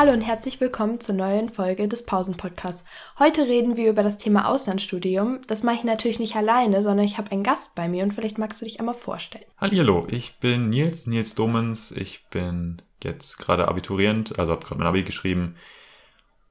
Hallo 0.00 0.12
und 0.12 0.22
herzlich 0.22 0.62
willkommen 0.62 0.98
zur 0.98 1.14
neuen 1.14 1.50
Folge 1.50 1.86
des 1.86 2.06
Pausenpodcasts. 2.06 2.86
Heute 3.18 3.42
reden 3.42 3.76
wir 3.76 3.90
über 3.90 4.02
das 4.02 4.16
Thema 4.16 4.48
Auslandsstudium. 4.48 5.42
Das 5.46 5.62
mache 5.62 5.76
ich 5.76 5.84
natürlich 5.84 6.18
nicht 6.18 6.36
alleine, 6.36 6.82
sondern 6.82 7.04
ich 7.04 7.18
habe 7.18 7.30
einen 7.32 7.42
Gast 7.42 7.74
bei 7.74 7.86
mir 7.86 8.02
und 8.02 8.14
vielleicht 8.14 8.38
magst 8.38 8.62
du 8.62 8.64
dich 8.64 8.80
einmal 8.80 8.94
vorstellen. 8.94 9.44
Hallo, 9.58 10.06
ich 10.10 10.38
bin 10.38 10.70
Nils, 10.70 11.06
Nils 11.06 11.34
Domens. 11.34 11.90
Ich 11.90 12.24
bin 12.30 12.80
jetzt 13.04 13.36
gerade 13.36 13.68
Abiturient, 13.68 14.38
also 14.38 14.52
habe 14.52 14.64
gerade 14.64 14.78
mein 14.78 14.88
Abi 14.88 15.02
geschrieben 15.02 15.56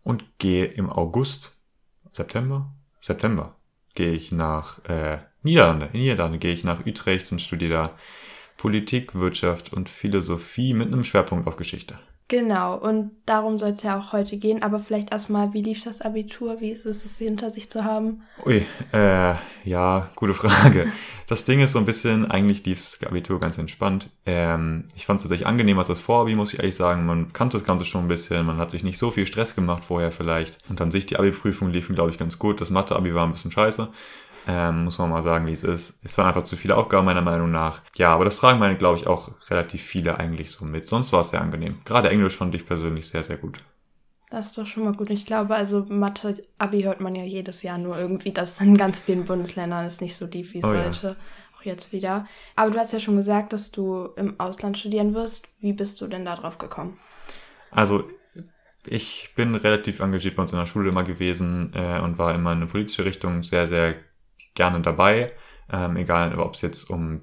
und 0.03 0.25
gehe 0.37 0.65
im 0.65 0.87
August, 0.87 1.51
September, 2.11 2.69
September, 3.01 3.55
gehe 3.95 4.11
ich 4.11 4.31
nach 4.31 4.85
äh, 4.85 5.17
Niederlande. 5.41 5.89
In 5.93 6.01
Niederlande 6.01 6.37
gehe 6.37 6.53
ich 6.53 6.63
nach 6.63 6.85
Utrecht 6.85 7.31
und 7.31 7.41
studiere 7.41 7.73
da 7.73 7.97
Politik, 8.57 9.15
Wirtschaft 9.15 9.73
und 9.73 9.89
Philosophie 9.89 10.75
mit 10.75 10.93
einem 10.93 11.03
Schwerpunkt 11.03 11.47
auf 11.47 11.57
Geschichte. 11.57 11.97
Genau, 12.29 12.77
und 12.77 13.09
darum 13.25 13.57
soll 13.57 13.71
es 13.71 13.81
ja 13.81 13.97
auch 13.97 14.13
heute 14.13 14.37
gehen. 14.37 14.61
Aber 14.61 14.79
vielleicht 14.79 15.11
erstmal, 15.11 15.51
wie 15.53 15.63
lief 15.63 15.83
das 15.83 16.01
Abitur? 16.01 16.61
Wie 16.61 16.69
ist 16.69 16.85
es, 16.85 17.03
es 17.03 17.17
hinter 17.17 17.49
sich 17.49 17.71
zu 17.71 17.83
haben? 17.83 18.21
Ui, 18.45 18.67
äh, 18.93 19.33
ja, 19.65 20.09
gute 20.15 20.33
Frage. 20.33 20.87
Das 21.29 21.45
Ding 21.45 21.59
ist 21.59 21.73
so 21.73 21.77
ein 21.77 21.85
bisschen, 21.85 22.31
eigentlich 22.31 22.65
lief 22.65 22.79
das 22.79 23.07
Abitur 23.07 23.39
ganz 23.39 23.59
entspannt. 23.59 24.09
Ähm, 24.25 24.85
ich 24.95 25.05
fand 25.05 25.19
es 25.19 25.23
tatsächlich 25.25 25.45
angenehmer 25.45 25.81
als 25.81 25.87
das 25.87 25.99
Vorabi, 25.99 26.33
muss 26.33 26.53
ich 26.53 26.59
ehrlich 26.59 26.75
sagen. 26.75 27.05
Man 27.05 27.33
kannte 27.33 27.55
das 27.55 27.67
Ganze 27.67 27.85
schon 27.85 28.05
ein 28.05 28.07
bisschen, 28.07 28.47
man 28.47 28.57
hat 28.57 28.71
sich 28.71 28.83
nicht 28.83 28.97
so 28.97 29.11
viel 29.11 29.27
Stress 29.27 29.53
gemacht 29.53 29.85
vorher 29.85 30.11
vielleicht. 30.11 30.57
Und 30.69 30.81
an 30.81 30.89
sich 30.89 31.05
die 31.05 31.17
Abi-Prüfungen 31.17 31.71
liefen, 31.71 31.93
glaube 31.93 32.09
ich, 32.09 32.17
ganz 32.17 32.39
gut. 32.39 32.59
Das 32.61 32.71
Mathe-Abi 32.71 33.13
war 33.13 33.27
ein 33.27 33.31
bisschen 33.31 33.51
scheiße. 33.51 33.89
Ähm, 34.51 34.85
muss 34.85 34.97
man 34.97 35.11
mal 35.11 35.21
sagen, 35.21 35.45
wie 35.45 35.53
es 35.53 35.63
ist. 35.63 35.99
Es 36.03 36.17
waren 36.17 36.25
einfach 36.25 36.41
zu 36.41 36.57
viele 36.57 36.75
Aufgaben 36.75 37.05
meiner 37.05 37.21
Meinung 37.21 37.51
nach. 37.51 37.83
Ja, 37.95 38.15
aber 38.15 38.25
das 38.25 38.37
tragen 38.37 38.57
meine, 38.57 38.77
glaube 38.77 38.97
ich, 38.97 39.05
auch 39.05 39.29
relativ 39.51 39.83
viele 39.83 40.17
eigentlich 40.17 40.49
so 40.49 40.65
mit. 40.65 40.85
Sonst 40.85 41.13
war 41.13 41.21
es 41.21 41.29
sehr 41.29 41.41
angenehm. 41.41 41.81
Gerade 41.85 42.09
Englisch 42.09 42.35
fand 42.35 42.55
ich 42.55 42.65
persönlich 42.65 43.07
sehr, 43.07 43.21
sehr 43.21 43.37
gut. 43.37 43.59
Das 44.31 44.47
ist 44.47 44.57
doch 44.57 44.65
schon 44.65 44.85
mal 44.85 44.93
gut. 44.93 45.11
Ich 45.11 45.27
glaube, 45.27 45.53
also 45.53 45.85
Mathe-Abi 45.87 46.81
hört 46.81 46.99
man 46.99 47.13
ja 47.13 47.23
jedes 47.23 47.61
Jahr 47.61 47.77
nur 47.77 47.95
irgendwie, 47.99 48.31
dass 48.31 48.59
in 48.59 48.75
ganz 48.75 48.99
vielen 48.99 49.25
Bundesländern 49.25 49.85
es 49.85 50.01
nicht 50.01 50.15
so 50.15 50.25
lief, 50.25 50.53
wie 50.53 50.59
es 50.59 50.65
oh, 50.65 50.69
sollte. 50.69 51.07
Ja. 51.07 51.15
Auch 51.55 51.65
jetzt 51.65 51.93
wieder. 51.93 52.25
Aber 52.55 52.71
du 52.71 52.79
hast 52.79 52.91
ja 52.91 52.99
schon 52.99 53.17
gesagt, 53.17 53.53
dass 53.53 53.69
du 53.69 54.09
im 54.15 54.39
Ausland 54.39 54.79
studieren 54.79 55.13
wirst. 55.13 55.47
Wie 55.59 55.73
bist 55.73 56.01
du 56.01 56.07
denn 56.07 56.25
da 56.25 56.35
drauf 56.35 56.57
gekommen? 56.57 56.97
Also, 57.69 58.03
ich 58.87 59.31
bin 59.35 59.53
relativ 59.53 59.99
engagiert 59.99 60.35
bei 60.35 60.41
uns 60.41 60.53
in 60.53 60.57
der 60.57 60.65
Schule 60.65 60.89
immer 60.89 61.03
gewesen 61.03 61.71
äh, 61.75 61.99
und 61.99 62.17
war 62.17 62.33
immer 62.33 62.51
in 62.53 62.57
eine 62.57 62.67
politische 62.67 63.05
Richtung 63.05 63.43
sehr, 63.43 63.67
sehr 63.67 63.95
gerne 64.59 64.81
dabei, 64.81 65.31
ähm, 65.71 65.95
egal 65.95 66.37
ob 66.37 66.53
es 66.53 66.61
jetzt 66.61 66.89
um 66.89 67.21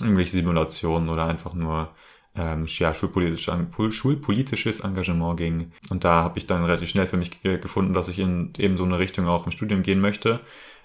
irgendwelche 0.00 0.32
Simulationen 0.32 1.08
oder 1.08 1.26
einfach 1.26 1.54
nur 1.54 1.94
ähm, 2.34 2.66
ja, 2.66 2.92
schulpolitisch, 2.92 3.48
schulpolitisches 3.90 4.80
Engagement 4.80 5.36
ging. 5.36 5.72
Und 5.90 6.02
da 6.04 6.24
habe 6.24 6.38
ich 6.38 6.46
dann 6.46 6.64
relativ 6.64 6.88
schnell 6.90 7.06
für 7.06 7.16
mich 7.16 7.40
gefunden, 7.40 7.92
dass 7.92 8.08
ich 8.08 8.18
in 8.18 8.52
eben 8.58 8.76
so 8.76 8.84
eine 8.84 8.98
Richtung 8.98 9.28
auch 9.28 9.46
im 9.46 9.52
Studium 9.52 9.82
gehen 9.82 10.00
möchte 10.00 10.40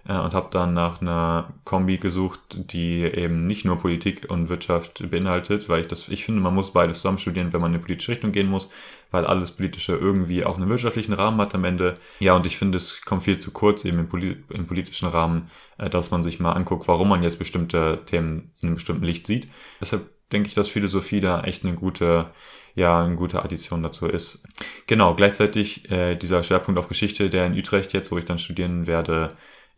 äh, 0.08 0.18
und 0.18 0.34
habe 0.34 0.50
dann 0.52 0.74
nach 0.74 1.02
einer 1.02 1.54
Kombi 1.64 1.98
gesucht, 1.98 2.40
die 2.72 3.04
eben 3.04 3.48
nicht 3.48 3.66
nur 3.66 3.78
Politik 3.78 4.30
und 4.30 4.50
Wirtschaft 4.50 5.10
beinhaltet, 5.10 5.68
weil 5.70 5.82
ich 5.82 5.88
das, 5.88 6.08
ich 6.10 6.26
finde, 6.26 6.42
man 6.42 6.54
muss 6.54 6.74
beides 6.74 6.98
zusammen 6.98 7.18
studieren, 7.18 7.54
wenn 7.54 7.62
man 7.62 7.72
in 7.72 7.76
eine 7.76 7.84
politische 7.84 8.12
Richtung 8.12 8.32
gehen 8.32 8.48
muss, 8.48 8.70
weil 9.12 9.26
alles 9.26 9.52
Politische 9.52 9.96
irgendwie 9.96 10.46
auch 10.46 10.58
einen 10.58 10.70
wirtschaftlichen 10.70 11.14
Rahmen 11.14 11.40
hat 11.42 11.56
am 11.56 11.64
Ende. 11.64 11.96
Ja, 12.20 12.36
und 12.36 12.46
ich 12.46 12.58
finde, 12.58 12.78
es 12.78 13.02
kommt 13.02 13.24
viel 13.24 13.40
zu 13.40 13.52
kurz 13.52 13.86
eben 13.86 14.00
im, 14.00 14.10
Poli 14.10 14.44
im 14.50 14.68
politischen 14.68 15.08
Rahmen, 15.08 15.50
äh, 15.78 15.90
dass 15.90 16.12
man 16.12 16.24
sich 16.24 16.40
mal 16.40 16.54
anguckt, 16.54 16.88
warum 16.88 17.10
man 17.10 17.24
jetzt 17.24 17.40
bestimmte 17.40 18.00
Themen 18.06 18.52
in 18.62 18.70
einem 18.70 18.76
bestimmten 18.76 19.06
Licht 19.06 19.28
sieht. 19.28 19.48
Deshalb 19.82 20.10
denke 20.32 20.50
ich, 20.50 20.56
dass 20.56 20.70
Philosophie 20.70 21.20
da 21.20 21.44
echt 21.44 21.66
eine 21.66 21.76
gute 21.76 22.28
ja 22.76 23.04
eine 23.04 23.16
gute 23.16 23.42
Addition 23.44 23.82
dazu 23.82 24.06
ist. 24.06 24.44
Genau, 24.86 25.16
gleichzeitig 25.16 25.90
äh, 25.90 26.16
dieser 26.16 26.44
Schwerpunkt 26.44 26.78
auf 26.78 26.90
Geschichte, 26.90 27.30
der 27.30 27.46
in 27.46 27.58
Utrecht 27.58 27.94
jetzt, 27.94 28.12
wo 28.12 28.18
ich 28.18 28.26
dann 28.26 28.38
studieren 28.38 28.86
werde, 28.86 29.30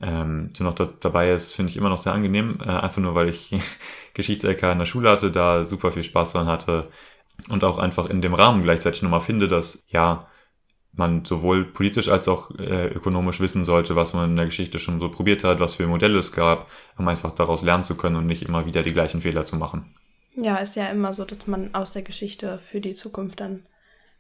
ähm, 0.02 0.52
so 0.56 0.64
noch 0.64 0.76
da, 0.76 0.90
dabei 1.00 1.32
ist, 1.32 1.54
finde 1.54 1.72
ich 1.72 1.78
immer 1.78 1.90
noch 1.90 2.02
sehr 2.02 2.14
angenehm. 2.14 2.60
Äh, 2.62 2.70
einfach 2.70 3.02
nur, 3.02 3.16
weil 3.16 3.30
ich 3.30 3.56
Geschichts-LK 4.14 4.64
in 4.72 4.80
der 4.80 4.86
Schule 4.86 5.10
hatte, 5.10 5.32
da 5.32 5.64
super 5.64 5.92
viel 5.92 6.04
Spaß 6.04 6.34
dran 6.34 6.48
hatte 6.48 6.90
und 7.50 7.64
auch 7.64 7.78
einfach 7.78 8.08
in 8.08 8.22
dem 8.22 8.34
Rahmen 8.34 8.64
gleichzeitig 8.64 9.02
nochmal 9.02 9.22
finde, 9.22 9.48
dass 9.48 9.84
ja 9.88 10.28
man 10.94 11.26
sowohl 11.26 11.64
politisch 11.66 12.10
als 12.10 12.28
auch 12.28 12.52
äh, 12.58 12.88
ökonomisch 12.88 13.40
wissen 13.40 13.66
sollte, 13.66 13.96
was 13.96 14.14
man 14.14 14.32
in 14.32 14.36
der 14.36 14.48
Geschichte 14.48 14.80
schon 14.80 15.00
so 15.00 15.10
probiert 15.10 15.44
hat, 15.44 15.60
was 15.60 15.76
für 15.76 15.88
Modelle 15.88 16.18
es 16.18 16.32
gab, 16.32 16.68
um 16.98 17.08
einfach 17.08 17.32
daraus 17.34 17.62
lernen 17.62 17.84
zu 17.84 17.96
können 17.96 18.16
und 18.16 18.26
nicht 18.26 18.44
immer 18.44 18.66
wieder 18.66 18.82
die 18.82 18.94
gleichen 18.94 19.22
Fehler 19.22 19.46
zu 19.46 19.58
machen. 19.58 19.86
Ja, 20.36 20.58
ist 20.58 20.76
ja 20.76 20.88
immer 20.88 21.14
so, 21.14 21.26
dass 21.26 21.46
man 21.46 21.74
aus 21.74 21.94
der 21.94 22.02
Geschichte 22.02 22.58
für 22.58 22.82
die 22.82 22.94
Zukunft 22.94 23.40
dann 23.40 23.64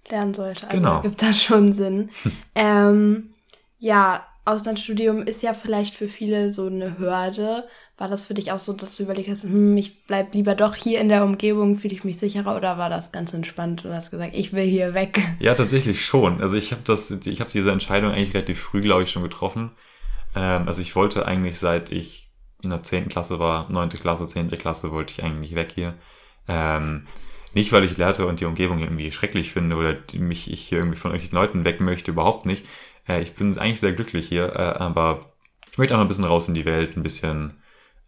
lernen 0.10 0.34
sollte. 0.34 0.68
Also 0.68 0.78
genau. 0.78 1.02
gibt 1.02 1.22
das 1.22 1.42
schon 1.42 1.74
Sinn. 1.74 2.10
ähm, 2.56 3.32
ja, 3.80 4.26
Auslandsstudium 4.48 5.24
ist 5.24 5.44
ja 5.44 5.54
vielleicht 5.54 5.94
für 5.94 6.08
viele 6.08 6.52
so 6.52 6.68
eine 6.68 6.98
Hürde. 6.98 7.68
War 7.98 8.08
das 8.08 8.26
für 8.26 8.34
dich 8.34 8.52
auch 8.52 8.60
so, 8.60 8.74
dass 8.74 8.96
du 8.96 9.04
überlegt 9.04 9.30
hast, 9.30 9.44
hm, 9.44 9.76
ich 9.76 10.06
bleib 10.06 10.34
lieber 10.34 10.56
doch 10.56 10.76
hier 10.76 11.02
in 11.02 11.10
der 11.10 11.24
Umgebung, 11.24 11.78
fühle 11.78 11.94
ich 11.94 12.04
mich 12.04 12.18
sicherer 12.18 12.56
oder 12.56 12.78
war 12.78 12.90
das 12.90 13.12
ganz 13.12 13.34
entspannt? 13.34 13.84
Du 13.84 13.94
hast 13.94 14.12
gesagt, 14.12 14.34
ich 14.34 14.54
will 14.54 14.66
hier 14.66 14.94
weg. 14.94 15.22
Ja, 15.40 15.54
tatsächlich 15.54 16.06
schon. 16.06 16.42
Also 16.42 16.56
ich 16.56 16.72
habe 16.72 16.82
das, 16.86 17.12
ich 17.12 17.42
habe 17.42 17.52
diese 17.52 17.72
Entscheidung 17.72 18.12
eigentlich 18.12 18.34
relativ 18.34 18.60
früh, 18.60 18.82
glaube 18.82 19.04
ich, 19.04 19.12
schon 19.12 19.24
getroffen. 19.24 19.72
Ähm, 20.36 20.68
also 20.68 20.82
ich 20.82 20.96
wollte 20.96 21.26
eigentlich, 21.26 21.60
seit 21.60 21.92
ich 21.92 22.30
in 22.62 22.70
der 22.70 22.84
10. 22.84 23.10
Klasse 23.10 23.40
war, 23.40 23.70
9. 23.70 23.90
Klasse, 23.90 24.26
10. 24.26 24.50
Klasse, 24.52 24.92
wollte 24.92 25.14
ich 25.16 25.24
eigentlich 25.24 25.56
weg 25.56 25.74
hier. 25.76 25.94
Ähm, 26.48 27.06
nicht, 27.54 27.72
weil 27.72 27.84
ich 27.84 27.98
Lehrte 27.98 28.28
und 28.28 28.40
die 28.40 28.46
Umgebung 28.46 28.80
irgendwie 28.80 29.12
schrecklich 29.12 29.52
finde 29.52 29.76
oder 29.76 29.96
mich 30.14 30.52
ich 30.52 30.62
hier 30.62 30.80
irgendwie 30.80 30.98
von 30.98 31.12
irgendwelchen 31.12 31.36
Leuten 31.36 31.66
weg 31.66 31.82
möchte, 31.82 32.12
überhaupt 32.12 32.46
nicht, 32.46 32.66
äh, 33.08 33.22
ich 33.22 33.34
bin 33.34 33.58
eigentlich 33.58 33.80
sehr 33.80 33.94
glücklich 33.94 34.28
hier, 34.28 34.56
äh, 34.56 34.78
aber 34.80 35.34
ich 35.72 35.78
möchte 35.78 35.96
auch 35.96 36.02
ein 36.02 36.08
bisschen 36.08 36.26
raus 36.26 36.48
in 36.48 36.54
die 36.54 36.66
Welt, 36.66 36.98
ein 36.98 37.04
bisschen, 37.04 37.54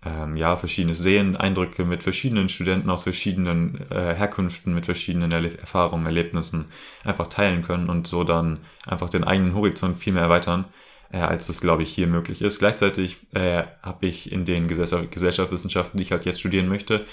ähm, 0.06 0.38
ja, 0.38 0.56
verschiedenes 0.58 1.00
sehen, 1.00 1.38
Eindrücke 1.38 1.86
mit 1.86 2.04
verschiedenen 2.04 2.50
Studenten 2.50 2.90
aus 2.90 3.04
verschiedenen 3.04 3.90
äh, 3.92 4.16
Herkünften, 4.16 4.74
mit 4.74 4.86
verschiedenen 4.86 5.32
Erle 5.32 5.58
Erfahrungen, 5.58 6.06
Erlebnissen 6.06 6.66
einfach 7.04 7.28
teilen 7.28 7.64
können 7.64 7.90
und 7.90 8.08
so 8.08 8.24
dann 8.24 8.60
einfach 8.88 9.10
den 9.10 9.24
eigenen 9.24 9.54
Horizont 9.56 9.98
viel 9.98 10.14
mehr 10.14 10.24
erweitern, 10.24 10.66
äh, 11.12 11.20
als 11.20 11.48
das, 11.48 11.62
glaube 11.62 11.84
ich, 11.84 11.90
hier 11.94 12.08
möglich 12.08 12.42
ist. 12.42 12.60
Gleichzeitig 12.60 13.18
äh, 13.34 13.64
habe 13.84 14.08
ich 14.08 14.32
in 14.32 14.46
den 14.46 14.68
Gesellschaft 14.68 15.12
Gesellschaftswissenschaften, 15.12 15.98
die 15.98 16.04
ich 16.04 16.12
halt 16.12 16.26
jetzt 16.26 16.40
studieren 16.40 16.70
möchte, 16.70 17.06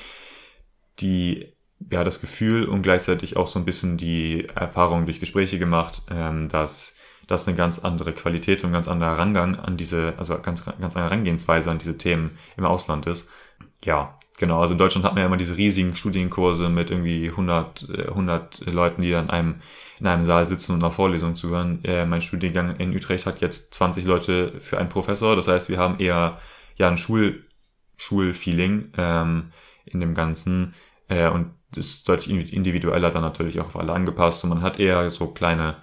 die 1.00 1.52
ja 1.90 2.04
das 2.04 2.20
Gefühl 2.20 2.64
und 2.66 2.82
gleichzeitig 2.82 3.36
auch 3.36 3.48
so 3.48 3.58
ein 3.58 3.64
bisschen 3.64 3.96
die 3.98 4.46
Erfahrung 4.54 5.04
durch 5.04 5.20
Gespräche 5.20 5.58
gemacht, 5.58 6.02
ähm, 6.10 6.48
dass 6.48 6.95
das 7.26 7.46
eine 7.46 7.56
ganz 7.56 7.80
andere 7.80 8.12
Qualität 8.12 8.62
und 8.62 8.70
ein 8.70 8.72
ganz 8.72 8.88
anderer 8.88 9.18
Rangang 9.18 9.58
an 9.58 9.76
diese, 9.76 10.14
also 10.16 10.38
ganz, 10.38 10.64
ganz 10.64 10.80
andere 10.80 11.04
Herangehensweise 11.04 11.70
an 11.70 11.78
diese 11.78 11.98
Themen 11.98 12.38
im 12.56 12.64
Ausland 12.64 13.06
ist. 13.06 13.28
Ja, 13.84 14.18
genau. 14.38 14.60
Also 14.60 14.74
in 14.74 14.78
Deutschland 14.78 15.04
hat 15.04 15.14
man 15.14 15.22
ja 15.22 15.26
immer 15.26 15.36
diese 15.36 15.56
riesigen 15.56 15.96
Studienkurse 15.96 16.68
mit 16.68 16.90
irgendwie 16.90 17.28
100, 17.28 18.08
100 18.08 18.70
Leuten, 18.70 19.02
die 19.02 19.10
dann 19.10 19.26
in 19.26 19.30
einem, 19.30 19.54
in 19.98 20.06
einem 20.06 20.24
Saal 20.24 20.46
sitzen 20.46 20.72
und 20.72 20.82
einer 20.82 20.92
Vorlesung 20.92 21.34
zuhören. 21.34 21.84
Äh, 21.84 22.06
mein 22.06 22.22
Studiengang 22.22 22.76
in 22.76 22.94
Utrecht 22.94 23.26
hat 23.26 23.40
jetzt 23.40 23.74
20 23.74 24.04
Leute 24.04 24.52
für 24.60 24.78
einen 24.78 24.88
Professor. 24.88 25.34
Das 25.34 25.48
heißt, 25.48 25.68
wir 25.68 25.78
haben 25.78 25.98
eher 25.98 26.38
ja 26.76 26.88
ein 26.88 26.98
Schul, 26.98 27.44
Schulfeeling 27.96 28.92
ähm, 28.96 29.52
in 29.84 30.00
dem 30.00 30.14
Ganzen. 30.14 30.74
Äh, 31.08 31.28
und 31.28 31.50
ist 31.74 32.08
deutlich 32.08 32.52
individueller 32.52 33.10
dann 33.10 33.22
natürlich 33.22 33.60
auch 33.60 33.66
auf 33.66 33.76
alle 33.76 33.92
angepasst. 33.92 34.44
Und 34.44 34.50
man 34.50 34.62
hat 34.62 34.78
eher 34.78 35.10
so 35.10 35.26
kleine 35.28 35.76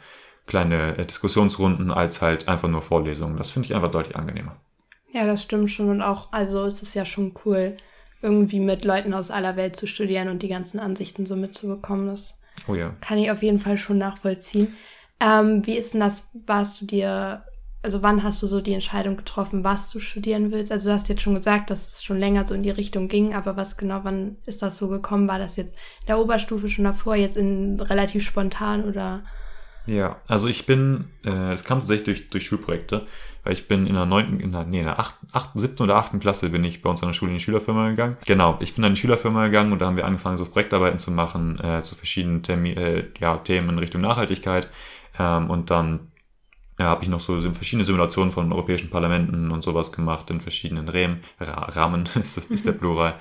kleine 0.45 0.97
äh, 0.97 1.05
Diskussionsrunden 1.05 1.91
als 1.91 2.21
halt 2.21 2.47
einfach 2.47 2.69
nur 2.69 2.81
Vorlesungen. 2.81 3.37
Das 3.37 3.51
finde 3.51 3.67
ich 3.67 3.75
einfach 3.75 3.91
deutlich 3.91 4.15
angenehmer. 4.15 4.55
Ja, 5.11 5.25
das 5.25 5.43
stimmt 5.43 5.69
schon. 5.69 5.89
Und 5.89 6.01
auch, 6.01 6.31
also 6.31 6.65
ist 6.65 6.81
es 6.81 6.93
ja 6.93 7.05
schon 7.05 7.33
cool, 7.45 7.77
irgendwie 8.21 8.59
mit 8.59 8.83
Leuten 8.83 9.13
aus 9.13 9.31
aller 9.31 9.55
Welt 9.55 9.75
zu 9.75 9.85
studieren 9.85 10.29
und 10.29 10.41
die 10.41 10.47
ganzen 10.47 10.79
Ansichten 10.79 11.25
so 11.25 11.35
mitzubekommen. 11.35 12.07
Das 12.07 12.39
oh 12.67 12.73
ja. 12.73 12.95
kann 13.01 13.17
ich 13.17 13.29
auf 13.29 13.43
jeden 13.43 13.59
Fall 13.59 13.77
schon 13.77 13.97
nachvollziehen. 13.97 14.75
Ähm, 15.19 15.65
wie 15.65 15.77
ist 15.77 15.93
denn 15.93 15.99
das, 15.99 16.31
warst 16.47 16.81
du 16.81 16.85
dir, 16.85 17.43
also 17.83 18.01
wann 18.01 18.23
hast 18.23 18.41
du 18.41 18.47
so 18.47 18.59
die 18.59 18.73
Entscheidung 18.73 19.17
getroffen, 19.17 19.63
was 19.63 19.91
du 19.91 19.99
studieren 19.99 20.51
willst? 20.51 20.71
Also 20.71 20.89
du 20.89 20.95
hast 20.95 21.09
jetzt 21.09 21.21
schon 21.21 21.35
gesagt, 21.35 21.69
dass 21.69 21.89
es 21.89 22.03
schon 22.03 22.17
länger 22.17 22.47
so 22.47 22.55
in 22.55 22.63
die 22.63 22.69
Richtung 22.71 23.07
ging, 23.07 23.35
aber 23.35 23.55
was 23.55 23.77
genau, 23.77 23.99
wann 24.03 24.37
ist 24.45 24.61
das 24.61 24.77
so 24.77 24.87
gekommen? 24.87 25.27
War 25.27 25.39
das 25.39 25.57
jetzt 25.57 25.77
in 26.01 26.07
der 26.07 26.19
Oberstufe 26.19 26.69
schon 26.69 26.85
davor, 26.85 27.15
jetzt 27.15 27.37
in 27.37 27.79
relativ 27.79 28.25
spontan 28.25 28.83
oder? 28.83 29.23
Ja, 29.85 30.21
also 30.27 30.47
ich 30.47 30.65
bin, 30.65 31.05
äh, 31.23 31.29
das 31.29 31.63
kam 31.63 31.79
tatsächlich 31.79 32.05
durch, 32.05 32.29
durch 32.29 32.45
Schulprojekte, 32.45 33.05
weil 33.43 33.53
ich 33.53 33.67
bin 33.67 33.85
in 33.85 33.95
der 33.95 34.05
neunten, 34.05 34.39
in 34.39 34.53
der, 34.53 34.63
nee, 34.63 34.79
in 34.79 34.85
der 34.85 34.99
achten, 34.99 35.27
achten, 35.33 35.59
siebten 35.59 35.83
oder 35.83 35.97
achten 35.97 36.19
Klasse 36.19 36.49
bin 36.49 36.63
ich 36.63 36.81
bei 36.81 36.89
uns 36.89 37.01
an 37.01 37.09
der 37.09 37.13
Schule 37.13 37.31
in 37.31 37.37
die 37.37 37.43
Schülerfirma 37.43 37.89
gegangen. 37.89 38.17
Genau, 38.25 38.57
ich 38.61 38.73
bin 38.75 38.85
an 38.85 38.93
die 38.95 39.01
Schülerfirma 39.01 39.45
gegangen 39.47 39.73
und 39.73 39.79
da 39.79 39.87
haben 39.87 39.97
wir 39.97 40.05
angefangen, 40.05 40.37
so 40.37 40.45
Projektarbeiten 40.45 40.99
zu 40.99 41.11
machen, 41.11 41.59
äh, 41.59 41.83
zu 41.83 41.95
verschiedenen 41.95 42.43
Termi 42.43 42.71
äh, 42.71 43.09
ja, 43.19 43.37
Themen 43.37 43.69
in 43.69 43.79
Richtung 43.79 44.01
Nachhaltigkeit. 44.01 44.69
Ähm, 45.19 45.49
und 45.49 45.69
dann 45.69 46.11
ja, 46.79 46.85
habe 46.85 47.03
ich 47.03 47.09
noch 47.09 47.19
so 47.19 47.39
verschiedene 47.51 47.85
Simulationen 47.85 48.31
von 48.31 48.51
europäischen 48.51 48.89
Parlamenten 48.89 49.51
und 49.51 49.61
sowas 49.61 49.91
gemacht 49.91 50.29
in 50.29 50.41
verschiedenen 50.41 50.87
Rahmen, 50.89 51.21
Rahmen 51.39 52.09
ist, 52.15 52.37
ist 52.37 52.65
der 52.65 52.71
Plural, 52.71 53.15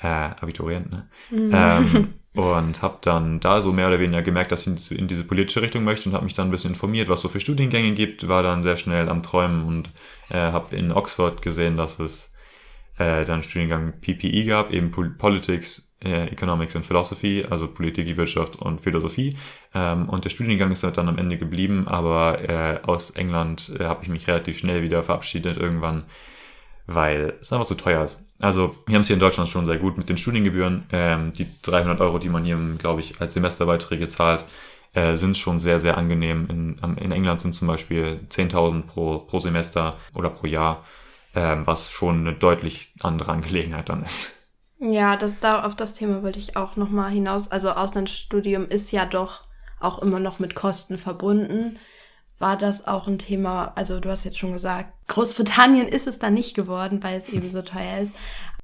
äh, 0.00 0.06
Abiturient, 0.06 0.90
ne? 0.90 1.08
Mhm. 1.30 1.50
Ähm, 1.52 2.14
und 2.34 2.82
habe 2.82 2.98
dann 3.00 3.38
da 3.38 3.62
so 3.62 3.72
mehr 3.72 3.88
oder 3.88 4.00
weniger 4.00 4.22
gemerkt, 4.22 4.50
dass 4.52 4.66
ich 4.66 4.90
in 4.90 5.06
diese 5.06 5.24
politische 5.24 5.62
Richtung 5.62 5.84
möchte 5.84 6.08
und 6.08 6.14
habe 6.14 6.24
mich 6.24 6.34
dann 6.34 6.48
ein 6.48 6.50
bisschen 6.50 6.72
informiert, 6.72 7.08
was 7.08 7.20
so 7.20 7.28
für 7.28 7.40
Studiengänge 7.40 7.92
gibt, 7.94 8.26
war 8.28 8.42
dann 8.42 8.62
sehr 8.62 8.76
schnell 8.76 9.08
am 9.08 9.22
Träumen 9.22 9.64
und 9.64 9.90
äh, 10.30 10.36
habe 10.36 10.74
in 10.74 10.90
Oxford 10.90 11.42
gesehen, 11.42 11.76
dass 11.76 12.00
es 12.00 12.32
äh, 12.98 13.24
dann 13.24 13.42
Studiengang 13.42 13.94
PPE 14.00 14.46
gab, 14.46 14.72
eben 14.72 14.90
Politics, 14.90 15.92
äh, 16.04 16.26
Economics 16.26 16.74
and 16.74 16.84
Philosophy, 16.84 17.44
also 17.48 17.68
Politik, 17.68 18.16
Wirtschaft 18.16 18.56
und 18.56 18.80
Philosophie. 18.80 19.36
Ähm, 19.72 20.08
und 20.08 20.24
der 20.24 20.30
Studiengang 20.30 20.72
ist 20.72 20.82
halt 20.82 20.96
dann 20.96 21.08
am 21.08 21.18
Ende 21.18 21.38
geblieben, 21.38 21.86
aber 21.86 22.48
äh, 22.48 22.80
aus 22.82 23.10
England 23.10 23.72
äh, 23.78 23.84
habe 23.84 24.02
ich 24.02 24.08
mich 24.08 24.26
relativ 24.26 24.58
schnell 24.58 24.82
wieder 24.82 25.02
verabschiedet 25.04 25.56
irgendwann, 25.56 26.04
weil 26.86 27.34
es 27.40 27.52
einfach 27.52 27.66
zu 27.66 27.74
teuer 27.74 28.04
ist. 28.04 28.20
Also 28.40 28.74
wir 28.86 28.94
haben 28.94 29.02
es 29.02 29.06
hier 29.06 29.14
in 29.14 29.20
Deutschland 29.20 29.48
schon 29.48 29.64
sehr 29.64 29.78
gut 29.78 29.96
mit 29.96 30.08
den 30.08 30.18
Studiengebühren. 30.18 30.84
Ähm, 30.92 31.32
die 31.32 31.46
300 31.62 32.00
Euro, 32.00 32.18
die 32.18 32.28
man 32.28 32.44
hier, 32.44 32.58
glaube 32.78 33.00
ich, 33.00 33.20
als 33.20 33.34
Semesterbeiträge 33.34 34.08
zahlt, 34.08 34.44
äh, 34.92 35.16
sind 35.16 35.36
schon 35.36 35.60
sehr, 35.60 35.80
sehr 35.80 35.96
angenehm. 35.96 36.46
In, 36.50 36.96
in 36.96 37.12
England 37.12 37.40
sind 37.40 37.54
zum 37.54 37.68
Beispiel 37.68 38.20
10.000 38.28 38.82
pro, 38.82 39.18
pro 39.18 39.38
Semester 39.38 39.96
oder 40.14 40.30
pro 40.30 40.46
Jahr, 40.46 40.84
ähm, 41.34 41.66
was 41.66 41.90
schon 41.90 42.20
eine 42.20 42.32
deutlich 42.34 42.92
andere 43.00 43.32
Angelegenheit 43.32 43.88
dann 43.88 44.02
ist. 44.02 44.48
Ja, 44.78 45.16
das, 45.16 45.40
da, 45.40 45.64
auf 45.64 45.76
das 45.76 45.94
Thema 45.94 46.22
wollte 46.22 46.38
ich 46.38 46.56
auch 46.56 46.76
nochmal 46.76 47.10
hinaus. 47.10 47.50
Also 47.50 47.70
Auslandsstudium 47.70 48.68
ist 48.68 48.92
ja 48.92 49.06
doch 49.06 49.44
auch 49.80 50.00
immer 50.00 50.20
noch 50.20 50.38
mit 50.38 50.54
Kosten 50.54 50.98
verbunden. 50.98 51.78
War 52.38 52.56
das 52.56 52.86
auch 52.86 53.06
ein 53.06 53.18
Thema, 53.18 53.72
also 53.76 54.00
du 54.00 54.10
hast 54.10 54.24
jetzt 54.24 54.38
schon 54.38 54.52
gesagt, 54.52 54.92
Großbritannien 55.08 55.88
ist 55.88 56.06
es 56.06 56.18
da 56.18 56.30
nicht 56.30 56.54
geworden, 56.54 57.02
weil 57.02 57.16
es 57.16 57.28
eben 57.28 57.48
so 57.50 57.62
teuer 57.62 57.98
ist. 57.98 58.14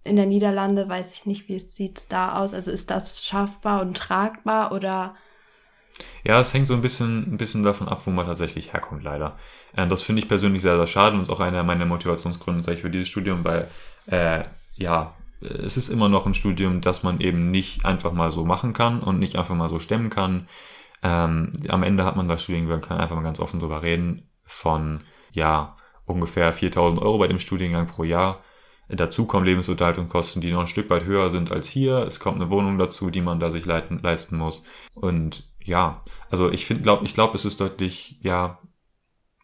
In 0.03 0.17
der 0.17 0.27
Niederlande 0.27 0.89
weiß 0.89 1.13
ich 1.13 1.27
nicht, 1.27 1.49
wie 1.49 1.57
es 1.57 1.77
sieht 1.77 2.11
da 2.11 2.39
aus. 2.39 2.55
Also 2.55 2.71
ist 2.71 2.91
das 2.91 3.23
schaffbar 3.23 3.83
und 3.83 3.97
tragbar 3.97 4.73
oder? 4.73 5.15
Ja, 6.25 6.41
es 6.41 6.55
hängt 6.55 6.67
so 6.67 6.75
ein 6.75 6.81
bisschen, 6.81 7.35
ein 7.35 7.37
bisschen 7.37 7.63
davon 7.63 7.89
ab, 7.89 8.03
wo 8.07 8.11
man 8.11 8.27
tatsächlich 8.27 8.73
herkommt, 8.73 9.03
leider. 9.03 9.39
Äh, 9.77 9.87
das 9.87 10.03
finde 10.03 10.23
ich 10.23 10.29
persönlich 10.29 10.63
sehr, 10.63 10.77
sehr 10.77 10.87
schade 10.87 11.17
und 11.17 11.23
ist 11.23 11.31
auch 11.31 11.41
einer 11.41 11.63
meiner 11.63 11.87
Motivationsgründe, 11.87 12.63
sage 12.63 12.77
ich, 12.77 12.83
für 12.83 12.91
dieses 12.91 13.09
Studium, 13.09 13.45
weil, 13.45 13.69
äh, 14.07 14.45
ja, 14.77 15.15
es 15.41 15.77
ist 15.77 15.89
immer 15.89 16.09
noch 16.09 16.27
ein 16.27 16.35
Studium, 16.35 16.81
das 16.81 17.03
man 17.03 17.21
eben 17.21 17.51
nicht 17.51 17.85
einfach 17.85 18.13
mal 18.13 18.31
so 18.31 18.45
machen 18.45 18.73
kann 18.73 19.01
und 19.01 19.19
nicht 19.19 19.37
einfach 19.37 19.55
mal 19.55 19.71
so 19.71 19.79
stemmen 19.79 20.11
kann. 20.11 20.49
Ähm, 21.03 21.53
am 21.69 21.83
Ende 21.83 22.05
hat 22.05 22.17
man 22.17 22.29
das 22.29 22.43
Studium, 22.43 22.67
man 22.67 22.81
kann 22.81 22.99
einfach 22.99 23.17
mal 23.17 23.23
ganz 23.23 23.41
offen 23.41 23.61
drüber 23.61 23.83
reden, 23.83 24.29
von 24.45 25.03
ja 25.33 25.77
ungefähr 26.05 26.53
4000 26.53 27.01
Euro 27.01 27.19
bei 27.19 27.29
dem 27.29 27.39
Studiengang 27.39 27.87
pro 27.87 28.05
Jahr. 28.05 28.43
Dazu 28.89 29.25
kommen 29.25 29.47
Lebensunterhaltungskosten, 29.47 30.43
die 30.43 30.51
noch 30.51 30.61
ein 30.61 30.67
Stück 30.67 30.91
weit 30.91 31.05
höher 31.05 31.31
sind 31.31 31.53
als 31.53 31.69
hier. 31.69 31.99
Es 31.99 32.19
kommt 32.19 32.41
eine 32.41 32.51
Wohnung 32.51 32.77
dazu, 32.77 33.11
die 33.11 33.21
man 33.21 33.39
da 33.39 33.53
sich 33.53 33.65
leiten, 33.65 34.01
leisten 34.01 34.37
muss. 34.37 34.65
Und 34.95 35.49
ja, 35.63 36.05
also 36.29 36.51
ich 36.51 36.67
finde, 36.67 36.83
glaube 36.83 37.05
ich 37.05 37.15
glaube, 37.15 37.37
es 37.37 37.45
ist 37.45 37.61
deutlich 37.61 38.19
ja 38.21 38.59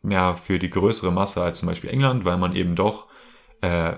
mehr 0.02 0.36
für 0.36 0.58
die 0.58 0.70
größere 0.70 1.12
Masse 1.12 1.42
als 1.42 1.60
zum 1.60 1.68
Beispiel 1.68 1.90
England, 1.90 2.24
weil 2.24 2.38
man 2.38 2.56
eben 2.56 2.74
doch 2.74 3.06
äh, 3.60 3.96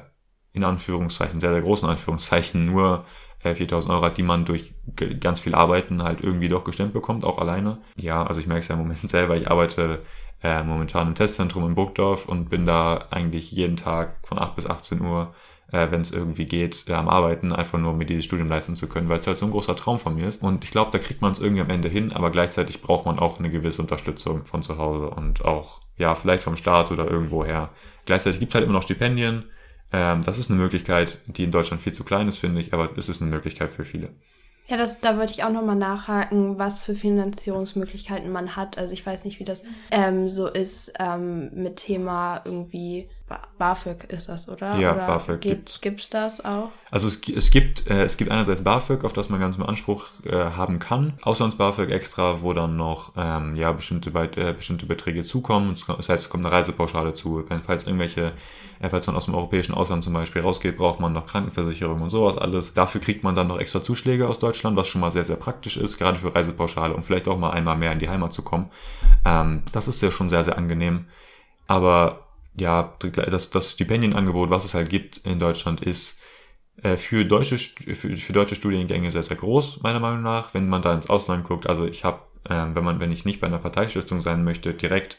in 0.52 0.64
Anführungszeichen, 0.64 1.40
sehr, 1.40 1.52
sehr 1.52 1.62
großen 1.62 1.88
Anführungszeichen, 1.88 2.66
nur 2.66 3.04
äh, 3.50 3.54
4000 3.54 3.92
Euro 3.92 4.04
hat, 4.04 4.16
die 4.16 4.22
man 4.22 4.44
durch 4.44 4.74
ganz 5.20 5.40
viel 5.40 5.54
Arbeiten 5.54 6.02
halt 6.02 6.20
irgendwie 6.22 6.48
doch 6.48 6.64
gestemmt 6.64 6.92
bekommt, 6.92 7.24
auch 7.24 7.38
alleine. 7.38 7.78
Ja, 7.96 8.24
also 8.24 8.40
ich 8.40 8.46
merke 8.46 8.60
es 8.60 8.68
ja 8.68 8.74
im 8.74 8.82
Moment 8.82 8.98
selber, 9.08 9.36
ich 9.36 9.50
arbeite 9.50 10.00
äh, 10.42 10.62
momentan 10.62 11.08
im 11.08 11.14
Testzentrum 11.14 11.66
in 11.66 11.74
Burgdorf 11.74 12.26
und 12.26 12.48
bin 12.48 12.64
da 12.64 13.06
eigentlich 13.10 13.50
jeden 13.50 13.76
Tag 13.76 14.16
von 14.22 14.38
8 14.38 14.54
bis 14.56 14.66
18 14.66 15.00
Uhr, 15.00 15.34
äh, 15.72 15.90
wenn 15.90 16.00
es 16.00 16.12
irgendwie 16.12 16.44
geht, 16.44 16.84
äh, 16.88 16.94
am 16.94 17.08
Arbeiten, 17.08 17.52
einfach 17.52 17.78
nur 17.78 17.92
um 17.92 17.98
mir 17.98 18.06
dieses 18.06 18.24
Studium 18.24 18.48
leisten 18.48 18.76
zu 18.76 18.88
können, 18.88 19.08
weil 19.08 19.18
es 19.18 19.26
halt 19.26 19.36
so 19.36 19.46
ein 19.46 19.50
großer 19.50 19.74
Traum 19.74 19.98
von 19.98 20.14
mir 20.14 20.28
ist. 20.28 20.42
Und 20.42 20.64
ich 20.64 20.70
glaube, 20.70 20.90
da 20.92 20.98
kriegt 20.98 21.22
man 21.22 21.32
es 21.32 21.40
irgendwie 21.40 21.62
am 21.62 21.70
Ende 21.70 21.88
hin, 21.88 22.12
aber 22.12 22.30
gleichzeitig 22.30 22.82
braucht 22.82 23.06
man 23.06 23.18
auch 23.18 23.38
eine 23.38 23.50
gewisse 23.50 23.82
Unterstützung 23.82 24.44
von 24.46 24.62
zu 24.62 24.78
Hause 24.78 25.10
und 25.10 25.44
auch, 25.44 25.80
ja, 25.96 26.14
vielleicht 26.14 26.44
vom 26.44 26.56
Staat 26.56 26.92
oder 26.92 27.10
irgendwoher. 27.10 27.70
Gleichzeitig 28.06 28.38
gibt 28.38 28.52
es 28.52 28.54
halt 28.54 28.64
immer 28.64 28.74
noch 28.74 28.84
Stipendien, 28.84 29.44
ähm, 29.92 30.22
das 30.24 30.38
ist 30.38 30.50
eine 30.50 30.60
Möglichkeit, 30.60 31.18
die 31.26 31.44
in 31.44 31.50
Deutschland 31.50 31.82
viel 31.82 31.92
zu 31.92 32.04
klein 32.04 32.28
ist, 32.28 32.38
finde 32.38 32.60
ich, 32.60 32.72
aber 32.72 32.96
es 32.96 33.08
ist 33.08 33.22
eine 33.22 33.30
Möglichkeit 33.30 33.70
für 33.70 33.84
viele. 33.84 34.10
Ja, 34.68 34.76
das, 34.76 34.98
da 34.98 35.16
wollte 35.16 35.32
ich 35.32 35.44
auch 35.44 35.50
nochmal 35.50 35.76
nachhaken, 35.76 36.58
was 36.58 36.82
für 36.82 36.94
Finanzierungsmöglichkeiten 36.94 38.30
man 38.30 38.54
hat. 38.54 38.76
Also 38.76 38.92
ich 38.92 39.04
weiß 39.04 39.24
nicht, 39.24 39.40
wie 39.40 39.44
das 39.44 39.64
ähm, 39.90 40.28
so 40.28 40.46
ist 40.46 40.92
ähm, 41.00 41.50
mit 41.54 41.76
Thema 41.76 42.42
irgendwie 42.44 43.08
BAföG 43.58 44.04
ist 44.04 44.28
das, 44.28 44.48
oder? 44.48 44.76
Ja, 44.76 44.94
oder 44.94 45.06
BAföG 45.06 45.40
gibt 45.40 45.82
Gibt's 45.82 46.10
das 46.10 46.44
auch? 46.44 46.70
Also 46.90 47.08
es, 47.08 47.20
es 47.28 47.50
gibt 47.50 47.88
äh, 47.88 48.04
es 48.04 48.16
gibt 48.16 48.30
einerseits 48.30 48.62
BAföG, 48.62 49.04
auf 49.04 49.12
das 49.12 49.28
man 49.28 49.40
ganz 49.40 49.56
im 49.56 49.64
Anspruch 49.64 50.06
äh, 50.24 50.32
haben 50.32 50.78
kann. 50.78 51.14
Auslands-BAföG 51.22 51.90
extra, 51.90 52.42
wo 52.42 52.52
dann 52.52 52.76
noch 52.76 53.12
ähm, 53.16 53.56
ja 53.56 53.72
bestimmte 53.72 54.10
äh, 54.10 54.52
bestimmte 54.52 54.86
Beträge 54.86 55.22
zukommen. 55.22 55.76
Das 55.86 56.08
heißt, 56.08 56.24
es 56.24 56.28
kommt 56.28 56.46
eine 56.46 56.54
Reisepauschale 56.54 57.14
zu. 57.14 57.44
Wenn 57.48 57.62
falls 57.62 57.84
irgendwelche 57.84 58.32
äh, 58.80 58.88
falls 58.88 59.06
man 59.06 59.16
aus 59.16 59.24
dem 59.24 59.34
europäischen 59.34 59.74
Ausland 59.74 60.04
zum 60.04 60.12
Beispiel 60.12 60.42
rausgeht, 60.42 60.76
braucht 60.76 61.00
man 61.00 61.12
noch 61.12 61.26
Krankenversicherung 61.26 62.00
und 62.00 62.10
sowas 62.10 62.38
alles. 62.38 62.74
Dafür 62.74 63.00
kriegt 63.00 63.24
man 63.24 63.34
dann 63.34 63.48
noch 63.48 63.58
extra 63.58 63.82
Zuschläge 63.82 64.28
aus 64.28 64.38
Deutschland, 64.38 64.76
was 64.76 64.88
schon 64.88 65.00
mal 65.00 65.10
sehr 65.10 65.24
sehr 65.24 65.36
praktisch 65.36 65.76
ist, 65.76 65.98
gerade 65.98 66.18
für 66.18 66.34
Reisepauschale, 66.34 66.94
um 66.94 67.02
vielleicht 67.02 67.28
auch 67.28 67.38
mal 67.38 67.50
einmal 67.50 67.76
mehr 67.76 67.92
in 67.92 67.98
die 67.98 68.08
Heimat 68.08 68.32
zu 68.32 68.42
kommen. 68.42 68.70
Ähm, 69.24 69.62
das 69.72 69.88
ist 69.88 70.00
ja 70.00 70.10
schon 70.10 70.30
sehr 70.30 70.44
sehr 70.44 70.56
angenehm. 70.56 71.06
Aber 71.66 72.27
ja, 72.58 72.94
das, 73.12 73.50
das 73.50 73.72
Stipendienangebot, 73.72 74.50
was 74.50 74.64
es 74.64 74.74
halt 74.74 74.90
gibt 74.90 75.18
in 75.18 75.38
Deutschland, 75.38 75.80
ist 75.80 76.18
äh, 76.82 76.96
für 76.96 77.24
deutsche, 77.24 77.58
für, 77.58 78.16
für 78.16 78.32
deutsche 78.32 78.54
Studiengänge 78.54 79.10
sehr, 79.10 79.22
sehr 79.22 79.36
groß, 79.36 79.82
meiner 79.82 80.00
Meinung 80.00 80.22
nach. 80.22 80.54
Wenn 80.54 80.68
man 80.68 80.82
da 80.82 80.92
ins 80.94 81.10
Ausland 81.10 81.44
guckt, 81.44 81.66
also 81.68 81.86
ich 81.86 82.04
habe, 82.04 82.20
äh, 82.44 82.66
wenn 82.72 82.84
man, 82.84 83.00
wenn 83.00 83.12
ich 83.12 83.24
nicht 83.24 83.40
bei 83.40 83.46
einer 83.46 83.58
Parteistiftung 83.58 84.20
sein 84.20 84.44
möchte, 84.44 84.74
direkt 84.74 85.18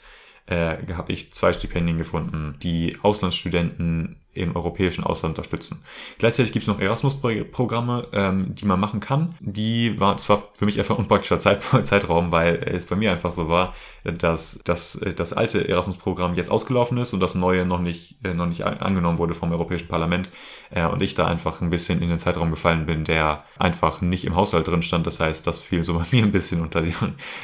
äh, 0.49 0.77
habe 0.93 1.13
ich 1.13 1.31
zwei 1.31 1.53
Stipendien 1.53 1.97
gefunden, 1.97 2.55
die 2.61 2.97
Auslandsstudenten 3.03 4.17
im 4.33 4.55
europäischen 4.55 5.03
Ausland 5.03 5.37
unterstützen. 5.37 5.83
Gleichzeitig 6.17 6.53
gibt 6.53 6.63
es 6.63 6.67
noch 6.67 6.79
Erasmus-Programme, 6.79 8.07
ähm, 8.13 8.55
die 8.55 8.65
man 8.65 8.79
machen 8.79 8.99
kann. 8.99 9.35
Die 9.39 9.99
war 9.99 10.17
zwar 10.17 10.43
für 10.53 10.65
mich 10.65 10.79
einfach 10.79 10.95
ein 10.95 11.01
unpraktischer 11.01 11.39
Zeit, 11.39 11.61
Zeitraum, 11.83 12.31
weil 12.31 12.55
es 12.63 12.85
bei 12.85 12.95
mir 12.95 13.11
einfach 13.11 13.31
so 13.31 13.49
war, 13.49 13.73
dass, 14.03 14.59
dass 14.63 14.99
das 15.15 15.33
alte 15.33 15.67
Erasmus-Programm 15.67 16.35
jetzt 16.35 16.51
ausgelaufen 16.51 16.97
ist 16.99 17.13
und 17.13 17.19
das 17.19 17.35
neue 17.35 17.65
noch 17.65 17.79
nicht, 17.81 18.17
äh, 18.23 18.33
noch 18.33 18.45
nicht 18.45 18.63
angenommen 18.63 19.17
wurde 19.17 19.33
vom 19.33 19.51
Europäischen 19.51 19.87
Parlament 19.87 20.29
äh, 20.69 20.85
und 20.85 21.01
ich 21.01 21.15
da 21.15 21.27
einfach 21.27 21.61
ein 21.61 21.69
bisschen 21.69 22.01
in 22.01 22.09
den 22.09 22.19
Zeitraum 22.19 22.51
gefallen 22.51 22.85
bin, 22.85 23.03
der 23.03 23.43
einfach 23.57 24.01
nicht 24.01 24.25
im 24.25 24.35
Haushalt 24.35 24.67
drin 24.67 24.83
stand. 24.83 25.05
Das 25.05 25.19
heißt, 25.19 25.45
das 25.45 25.59
fiel 25.59 25.83
so 25.83 25.95
bei 25.95 26.05
mir 26.11 26.23
ein 26.23 26.31
bisschen 26.31 26.61
unter 26.61 26.81
die, 26.81 26.93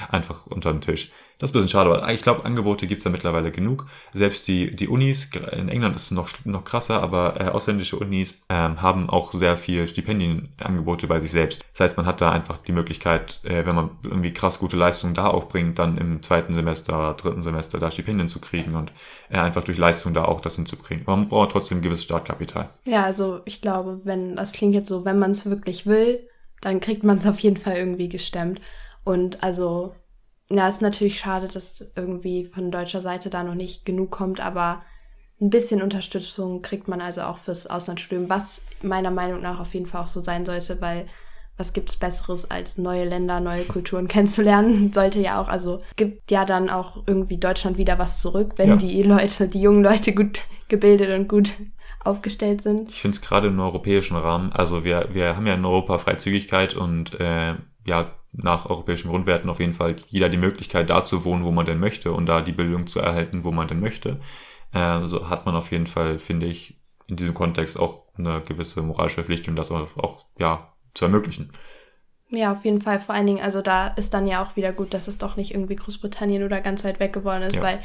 einfach 0.09 0.47
unter 0.47 0.71
den 0.71 0.81
Tisch. 0.81 1.11
Das 1.37 1.49
ist 1.49 1.55
ein 1.55 1.59
bisschen 1.59 1.69
schade, 1.69 1.89
aber 1.89 2.13
ich 2.13 2.21
glaube, 2.21 2.45
Angebote 2.45 2.87
gibt's 2.87 3.03
da 3.03 3.09
mittlerweile 3.09 3.51
genug. 3.51 3.87
Selbst 4.13 4.47
die, 4.47 4.75
die 4.75 4.87
Unis, 4.87 5.29
in 5.51 5.67
England 5.67 5.95
ist 5.95 6.03
es 6.03 6.11
noch, 6.11 6.29
noch 6.45 6.63
krasser, 6.63 7.01
aber 7.01 7.39
äh, 7.39 7.49
ausländische 7.49 7.97
Unis 7.97 8.41
ähm, 8.49 8.81
haben 8.81 9.09
auch 9.09 9.33
sehr 9.33 9.57
viel 9.57 9.87
Stipendienangebote 9.87 11.07
bei 11.07 11.19
sich 11.19 11.31
selbst. 11.31 11.63
Das 11.73 11.81
heißt, 11.81 11.97
man 11.97 12.05
hat 12.05 12.21
da 12.21 12.31
einfach 12.31 12.57
die 12.59 12.71
Möglichkeit, 12.71 13.41
äh, 13.43 13.65
wenn 13.65 13.75
man 13.75 13.91
irgendwie 14.03 14.31
krass 14.31 14.59
gute 14.59 14.77
Leistungen 14.77 15.13
da 15.13 15.27
auch 15.27 15.49
bringt, 15.49 15.77
dann 15.77 15.97
im 15.97 16.23
zweiten 16.23 16.53
Semester, 16.53 17.15
dritten 17.19 17.43
Semester 17.43 17.79
da 17.79 17.91
Stipendien 17.91 18.29
zu 18.29 18.39
kriegen 18.39 18.75
und 18.75 18.93
äh, 19.29 19.37
einfach 19.37 19.63
durch 19.63 19.77
Leistung 19.77 20.13
da 20.13 20.25
auch 20.25 20.39
das 20.39 20.55
hinzukriegen. 20.55 21.03
Aber 21.05 21.17
man 21.17 21.27
braucht 21.27 21.51
trotzdem 21.51 21.79
ein 21.79 21.81
gewisses 21.81 22.05
Startkapital. 22.05 22.69
Ja, 22.85 23.03
also 23.03 23.41
ich 23.45 23.61
glaube, 23.61 24.01
wenn, 24.05 24.35
das 24.35 24.53
klingt 24.53 24.73
jetzt 24.73 24.87
so, 24.87 25.03
wenn 25.03 25.19
man 25.19 25.31
es 25.31 25.45
wirklich 25.45 25.85
will, 25.85 26.27
dann 26.61 26.79
kriegt 26.79 27.03
man 27.03 27.17
es 27.17 27.27
auf 27.27 27.39
jeden 27.39 27.57
Fall 27.57 27.75
irgendwie 27.75 28.09
gestemmt. 28.09 28.61
Und 29.03 29.43
also 29.43 29.93
ja, 30.49 30.67
ist 30.67 30.81
natürlich 30.81 31.19
schade, 31.19 31.47
dass 31.47 31.91
irgendwie 31.95 32.45
von 32.45 32.71
deutscher 32.71 33.01
Seite 33.01 33.29
da 33.29 33.43
noch 33.43 33.55
nicht 33.55 33.85
genug 33.85 34.11
kommt, 34.11 34.39
aber 34.39 34.83
ein 35.41 35.49
bisschen 35.49 35.81
Unterstützung 35.81 36.61
kriegt 36.61 36.87
man 36.87 37.01
also 37.01 37.21
auch 37.21 37.39
fürs 37.39 37.67
Auslandsstudium, 37.67 38.29
was 38.29 38.67
meiner 38.81 39.11
Meinung 39.11 39.41
nach 39.41 39.59
auf 39.59 39.73
jeden 39.73 39.85
Fall 39.85 40.03
auch 40.03 40.07
so 40.07 40.21
sein 40.21 40.45
sollte, 40.45 40.79
weil 40.81 41.07
was 41.57 41.73
gibt's 41.73 41.97
Besseres 41.97 42.51
als 42.51 42.77
neue 42.77 43.05
Länder, 43.05 43.39
neue 43.39 43.63
Kulturen 43.63 44.07
kennenzulernen? 44.09 44.93
Sollte 44.93 45.19
ja 45.19 45.41
auch, 45.41 45.47
also 45.47 45.81
gibt 45.95 46.31
ja 46.31 46.45
dann 46.45 46.69
auch 46.69 47.03
irgendwie 47.07 47.37
Deutschland 47.37 47.77
wieder 47.77 47.97
was 47.97 48.21
zurück, 48.21 48.53
wenn 48.57 48.69
ja. 48.69 48.75
die 48.75 49.03
Leute, 49.03 49.47
die 49.47 49.61
jungen 49.61 49.83
Leute 49.83 50.13
gut 50.13 50.41
gebildet 50.67 51.17
und 51.17 51.27
gut 51.27 51.53
aufgestellt 52.03 52.61
sind. 52.61 52.91
Ich 52.91 53.01
finde 53.01 53.15
es 53.15 53.21
gerade 53.21 53.47
im 53.47 53.59
europäischen 53.59 54.15
Rahmen, 54.15 54.51
also 54.53 54.83
wir, 54.83 55.09
wir 55.11 55.35
haben 55.35 55.47
ja 55.47 55.55
in 55.55 55.65
Europa 55.65 55.97
Freizügigkeit 55.97 56.75
und 56.75 57.19
äh, 57.19 57.55
ja, 57.85 58.11
nach 58.37 58.69
europäischen 58.69 59.09
Grundwerten 59.09 59.49
auf 59.49 59.59
jeden 59.59 59.73
Fall 59.73 59.95
jeder 60.07 60.29
die 60.29 60.37
Möglichkeit, 60.37 60.89
da 60.89 61.05
zu 61.05 61.23
wohnen, 61.23 61.43
wo 61.43 61.51
man 61.51 61.65
denn 61.65 61.79
möchte 61.79 62.11
und 62.11 62.25
da 62.25 62.41
die 62.41 62.51
Bildung 62.51 62.87
zu 62.87 62.99
erhalten, 62.99 63.43
wo 63.43 63.51
man 63.51 63.67
denn 63.67 63.79
möchte. 63.79 64.19
Also 64.71 65.29
hat 65.29 65.45
man 65.45 65.55
auf 65.55 65.71
jeden 65.71 65.87
Fall, 65.87 66.19
finde 66.19 66.47
ich, 66.47 66.77
in 67.07 67.15
diesem 67.15 67.33
Kontext 67.33 67.79
auch 67.79 68.03
eine 68.17 68.41
gewisse 68.41 68.81
moralische 68.81 69.15
Verpflichtung, 69.15 69.55
das 69.55 69.71
auch, 69.71 69.95
auch 69.97 70.25
ja, 70.37 70.73
zu 70.93 71.05
ermöglichen. 71.05 71.51
Ja, 72.29 72.51
auf 72.51 72.65
jeden 72.65 72.81
Fall. 72.81 72.99
Vor 72.99 73.15
allen 73.15 73.27
Dingen, 73.27 73.43
also 73.43 73.61
da 73.61 73.87
ist 73.87 74.13
dann 74.13 74.27
ja 74.27 74.43
auch 74.43 74.55
wieder 74.55 74.73
gut, 74.73 74.93
dass 74.93 75.07
es 75.07 75.17
doch 75.17 75.35
nicht 75.35 75.51
irgendwie 75.53 75.75
Großbritannien 75.75 76.43
oder 76.43 76.59
ganz 76.59 76.83
weit 76.83 76.99
weg 76.99 77.13
geworden 77.13 77.43
ist, 77.43 77.55
ja. 77.55 77.61
weil 77.61 77.79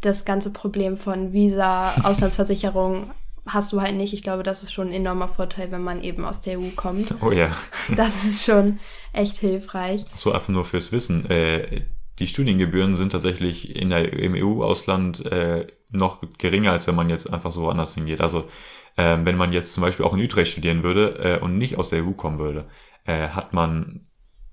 das 0.00 0.24
ganze 0.24 0.52
Problem 0.52 0.96
von 0.96 1.32
Visa, 1.32 1.94
Auslandsversicherung 2.02 3.10
hast 3.46 3.72
du 3.72 3.80
halt 3.80 3.96
nicht. 3.96 4.14
Ich 4.14 4.22
glaube, 4.22 4.42
das 4.42 4.62
ist 4.62 4.72
schon 4.72 4.88
ein 4.88 4.94
enormer 4.94 5.28
Vorteil, 5.28 5.70
wenn 5.70 5.82
man 5.82 6.02
eben 6.02 6.24
aus 6.24 6.40
der 6.40 6.58
EU 6.58 6.68
kommt. 6.76 7.14
Oh 7.20 7.30
ja. 7.30 7.50
Das 7.96 8.24
ist 8.24 8.44
schon 8.44 8.78
echt 9.12 9.36
hilfreich. 9.36 10.04
So 10.14 10.32
einfach 10.32 10.48
nur 10.48 10.64
fürs 10.64 10.92
Wissen. 10.92 11.28
Äh, 11.30 11.82
die 12.18 12.26
Studiengebühren 12.26 12.94
sind 12.94 13.12
tatsächlich 13.12 13.74
in 13.74 13.90
der, 13.90 14.12
im 14.12 14.34
EU-Ausland 14.34 15.24
äh, 15.26 15.66
noch 15.90 16.22
geringer, 16.38 16.72
als 16.72 16.86
wenn 16.86 16.94
man 16.94 17.10
jetzt 17.10 17.32
einfach 17.32 17.52
so 17.52 17.62
woanders 17.62 17.94
hingeht. 17.94 18.20
Also 18.20 18.48
äh, 18.96 19.18
wenn 19.22 19.36
man 19.36 19.52
jetzt 19.52 19.74
zum 19.74 19.82
Beispiel 19.82 20.06
auch 20.06 20.14
in 20.14 20.20
Utrecht 20.20 20.52
studieren 20.52 20.82
würde 20.82 21.18
äh, 21.18 21.40
und 21.40 21.58
nicht 21.58 21.76
aus 21.76 21.90
der 21.90 22.04
EU 22.04 22.12
kommen 22.12 22.38
würde, 22.38 22.66
hat 23.06 23.52
man 23.52 24.06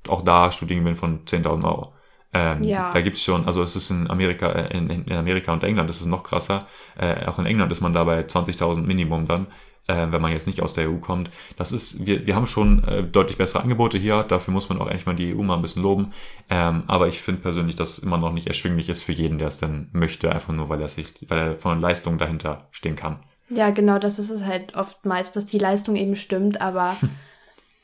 auch 0.09 0.23
da 0.23 0.51
Studiengebühren 0.51 0.97
von 0.97 1.23
10.000 1.23 1.63
Euro. 1.63 1.93
Ähm, 2.33 2.63
ja. 2.63 2.91
Da 2.93 3.01
gibt's 3.01 3.23
schon, 3.23 3.45
also 3.45 3.61
es 3.61 3.75
ist 3.75 3.89
in 3.89 4.09
Amerika, 4.09 4.49
äh, 4.51 4.77
in, 4.77 4.89
in 4.89 5.13
Amerika 5.13 5.51
und 5.51 5.63
England 5.63 5.89
ist 5.89 5.99
es 5.99 6.05
noch 6.05 6.23
krasser. 6.23 6.67
Äh, 6.97 7.25
auch 7.25 7.39
in 7.39 7.45
England 7.45 7.71
ist 7.71 7.81
man 7.81 7.93
da 7.93 8.03
bei 8.03 8.21
20.000 8.21 8.81
Minimum 8.81 9.27
dann, 9.27 9.47
äh, 9.87 10.07
wenn 10.09 10.21
man 10.21 10.31
jetzt 10.31 10.47
nicht 10.47 10.61
aus 10.61 10.73
der 10.73 10.89
EU 10.89 10.97
kommt. 10.97 11.29
Das 11.57 11.73
ist, 11.73 12.05
wir, 12.05 12.25
wir 12.25 12.35
haben 12.35 12.47
schon 12.47 12.83
äh, 12.85 13.03
deutlich 13.03 13.37
bessere 13.37 13.61
Angebote 13.61 13.97
hier. 13.97 14.23
Dafür 14.23 14.53
muss 14.53 14.69
man 14.69 14.79
auch 14.79 14.87
endlich 14.87 15.05
mal 15.05 15.15
die 15.15 15.35
EU 15.35 15.41
mal 15.41 15.55
ein 15.55 15.61
bisschen 15.61 15.83
loben. 15.83 16.13
Ähm, 16.49 16.83
aber 16.87 17.09
ich 17.09 17.21
finde 17.21 17.41
persönlich, 17.41 17.75
dass 17.75 17.99
immer 17.99 18.17
noch 18.17 18.31
nicht 18.31 18.47
erschwinglich 18.47 18.87
ist 18.87 19.03
für 19.03 19.11
jeden, 19.11 19.37
der 19.37 19.49
es 19.49 19.57
denn 19.57 19.89
möchte, 19.91 20.31
einfach 20.31 20.53
nur, 20.53 20.69
weil 20.69 20.81
er 20.81 20.89
sich, 20.89 21.13
weil 21.27 21.37
er 21.37 21.55
von 21.57 21.81
Leistung 21.81 22.17
dahinter 22.17 22.69
stehen 22.71 22.95
kann. 22.95 23.19
Ja, 23.49 23.71
genau, 23.71 23.99
das 23.99 24.17
ist 24.17 24.29
es 24.29 24.45
halt 24.45 24.75
oftmals, 24.75 25.33
dass 25.33 25.45
die 25.45 25.57
Leistung 25.57 25.97
eben 25.97 26.15
stimmt, 26.15 26.61
aber 26.61 26.95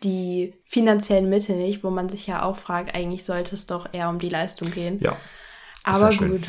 die 0.04 0.54
finanziellen 0.66 1.30
Mittel 1.30 1.58
nicht, 1.58 1.84
wo 1.84 1.90
man 1.90 2.10
sich 2.10 2.28
ja 2.28 2.44
auch 2.44 2.58
fragt, 2.58 2.96
eigentlich 2.96 3.26
sollte 3.26 3.56
es 3.56 3.66
doch 3.66 3.88
eher 3.94 4.10
um 4.10 4.20
die 4.20 4.30
Leistung 4.30 4.72
gehen. 4.72 5.00
Ja. 5.02 5.18
Aber 5.84 6.14
gut. 6.14 6.42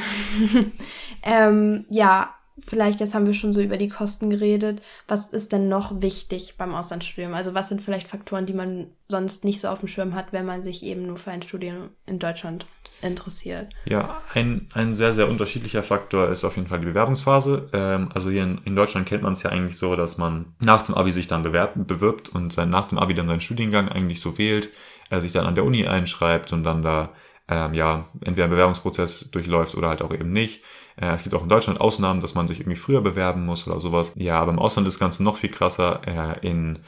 ähm, 1.23 1.87
ja, 1.89 2.35
vielleicht, 2.61 3.01
jetzt 3.01 3.15
haben 3.15 3.27
wir 3.27 3.35
schon 3.35 3.53
so 3.53 3.61
über 3.61 3.77
die 3.77 3.89
Kosten 3.89 4.31
geredet. 4.31 4.83
Was 5.07 5.33
ist 5.33 5.53
denn 5.53 5.69
noch 5.69 6.01
wichtig 6.01 6.57
beim 6.59 6.75
Auslandsstudium? 6.75 7.35
Also 7.35 7.55
was 7.55 7.69
sind 7.69 7.83
vielleicht 7.83 8.09
Faktoren, 8.09 8.47
die 8.47 8.55
man 8.55 8.89
sonst 9.01 9.45
nicht 9.45 9.61
so 9.61 9.69
auf 9.69 9.79
dem 9.79 9.89
Schirm 9.89 10.15
hat, 10.15 10.33
wenn 10.33 10.45
man 10.45 10.63
sich 10.63 10.83
eben 10.83 11.03
nur 11.03 11.17
für 11.17 11.31
ein 11.31 11.43
Studium 11.43 11.91
in 12.07 12.19
Deutschland 12.19 12.67
interessiert. 13.03 13.73
Ja, 13.85 14.21
ein, 14.35 14.69
ein 14.75 14.95
sehr, 14.95 15.15
sehr 15.15 15.29
unterschiedlicher 15.29 15.83
Faktor 15.83 16.29
ist 16.29 16.45
auf 16.45 16.57
jeden 16.57 16.69
Fall 16.69 16.81
die 16.81 16.87
Bewerbungsphase. 16.87 17.67
Ähm, 17.73 18.09
also 18.15 18.31
hier 18.31 18.43
in, 18.43 18.61
in 18.65 18.77
Deutschland 18.77 19.07
kennt 19.07 19.23
man 19.23 19.35
es 19.35 19.43
ja 19.43 19.51
eigentlich 19.51 19.77
so, 19.77 19.95
dass 19.97 20.19
man 20.19 20.55
nach 20.61 20.83
dem 20.83 20.95
Abi 20.95 21.13
sich 21.13 21.27
dann 21.27 21.43
bewerb, 21.43 21.75
bewirbt 21.77 22.29
und 22.31 22.53
sein, 22.53 22.71
nach 22.71 22.87
dem 22.87 22.99
Abi 22.99 23.15
dann 23.15 23.29
seinen 23.29 23.41
Studiengang 23.41 23.89
eigentlich 23.89 24.21
so 24.21 24.39
wählt, 24.39 24.71
er 25.11 25.21
sich 25.21 25.33
dann 25.33 25.47
an 25.47 25.55
der 25.55 25.65
Uni 25.65 25.87
einschreibt 25.87 26.53
und 26.53 26.65
dann 26.65 26.83
da 26.83 27.11
ähm, 27.49 27.75
ja 27.75 28.09
entweder 28.21 28.45
einen 28.45 28.53
Bewerbungsprozess 28.53 29.29
durchläuft 29.31 29.75
oder 29.75 29.89
halt 29.89 30.03
auch 30.03 30.13
eben 30.13 30.33
nicht. 30.33 30.63
Äh, 30.97 31.15
es 31.15 31.23
gibt 31.23 31.35
auch 31.35 31.43
in 31.43 31.49
Deutschland 31.49 31.81
Ausnahmen, 31.81 32.21
dass 32.21 32.35
man 32.35 32.49
sich 32.49 32.61
irgendwie 32.61 32.77
früher 32.77 33.01
bewerben 33.01 33.45
muss 33.45 33.67
oder 33.67 33.81
sowas. 33.81 34.13
Ja, 34.17 34.41
aber 34.41 34.53
im 34.53 34.59
Ausland 34.59 34.87
ist 34.87 34.95
das 34.95 35.01
Ganze 35.01 35.23
noch 35.23 35.37
viel 35.37 35.51
krasser. 35.51 36.01
Äh, 36.07 36.47
in 36.47 36.81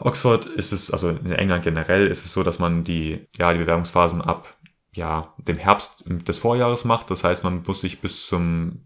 Oxford 0.00 0.46
ist 0.46 0.72
es, 0.72 0.90
also 0.92 1.08
in 1.10 1.32
England 1.32 1.64
generell 1.64 2.06
ist 2.06 2.24
es 2.24 2.32
so, 2.32 2.42
dass 2.42 2.58
man 2.58 2.84
die, 2.84 3.26
ja, 3.36 3.52
die 3.52 3.58
Bewerbungsphasen 3.58 4.22
ab 4.22 4.56
ja, 4.94 5.34
dem 5.38 5.58
Herbst 5.58 6.04
des 6.06 6.38
Vorjahres 6.38 6.84
macht. 6.84 7.10
Das 7.10 7.24
heißt, 7.24 7.44
man 7.44 7.62
muss 7.66 7.80
sich 7.80 8.00
bis 8.00 8.26
zum 8.26 8.84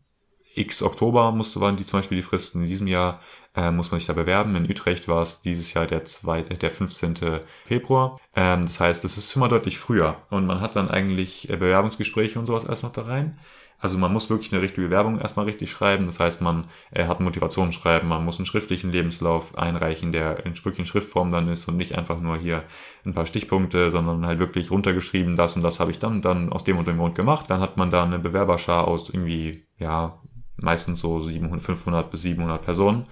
X 0.54 0.82
Oktober 0.82 1.32
musste 1.32 1.60
waren 1.60 1.76
die 1.76 1.84
zum 1.84 1.98
Beispiel 1.98 2.16
die 2.16 2.22
Fristen. 2.22 2.62
In 2.62 2.68
diesem 2.68 2.86
Jahr 2.86 3.20
äh, 3.56 3.70
muss 3.70 3.90
man 3.90 4.00
sich 4.00 4.06
da 4.06 4.12
bewerben. 4.12 4.54
In 4.56 4.68
Utrecht 4.68 5.08
war 5.08 5.22
es 5.22 5.40
dieses 5.40 5.72
Jahr 5.72 5.86
der, 5.86 6.04
zweite, 6.04 6.54
der 6.56 6.70
15. 6.70 7.40
Februar. 7.64 8.20
Ähm, 8.36 8.62
das 8.62 8.80
heißt, 8.80 9.04
es 9.04 9.16
ist 9.16 9.34
mal 9.36 9.48
deutlich 9.48 9.78
früher. 9.78 10.18
Und 10.30 10.46
man 10.46 10.60
hat 10.60 10.76
dann 10.76 10.90
eigentlich 10.90 11.48
äh, 11.48 11.56
Bewerbungsgespräche 11.56 12.38
und 12.38 12.46
sowas 12.46 12.64
erst 12.64 12.82
noch 12.82 12.92
da 12.92 13.02
rein. 13.02 13.38
Also 13.82 13.98
man 13.98 14.12
muss 14.12 14.30
wirklich 14.30 14.52
eine 14.52 14.62
richtige 14.62 14.86
Bewerbung 14.86 15.18
erstmal 15.18 15.46
richtig 15.46 15.72
schreiben. 15.72 16.06
Das 16.06 16.20
heißt, 16.20 16.40
man 16.40 16.66
äh, 16.92 17.06
hat 17.06 17.18
ein 17.18 17.24
Motivationsschreiben, 17.24 18.08
man 18.08 18.24
muss 18.24 18.38
einen 18.38 18.46
schriftlichen 18.46 18.92
Lebenslauf 18.92 19.58
einreichen, 19.58 20.12
der 20.12 20.46
in 20.46 20.54
wirklich 20.64 20.86
Schriftform 20.86 21.30
dann 21.30 21.48
ist 21.48 21.66
und 21.66 21.76
nicht 21.76 21.98
einfach 21.98 22.20
nur 22.20 22.38
hier 22.38 22.62
ein 23.04 23.12
paar 23.12 23.26
Stichpunkte, 23.26 23.90
sondern 23.90 24.24
halt 24.24 24.38
wirklich 24.38 24.70
runtergeschrieben, 24.70 25.34
das 25.34 25.56
und 25.56 25.62
das 25.62 25.80
habe 25.80 25.90
ich 25.90 25.98
dann, 25.98 26.22
dann 26.22 26.52
aus 26.52 26.62
dem 26.62 26.78
und 26.78 26.86
dem 26.86 26.98
Grund 26.98 27.16
gemacht. 27.16 27.50
Dann 27.50 27.60
hat 27.60 27.76
man 27.76 27.90
da 27.90 28.04
eine 28.04 28.20
Bewerberschar 28.20 28.86
aus 28.86 29.10
irgendwie, 29.10 29.66
ja, 29.78 30.20
meistens 30.58 31.00
so 31.00 31.20
700, 31.20 31.60
500 31.60 32.08
bis 32.08 32.22
700 32.22 32.62
Personen. 32.62 33.06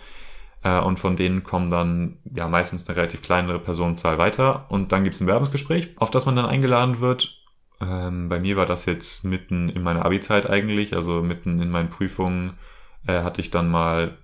Äh, 0.63 0.79
und 0.79 1.01
von 1.01 1.17
denen 1.17 1.43
kommen 1.43 1.71
dann 1.71 2.19
ja 2.33 2.47
meistens 2.47 2.89
eine 2.89 2.97
relativ 2.97 3.23
kleinere 3.23 3.59
Personenzahl 3.59 4.19
weiter. 4.19 4.67
Und 4.69 4.93
dann 4.93 5.03
gibt 5.03 5.17
es 5.17 5.21
ein 5.21 5.27
Bewerbungsgespräch, 5.27 5.97
auf 5.97 6.13
das 6.13 6.27
man 6.27 6.37
dann 6.37 6.47
eingeladen 6.47 7.01
wird 7.01 7.40
ähm, 7.81 8.29
bei 8.29 8.41
mir 8.41 8.57
war 8.57 8.67
das 8.67 8.85
jetzt 8.87 9.25
mitten 9.25 9.69
in 9.69 9.83
meiner 9.83 10.05
Abi-Zeit 10.05 10.49
eigentlich, 10.49 10.95
also 10.95 11.23
mitten 11.23 11.61
in 11.61 11.71
meinen 11.71 11.91
Prüfungen 11.91 12.59
äh, 13.07 13.23
hatte 13.23 13.41
ich 13.41 13.51
dann 13.51 13.71
mal, 13.71 14.19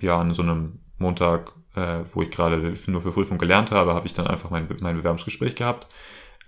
ja, 0.00 0.18
an 0.18 0.34
so 0.34 0.42
einem 0.42 0.80
Montag, 0.98 1.52
äh, 1.74 2.00
wo 2.12 2.22
ich 2.22 2.30
gerade 2.30 2.74
nur 2.86 3.02
für 3.02 3.12
Prüfung 3.12 3.38
gelernt 3.38 3.70
habe, 3.70 3.94
habe 3.94 4.06
ich 4.06 4.14
dann 4.14 4.26
einfach 4.26 4.50
mein, 4.50 4.68
mein 4.80 4.96
Bewerbungsgespräch 4.96 5.54
gehabt. 5.54 5.86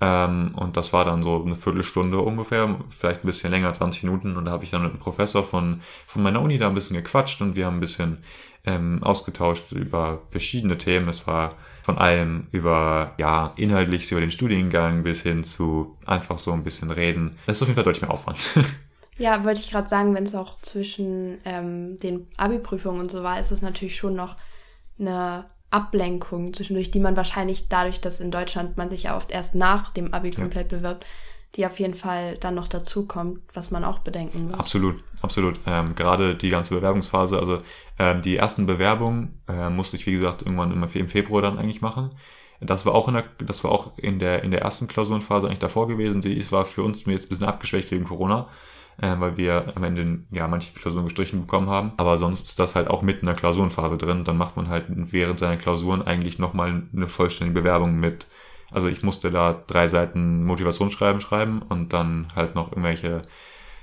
Ähm, 0.00 0.52
und 0.54 0.76
das 0.76 0.92
war 0.92 1.04
dann 1.04 1.22
so 1.22 1.42
eine 1.44 1.56
Viertelstunde 1.56 2.18
ungefähr, 2.18 2.78
vielleicht 2.88 3.24
ein 3.24 3.26
bisschen 3.26 3.50
länger, 3.50 3.72
20 3.72 4.04
Minuten. 4.04 4.36
Und 4.36 4.44
da 4.44 4.52
habe 4.52 4.64
ich 4.64 4.70
dann 4.70 4.82
mit 4.82 4.92
einem 4.92 5.00
Professor 5.00 5.44
von, 5.44 5.80
von 6.06 6.22
meiner 6.22 6.40
Uni 6.40 6.58
da 6.58 6.68
ein 6.68 6.74
bisschen 6.74 6.96
gequatscht 6.96 7.40
und 7.40 7.56
wir 7.56 7.66
haben 7.66 7.76
ein 7.76 7.80
bisschen 7.80 8.18
ähm, 8.64 9.02
ausgetauscht 9.02 9.72
über 9.72 10.22
verschiedene 10.30 10.78
Themen. 10.78 11.08
Es 11.08 11.26
war 11.26 11.54
von 11.88 11.96
allem 11.96 12.48
über, 12.52 13.14
ja, 13.16 13.54
inhaltlich 13.56 14.12
über 14.12 14.20
den 14.20 14.30
Studiengang 14.30 15.04
bis 15.04 15.22
hin 15.22 15.42
zu 15.42 15.96
einfach 16.04 16.36
so 16.36 16.52
ein 16.52 16.62
bisschen 16.62 16.90
reden. 16.90 17.38
Das 17.46 17.56
ist 17.56 17.62
auf 17.62 17.68
jeden 17.68 17.76
Fall 17.76 17.84
deutlich 17.84 18.02
mehr 18.02 18.10
Aufwand. 18.10 18.50
Ja, 19.20 19.44
wollte 19.44 19.60
ich 19.60 19.72
gerade 19.72 19.88
sagen, 19.88 20.14
wenn 20.14 20.22
es 20.22 20.36
auch 20.36 20.60
zwischen 20.60 21.38
ähm, 21.44 21.98
den 21.98 22.28
Abi-Prüfungen 22.36 23.00
und 23.00 23.10
so 23.10 23.24
war, 23.24 23.40
ist 23.40 23.50
es 23.50 23.62
natürlich 23.62 23.96
schon 23.96 24.14
noch 24.14 24.36
eine 24.96 25.44
Ablenkung 25.70 26.54
zwischendurch, 26.54 26.92
die 26.92 27.00
man 27.00 27.16
wahrscheinlich 27.16 27.66
dadurch, 27.66 28.00
dass 28.00 28.20
in 28.20 28.30
Deutschland 28.30 28.76
man 28.76 28.88
sich 28.88 29.02
ja 29.02 29.16
oft 29.16 29.32
erst 29.32 29.56
nach 29.56 29.90
dem 29.90 30.14
Abi 30.14 30.30
komplett 30.30 30.70
ja. 30.70 30.78
bewirbt, 30.78 31.04
die 31.56 31.66
auf 31.66 31.78
jeden 31.80 31.94
Fall 31.94 32.36
dann 32.36 32.54
noch 32.54 32.68
dazukommt, 32.68 33.40
was 33.54 33.70
man 33.70 33.84
auch 33.84 34.00
bedenken 34.00 34.48
muss. 34.48 34.58
Absolut, 34.58 35.02
absolut. 35.22 35.58
Ähm, 35.66 35.94
gerade 35.94 36.34
die 36.34 36.50
ganze 36.50 36.74
Bewerbungsphase, 36.74 37.38
also 37.38 37.58
ähm, 37.98 38.22
die 38.22 38.36
ersten 38.36 38.66
Bewerbungen 38.66 39.40
äh, 39.48 39.70
musste 39.70 39.96
ich, 39.96 40.06
wie 40.06 40.12
gesagt, 40.12 40.42
irgendwann 40.42 40.72
im 40.72 41.08
Februar 41.08 41.42
dann 41.42 41.58
eigentlich 41.58 41.80
machen. 41.80 42.10
Das 42.60 42.84
war 42.86 42.94
auch 42.94 43.08
in 43.08 43.14
der, 43.14 43.24
das 43.44 43.62
war 43.64 43.70
auch 43.70 43.96
in 43.96 44.18
der, 44.18 44.42
in 44.42 44.50
der 44.50 44.62
ersten 44.62 44.88
Klausurenphase 44.88 45.46
eigentlich 45.46 45.60
davor 45.60 45.88
gewesen. 45.88 46.20
Die 46.20 46.50
war 46.50 46.64
für 46.64 46.82
uns 46.82 47.04
jetzt 47.06 47.26
ein 47.26 47.28
bisschen 47.28 47.46
abgeschwächt 47.46 47.90
wegen 47.92 48.04
Corona 48.04 48.48
äh, 49.00 49.14
weil 49.18 49.36
wir 49.36 49.72
am 49.74 49.84
Ende 49.84 50.20
ja 50.30 50.48
manche 50.48 50.72
Klausuren 50.72 51.04
gestrichen 51.04 51.42
bekommen 51.42 51.70
haben. 51.70 51.92
Aber 51.96 52.18
sonst 52.18 52.48
ist 52.48 52.58
das 52.58 52.74
halt 52.74 52.88
auch 52.88 53.02
mitten 53.02 53.20
in 53.20 53.26
der 53.26 53.36
Klausurenphase 53.36 53.96
drin. 53.96 54.24
Dann 54.24 54.36
macht 54.36 54.56
man 54.56 54.68
halt 54.68 54.86
während 54.88 55.38
seiner 55.38 55.56
Klausuren 55.56 56.02
eigentlich 56.02 56.38
nochmal 56.38 56.82
eine 56.94 57.06
vollständige 57.06 57.60
Bewerbung 57.60 57.98
mit. 57.98 58.26
Also 58.70 58.88
ich 58.88 59.02
musste 59.02 59.30
da 59.30 59.62
drei 59.66 59.88
Seiten 59.88 60.44
Motivationsschreiben 60.44 61.20
schreiben 61.20 61.62
und 61.62 61.92
dann 61.92 62.28
halt 62.36 62.54
noch 62.54 62.70
irgendwelche, 62.72 63.22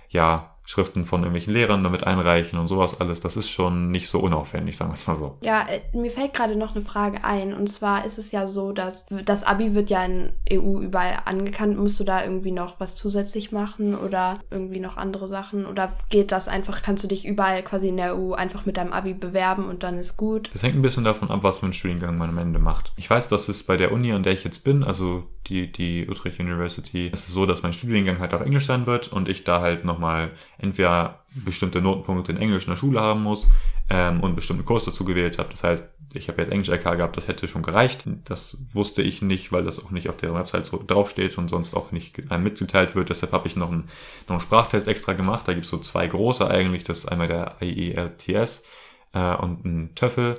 ja, 0.10 0.55
Schriften 0.66 1.06
von 1.06 1.22
irgendwelchen 1.22 1.54
Lehrern 1.54 1.84
damit 1.84 2.06
einreichen 2.06 2.58
und 2.58 2.68
sowas 2.68 3.00
alles. 3.00 3.20
Das 3.20 3.38
ist 3.38 3.50
schon 3.50 3.92
nicht 3.92 4.10
so 4.10 4.20
unaufwendig, 4.20 4.76
sagen 4.76 4.92
wir 4.92 4.96
es 4.96 5.06
mal 5.08 5.16
so. 5.16 5.38
Ja, 5.42 5.68
äh, 5.68 5.82
mir 5.96 6.10
fällt 6.10 6.34
gerade 6.34 6.56
noch 6.56 6.76
eine 6.76 6.84
Frage 6.84 7.24
ein. 7.24 7.54
Und 7.54 7.68
zwar 7.68 8.06
ist 8.06 8.18
es 8.18 8.32
ja 8.32 8.48
so, 8.48 8.72
dass 8.72 9.06
das 9.26 9.44
Abi 9.44 9.76
wird 9.76 9.90
ja 9.90 10.04
in 10.04 10.34
EU 10.52 10.80
überall 10.80 11.20
angekannt. 11.26 11.78
Musst 11.78 12.00
du 12.00 12.04
da 12.04 12.24
irgendwie 12.24 12.52
noch 12.52 12.80
was 12.80 12.96
zusätzlich 12.96 13.52
machen 13.52 13.96
oder 13.96 14.40
irgendwie 14.50 14.80
noch 14.80 14.98
andere 14.98 15.30
Sachen? 15.30 15.66
Oder 15.66 15.94
geht 16.10 16.32
das 16.32 16.48
einfach, 16.48 16.82
kannst 16.82 17.04
du 17.04 17.08
dich 17.08 17.26
überall 17.26 17.62
quasi 17.64 17.90
in 17.90 17.98
der 17.98 18.18
EU 18.18 18.34
einfach 18.34 18.66
mit 18.66 18.78
deinem 18.78 18.92
Abi 18.94 19.14
bewerben 19.14 19.66
und 19.66 19.84
dann 19.84 19.98
ist 20.00 20.18
gut? 20.18 20.50
Das 20.54 20.64
hängt 20.64 20.76
ein 20.76 20.82
bisschen 20.82 21.04
davon 21.04 21.30
ab, 21.30 21.44
was 21.44 21.60
für 21.60 21.66
einen 21.66 21.74
Studiengang 21.74 22.18
man 22.18 22.30
am 22.30 22.38
Ende 22.40 22.60
macht. 22.60 22.92
Ich 22.98 23.10
weiß, 23.10 23.28
dass 23.30 23.50
es 23.50 23.64
bei 23.64 23.78
der 23.78 23.92
Uni, 23.92 24.12
an 24.12 24.24
der 24.24 24.34
ich 24.34 24.44
jetzt 24.44 24.64
bin, 24.64 24.84
also 24.84 25.26
die, 25.48 25.72
die 25.72 26.08
Utrecht 26.10 26.40
University, 26.40 27.08
ist 27.08 27.28
es 27.28 27.34
so, 27.34 27.46
dass 27.46 27.64
mein 27.64 27.74
Studiengang 27.74 28.20
halt 28.20 28.34
auf 28.34 28.42
Englisch 28.42 28.66
sein 28.66 28.86
wird 28.86 29.08
und 29.12 29.30
ich 29.30 29.44
da 29.44 29.62
halt 29.62 29.86
nochmal 29.86 30.32
entweder 30.58 31.24
bestimmte 31.34 31.82
Notenpunkte 31.82 32.32
in 32.32 32.38
Englisch 32.38 32.64
in 32.64 32.72
der 32.72 32.78
Schule 32.78 33.00
haben 33.00 33.24
muss 33.24 33.48
ähm, 33.90 34.22
und 34.22 34.36
bestimmte 34.36 34.64
Kurs 34.64 34.86
dazu 34.86 35.06
gewählt 35.06 35.38
habe. 35.38 35.50
Das 35.50 35.64
heißt, 35.64 35.90
ich 36.14 36.30
habe 36.30 36.42
jetzt 36.42 36.52
Englisch 36.52 36.70
LK 36.70 36.98
gehabt, 36.98 37.18
das 37.18 37.28
hätte 37.28 37.48
schon 37.48 37.62
gereicht. 37.62 38.04
Das 38.26 38.58
wusste 38.74 39.02
ich 39.02 39.22
nicht, 39.22 39.52
weil 39.52 39.64
das 39.64 39.84
auch 39.84 39.92
nicht 39.92 40.10
auf 40.10 40.18
deren 40.18 40.36
Website 40.36 40.66
so 40.66 40.82
draufsteht 40.86 41.38
und 41.38 41.50
sonst 41.50 41.76
auch 41.76 41.92
nicht 41.92 42.18
mitgeteilt 42.38 42.96
wird. 42.96 43.10
Deshalb 43.10 43.34
habe 43.34 43.48
ich 43.48 43.56
noch 43.56 43.72
einen, 43.72 43.90
noch 44.28 44.36
einen 44.36 44.40
Sprachtest 44.40 44.88
extra 44.88 45.14
gemacht. 45.14 45.48
Da 45.48 45.54
gibt 45.54 45.66
es 45.66 45.72
so 45.72 45.78
zwei 45.78 46.08
große 46.08 46.50
eigentlich. 46.50 46.84
Das 46.84 47.00
ist 47.00 47.06
einmal 47.08 47.28
der 47.28 47.58
IELTS 47.62 48.66
äh, 49.14 49.36
und 49.36 49.66
ein 49.66 49.96
TOEFL. 49.96 50.36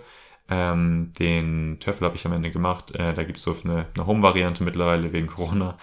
Ähm, 0.48 1.12
den 1.18 1.78
TOEFL 1.80 2.04
habe 2.04 2.16
ich 2.16 2.24
am 2.26 2.32
Ende 2.32 2.50
gemacht. 2.50 2.94
Äh, 2.94 3.14
da 3.14 3.24
gibt 3.24 3.38
es 3.38 3.42
so 3.42 3.56
eine, 3.64 3.86
eine 3.94 4.06
Home-Variante 4.06 4.62
mittlerweile 4.62 5.12
wegen 5.12 5.26
Corona. 5.26 5.76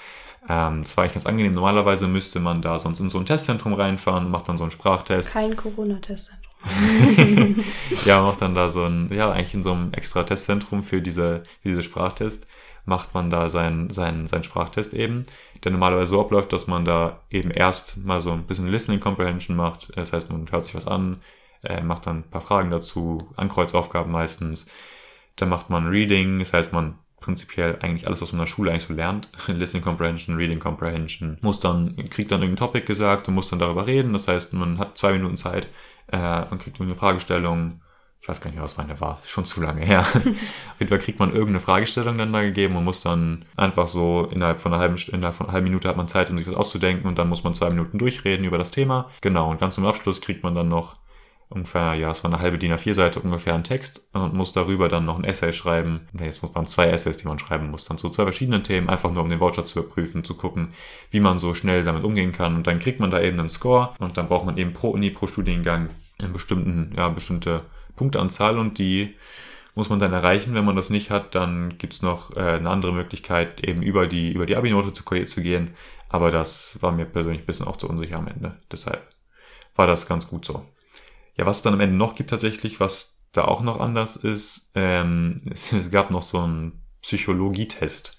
Ähm, 0.50 0.82
das 0.84 0.96
war 0.96 1.04
eigentlich 1.04 1.14
ganz 1.14 1.26
angenehm. 1.26 1.54
Normalerweise 1.54 2.08
müsste 2.08 2.40
man 2.40 2.62
da 2.62 2.80
sonst 2.80 3.00
in 3.00 3.10
so 3.10 3.20
ein 3.20 3.26
Testzentrum 3.26 3.74
reinfahren 3.74 4.26
und 4.26 4.32
macht 4.32 4.50
dann 4.50 4.58
so 4.58 4.64
einen 4.64 4.72
Sprachtest. 4.72 5.32
Kein 5.32 5.56
Corona-Testzentrum. 5.56 6.44
ja, 8.06 8.22
macht 8.22 8.42
dann 8.42 8.56
da 8.56 8.70
so 8.70 8.86
ein, 8.86 9.10
ja, 9.14 9.32
eigentlich 9.32 9.54
in 9.54 9.64
so 9.64 9.74
einem 9.74 9.92
extra 9.94 10.24
Testzentrum 10.24 10.84
für 10.84 11.02
diese, 11.02 11.44
für 11.62 11.70
diese 11.70 11.84
Sprachtest 11.84 12.48
macht 12.86 13.14
man 13.14 13.30
da 13.30 13.50
seinen 13.50 13.90
sein, 13.90 14.28
sein 14.28 14.44
Sprachtest 14.44 14.94
eben, 14.94 15.26
der 15.64 15.72
normalerweise 15.72 16.08
so 16.08 16.22
abläuft, 16.22 16.52
dass 16.52 16.68
man 16.68 16.86
da 16.86 17.22
eben 17.30 17.52
erst 17.52 17.98
mal 17.98 18.22
so 18.22 18.32
ein 18.32 18.44
bisschen 18.44 18.68
Listening 18.68 19.00
Comprehension 19.00 19.56
macht. 19.56 19.92
Das 19.96 20.12
heißt, 20.14 20.30
man 20.30 20.52
hört 20.52 20.66
sich 20.66 20.76
was 20.76 20.88
an, 20.88 21.18
äh, 21.64 21.82
macht 21.82 22.06
dann 22.08 22.20
ein 22.20 22.30
paar 22.30 22.42
Fragen 22.42 22.70
dazu, 22.70 23.32
Ankreuzaufgaben 23.36 24.12
meistens. 24.12 24.66
Dann 25.36 25.50
macht 25.50 25.70
man 25.70 25.88
Reading, 25.88 26.40
das 26.40 26.54
heißt, 26.54 26.74
man 26.74 27.00
prinzipiell 27.24 27.80
eigentlich 27.82 28.06
alles, 28.06 28.22
was 28.22 28.32
man 28.32 28.42
in 28.42 28.46
der 28.46 28.52
Schule 28.52 28.72
eigentlich 28.72 28.84
so 28.84 28.94
lernt. 28.94 29.30
Listening 29.48 29.84
Comprehension, 29.84 30.36
Reading 30.36 30.60
Comprehension. 30.60 31.38
Muss 31.42 31.60
dann, 31.60 31.96
kriegt 32.10 32.32
dann 32.32 32.42
irgendein 32.42 32.68
Topic 32.68 32.86
gesagt 32.86 33.28
und 33.28 33.34
muss 33.34 33.50
dann 33.50 33.60
darüber 33.60 33.88
reden. 33.88 34.14
Das 34.14 34.28
heißt, 34.28 34.54
man 34.54 34.78
hat 34.78 34.98
zwei 34.98 35.14
Minuten 35.14 35.38
Zeit, 35.38 35.70
äh, 36.12 36.18
man 36.18 36.60
kriegt 36.60 36.80
eine 36.80 36.96
Fragestellung. 36.96 37.82
Ich 38.20 38.30
weiß 38.30 38.40
gar 38.40 38.52
nicht, 38.52 38.62
was 38.62 38.78
meine 38.78 39.00
war. 39.02 39.20
Schon 39.26 39.44
zu 39.44 39.62
lange 39.62 39.82
her. 39.82 40.00
Auf 40.14 40.80
jeden 40.80 40.90
Fall 40.90 41.00
kriegt 41.00 41.20
man 41.20 41.32
irgendeine 41.32 41.60
Fragestellung 41.60 42.18
dann 42.18 42.32
da 42.32 42.42
gegeben 42.42 42.76
und 42.78 42.86
muss 42.86 43.02
dann 43.02 43.44
einfach 43.58 43.88
so 43.88 44.30
innerhalb 44.32 44.62
von 44.62 44.74
einer 44.74 44.82
halben, 44.82 44.96
innerhalb 45.12 45.36
von 45.36 45.48
einer 45.48 45.54
halben 45.54 45.66
Minute 45.66 45.90
hat 45.90 45.98
man 45.98 46.08
Zeit, 46.08 46.30
um 46.30 46.38
sich 46.38 46.48
das 46.48 46.56
auszudenken 46.56 47.08
und 47.08 47.20
dann 47.20 47.28
muss 47.28 47.44
man 47.44 47.54
zwei 47.54 47.70
Minuten 47.70 47.98
durchreden 47.98 48.46
über 48.46 48.58
das 48.58 48.72
Thema. 48.72 49.10
Genau. 49.20 49.50
Und 49.50 49.60
ganz 49.60 49.76
zum 49.76 49.86
Abschluss 49.86 50.22
kriegt 50.22 50.44
man 50.44 50.56
dann 50.56 50.70
noch 50.70 50.96
ungefähr, 51.54 51.94
ja, 51.94 52.12
es 52.12 52.24
war 52.24 52.32
eine 52.32 52.42
halbe 52.42 52.58
DIN 52.58 52.74
A4-Seite 52.74 53.20
ungefähr 53.20 53.56
ein 53.56 53.64
Text 53.64 54.02
und 54.14 54.34
muss 54.34 54.54
darüber 54.54 54.90
dann 54.90 55.06
noch 55.06 55.18
ein 55.18 55.24
Essay 55.24 55.54
schreiben. 55.54 56.08
Nee, 56.12 56.28
es 56.28 56.42
waren 56.42 56.68
zwei 56.68 56.88
Essays, 56.88 57.18
die 57.18 57.28
man 57.28 57.40
schreiben 57.40 57.70
muss, 57.72 57.86
dann 57.86 57.98
zu 57.98 58.10
zwei 58.10 58.24
verschiedenen 58.24 58.64
Themen, 58.64 58.90
einfach 58.90 59.12
nur 59.12 59.24
um 59.24 59.30
den 59.30 59.40
Voucher 59.40 59.66
zu 59.66 59.80
überprüfen, 59.80 60.24
zu 60.24 60.36
gucken, 60.36 60.74
wie 61.12 61.20
man 61.20 61.40
so 61.40 61.54
schnell 61.54 61.84
damit 61.84 62.04
umgehen 62.04 62.32
kann. 62.32 62.56
Und 62.56 62.68
dann 62.68 62.80
kriegt 62.80 63.00
man 63.00 63.12
da 63.12 63.22
eben 63.22 63.40
einen 63.40 63.50
Score 63.50 63.94
und 64.00 64.18
dann 64.18 64.28
braucht 64.28 64.46
man 64.46 64.58
eben 64.58 64.74
pro 64.74 64.90
Uni, 64.90 65.10
pro 65.10 65.28
Studiengang 65.28 65.90
eine 66.20 66.30
bestimmten, 66.30 66.94
ja, 66.96 67.10
bestimmte 67.10 67.64
Punkteanzahl 67.96 68.58
und 68.58 68.78
die 68.78 69.16
muss 69.76 69.90
man 69.90 70.00
dann 70.00 70.14
erreichen. 70.14 70.54
Wenn 70.54 70.66
man 70.66 70.76
das 70.76 70.90
nicht 70.90 71.12
hat, 71.12 71.36
dann 71.36 71.78
gibt's 71.78 72.02
noch 72.02 72.36
äh, 72.36 72.40
eine 72.40 72.70
andere 72.70 72.94
Möglichkeit, 72.94 73.64
eben 73.64 73.82
über 73.82 74.08
die, 74.08 74.32
über 74.32 74.46
die 74.46 74.56
Abi-Note 74.56 74.94
zu, 74.94 75.04
zu 75.04 75.42
gehen. 75.42 75.76
Aber 76.10 76.30
das 76.30 76.78
war 76.82 76.92
mir 76.92 77.06
persönlich 77.06 77.42
ein 77.42 77.46
bisschen 77.48 77.68
auch 77.68 77.78
zu 77.78 77.90
unsicher 77.90 78.18
am 78.18 78.28
Ende. 78.28 78.58
Deshalb 78.72 79.02
war 79.76 79.88
das 79.88 80.08
ganz 80.08 80.28
gut 80.28 80.46
so. 80.46 80.66
Ja, 81.36 81.46
was 81.46 81.58
es 81.58 81.64
dann 81.64 81.74
am 81.74 81.80
Ende 81.80 81.96
noch 81.96 82.16
gibt 82.16 82.30
tatsächlich, 82.30 82.80
was 82.80 83.22
da 83.32 83.46
auch 83.46 83.62
noch 83.62 83.80
anders 83.80 84.16
ist, 84.16 84.72
ähm, 84.76 85.38
es, 85.50 85.72
es 85.74 85.92
gab 85.92 86.12
noch 86.12 86.22
so 86.22 86.40
einen 86.40 86.84
Psychologietest. 87.02 88.18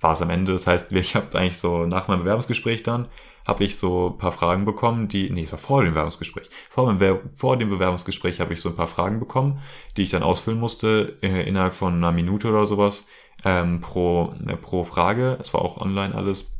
War 0.00 0.12
es 0.12 0.22
am 0.22 0.30
Ende. 0.30 0.52
Das 0.52 0.66
heißt, 0.66 0.92
ich 0.92 1.14
habe 1.14 1.38
eigentlich 1.38 1.58
so 1.58 1.86
nach 1.86 2.08
meinem 2.08 2.20
Bewerbungsgespräch 2.20 2.82
dann, 2.82 3.08
habe 3.46 3.64
ich 3.64 3.78
so 3.78 4.08
ein 4.08 4.18
paar 4.18 4.32
Fragen 4.32 4.64
bekommen, 4.64 5.08
die, 5.08 5.30
nee, 5.30 5.44
es 5.44 5.52
war 5.52 5.58
vor 5.58 5.82
dem 5.82 5.90
Bewerbungsgespräch. 5.90 6.50
Vor 6.68 6.92
dem, 6.92 7.20
vor 7.32 7.56
dem 7.56 7.70
Bewerbungsgespräch 7.70 8.40
habe 8.40 8.52
ich 8.54 8.60
so 8.60 8.70
ein 8.70 8.76
paar 8.76 8.88
Fragen 8.88 9.20
bekommen, 9.20 9.60
die 9.96 10.02
ich 10.02 10.10
dann 10.10 10.22
ausfüllen 10.22 10.58
musste, 10.58 11.16
äh, 11.22 11.48
innerhalb 11.48 11.72
von 11.72 11.94
einer 11.94 12.12
Minute 12.12 12.48
oder 12.48 12.66
sowas, 12.66 13.04
ähm, 13.44 13.80
pro, 13.80 14.34
äh, 14.46 14.56
pro 14.56 14.84
Frage. 14.84 15.38
Es 15.40 15.54
war 15.54 15.62
auch 15.62 15.78
online 15.78 16.14
alles, 16.14 16.55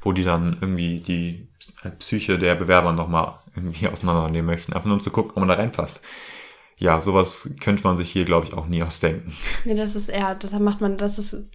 wo 0.00 0.12
die 0.12 0.24
dann 0.24 0.58
irgendwie 0.60 1.00
die 1.00 1.48
Psyche 1.98 2.38
der 2.38 2.54
Bewerber 2.54 2.92
nochmal 2.92 3.38
irgendwie 3.54 3.88
auseinandernehmen 3.92 4.46
möchten, 4.46 4.72
einfach 4.72 4.86
nur 4.86 4.96
um 4.96 5.00
zu 5.00 5.10
gucken, 5.10 5.32
ob 5.32 5.38
man 5.38 5.48
da 5.48 5.54
reinpasst. 5.54 6.00
Ja, 6.78 7.00
sowas 7.00 7.48
könnte 7.60 7.84
man 7.84 7.96
sich 7.96 8.10
hier, 8.10 8.26
glaube 8.26 8.46
ich, 8.46 8.52
auch 8.52 8.66
nie 8.66 8.82
ausdenken. 8.82 9.32
Nee, 9.64 9.74
das 9.74 9.96
ist 9.96 10.08
eher, 10.08 10.34
das 10.34 10.52
macht 10.58 10.80
man, 10.80 10.98
das 10.98 11.18
ist, 11.18 11.48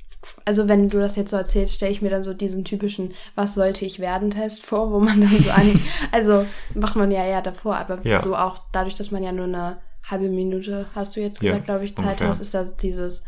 also 0.46 0.68
wenn 0.68 0.90
du 0.90 1.00
das 1.00 1.16
jetzt 1.16 1.32
so 1.32 1.38
erzählst, 1.38 1.76
stelle 1.76 1.92
ich 1.92 2.02
mir 2.02 2.10
dann 2.10 2.24
so 2.24 2.34
diesen 2.34 2.66
typischen 2.66 3.14
Was 3.36 3.54
sollte 3.54 3.86
ich 3.86 4.00
werden 4.00 4.32
Test 4.32 4.66
vor, 4.66 4.92
wo 4.92 5.00
man 5.00 5.22
dann 5.22 5.42
so 5.42 5.52
an, 5.52 5.80
also 6.12 6.46
macht 6.74 6.96
man 6.96 7.12
ja 7.12 7.24
eher 7.24 7.42
davor, 7.42 7.78
aber 7.78 8.00
ja. 8.04 8.22
so 8.22 8.36
auch 8.36 8.60
dadurch, 8.72 8.96
dass 8.96 9.12
man 9.12 9.24
ja 9.24 9.32
nur 9.32 9.46
eine 9.46 9.80
halbe 10.04 10.30
Minute, 10.30 10.88
hast 10.96 11.16
du 11.16 11.22
jetzt 11.22 11.40
gesagt, 11.40 11.60
ja, 11.60 11.64
glaube 11.64 11.86
ich, 11.86 11.96
Zeit 11.96 12.06
ungefähr. 12.06 12.28
hast, 12.28 12.42
ist 12.42 12.54
das 12.56 12.78
dieses, 12.78 13.24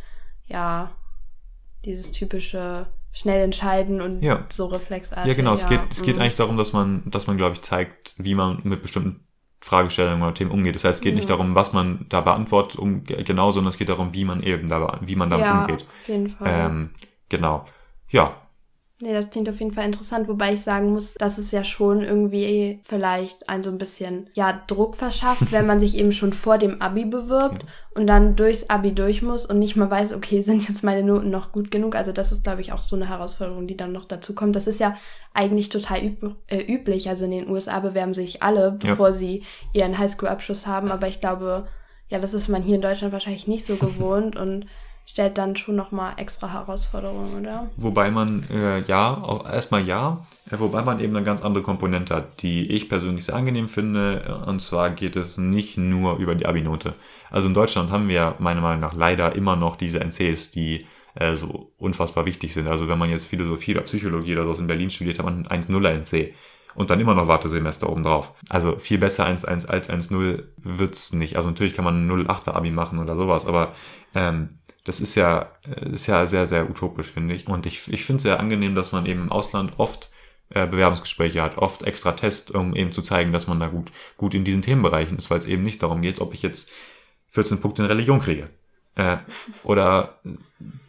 ja, 0.48 0.92
dieses 1.86 2.12
typische 2.12 2.88
schnell 3.14 3.44
entscheiden 3.44 4.02
und 4.02 4.22
ja. 4.22 4.46
so 4.50 4.66
reflexartig. 4.66 5.32
Ja, 5.32 5.38
genau. 5.38 5.54
Es 5.54 5.70
geht, 5.70 5.80
es 5.90 6.02
geht 6.02 6.16
mhm. 6.16 6.24
eigentlich 6.24 6.36
darum, 6.36 6.58
dass 6.58 6.74
man, 6.74 7.04
dass 7.06 7.28
man, 7.28 7.38
glaube 7.38 7.54
ich, 7.54 7.62
zeigt, 7.62 8.16
wie 8.18 8.36
man 8.36 8.60
mit 8.64 8.82
bestimmten 8.82 9.26
Fragestellungen 9.62 10.24
oder 10.24 10.34
Themen 10.34 10.52
umgeht. 10.52 10.76
Das 10.76 10.84
heißt, 10.84 10.96
es 10.98 11.02
geht 11.02 11.14
mhm. 11.14 11.18
nicht 11.18 11.30
darum, 11.30 11.56
was 11.56 11.72
man 11.72 12.08
da 12.10 12.22
beantwortet, 12.22 12.80
um, 12.80 13.04
genau, 13.04 13.52
sondern 13.52 13.70
es 13.70 13.78
geht 13.78 13.90
darum, 13.90 14.14
wie 14.14 14.26
man 14.26 14.42
eben 14.42 14.68
da, 14.68 15.00
wie 15.02 15.16
man 15.16 15.30
damit 15.30 15.46
ja, 15.46 15.62
umgeht. 15.62 15.84
Auf 15.84 16.08
jeden 16.08 16.30
Fall. 16.30 16.48
Ähm, 16.52 16.90
genau. 17.30 17.66
Ja, 18.10 18.36
Nee, 19.04 19.12
das 19.12 19.32
klingt 19.32 19.50
auf 19.50 19.60
jeden 19.60 19.74
Fall 19.74 19.86
interessant, 19.86 20.30
wobei 20.30 20.54
ich 20.54 20.62
sagen 20.62 20.94
muss, 20.94 21.16
dass 21.16 21.38
es 21.38 21.52
ja 21.52 21.66
schon 21.66 22.04
irgendwie 22.04 22.80
vielleicht 22.84 23.50
ein 23.50 23.62
so 23.62 23.70
ein 23.70 23.78
bisschen, 23.78 24.30
ja, 24.34 24.64
Druck 24.68 24.96
verschafft, 24.96 25.52
wenn 25.52 25.68
man 25.68 25.80
sich 25.82 25.98
eben 25.98 26.14
schon 26.14 26.32
vor 26.32 26.58
dem 26.58 26.82
Abi 26.82 27.04
bewirbt 27.04 27.66
und 27.96 28.08
dann 28.08 28.38
durchs 28.38 28.70
Abi 28.70 28.94
durch 28.94 29.22
muss 29.22 29.46
und 29.46 29.60
nicht 29.60 29.76
mal 29.76 29.92
weiß, 29.92 30.14
okay, 30.14 30.42
sind 30.42 30.70
jetzt 30.70 30.86
meine 30.86 31.04
Noten 31.04 31.30
noch 31.30 31.52
gut 31.52 31.70
genug? 31.70 31.98
Also 31.98 32.14
das 32.14 32.32
ist, 32.32 32.46
glaube 32.46 32.62
ich, 32.62 32.72
auch 32.72 32.82
so 32.82 32.96
eine 32.96 33.10
Herausforderung, 33.10 33.68
die 33.68 33.76
dann 33.76 33.92
noch 33.92 34.06
dazu 34.06 34.34
kommt. 34.34 34.56
Das 34.56 34.68
ist 34.68 34.80
ja 34.80 34.98
eigentlich 35.34 35.68
total 35.68 36.02
üb 36.02 36.38
äh, 36.48 36.62
üblich. 36.62 37.10
Also 37.10 37.26
in 37.26 37.32
den 37.32 37.50
USA 37.50 37.82
bewerben 37.82 38.14
sich 38.14 38.42
alle, 38.42 38.72
bevor 38.72 39.08
ja. 39.08 39.14
sie 39.14 39.44
ihren 39.74 39.98
Highschool-Abschluss 39.98 40.66
haben, 40.66 40.92
aber 40.92 41.10
ich 41.10 41.20
glaube, 41.20 41.68
ja, 42.08 42.20
das 42.20 42.34
ist 42.34 42.48
man 42.48 42.64
hier 42.64 42.76
in 42.76 42.82
Deutschland 42.82 43.12
wahrscheinlich 43.12 43.48
nicht 43.48 43.66
so 43.66 43.76
gewohnt 43.86 44.38
und 44.38 44.66
stellt 45.06 45.38
dann 45.38 45.56
schon 45.56 45.76
nochmal 45.76 46.14
extra 46.18 46.52
Herausforderungen, 46.52 47.42
oder? 47.42 47.70
Wobei 47.78 48.10
man, 48.10 48.48
äh, 48.50 48.82
ja, 48.84 49.44
erstmal 49.52 49.86
ja, 49.86 50.26
äh, 50.50 50.60
wobei 50.60 50.82
man 50.82 51.00
eben 51.00 51.16
eine 51.16 51.26
ganz 51.26 51.42
andere 51.42 51.64
Komponente 51.64 52.16
hat, 52.16 52.42
die 52.42 52.72
ich 52.72 52.90
persönlich 52.90 53.26
sehr 53.26 53.36
angenehm 53.36 53.68
finde. 53.68 54.44
Und 54.48 54.62
zwar 54.62 54.90
geht 54.90 55.16
es 55.16 55.38
nicht 55.38 55.78
nur 55.78 56.18
über 56.18 56.36
die 56.36 56.46
Abi-Note. 56.46 56.94
Also 57.30 57.48
in 57.48 57.54
Deutschland 57.54 57.92
haben 57.92 58.08
wir 58.08 58.36
meiner 58.40 58.62
Meinung 58.62 58.82
nach 58.82 58.94
leider 58.94 59.36
immer 59.36 59.56
noch 59.56 59.76
diese 59.76 60.00
NCs, 60.00 60.52
die 60.52 60.86
äh, 61.16 61.36
so 61.36 61.72
unfassbar 61.78 62.26
wichtig 62.26 62.54
sind. 62.54 62.68
Also 62.68 62.88
wenn 62.88 62.98
man 62.98 63.10
jetzt 63.10 63.28
Philosophie 63.28 63.76
oder 63.76 63.84
Psychologie 63.84 64.34
oder 64.34 64.46
so 64.46 64.60
in 64.60 64.68
Berlin 64.68 64.90
studiert, 64.90 65.20
hat 65.20 65.26
man 65.26 65.46
1-0er 65.46 65.90
NC 65.90 66.34
und 66.76 66.90
dann 66.90 67.00
immer 67.00 67.14
noch 67.14 67.28
Wartesemester 67.28 67.90
obendrauf. 67.90 68.34
Also 68.50 68.78
viel 68.78 68.98
besser 68.98 69.28
1-1 69.28 69.68
als 69.68 69.90
1-0 69.90 70.44
wird's 70.58 71.14
nicht. 71.14 71.36
Also 71.36 71.50
natürlich 71.50 71.74
kann 71.74 71.86
man 71.86 72.10
0-8er 72.10 72.54
Abi 72.54 72.72
machen 72.72 73.00
oder 73.00 73.16
sowas, 73.16 73.46
aber 73.46 73.74
ähm, 74.16 74.58
das 74.84 75.00
ist 75.00 75.16
ja, 75.16 75.52
äh, 75.66 75.90
ist 75.90 76.08
ja 76.08 76.26
sehr, 76.26 76.48
sehr 76.48 76.70
utopisch, 76.70 77.08
finde 77.08 77.36
ich. 77.36 77.48
Und 77.48 77.66
ich, 77.66 77.92
ich 77.92 78.06
finde 78.06 78.18
es 78.18 78.24
sehr 78.24 78.40
angenehm, 78.40 78.76
dass 78.76 78.92
man 78.92 79.06
eben 79.06 79.22
im 79.22 79.32
Ausland 79.32 79.80
oft 79.80 80.10
äh, 80.50 80.68
Bewerbungsgespräche 80.68 81.42
hat, 81.42 81.58
oft 81.58 81.84
extra 81.84 82.12
Tests, 82.14 82.52
um 82.52 82.76
eben 82.76 82.92
zu 82.92 83.02
zeigen, 83.02 83.32
dass 83.32 83.48
man 83.48 83.60
da 83.60 83.68
gut, 83.68 83.92
gut 84.18 84.36
in 84.36 84.44
diesen 84.44 84.62
Themenbereichen 84.62 85.18
ist, 85.18 85.30
weil 85.30 85.40
es 85.40 85.46
eben 85.46 85.64
nicht 85.64 85.82
darum 85.82 86.02
geht, 86.02 86.20
ob 86.20 86.34
ich 86.34 86.42
jetzt 86.42 86.70
14 87.30 87.62
Punkte 87.62 87.84
in 87.84 87.88
Religion 87.88 88.20
kriege. 88.20 88.50
Äh, 88.96 89.18
oder 89.64 90.20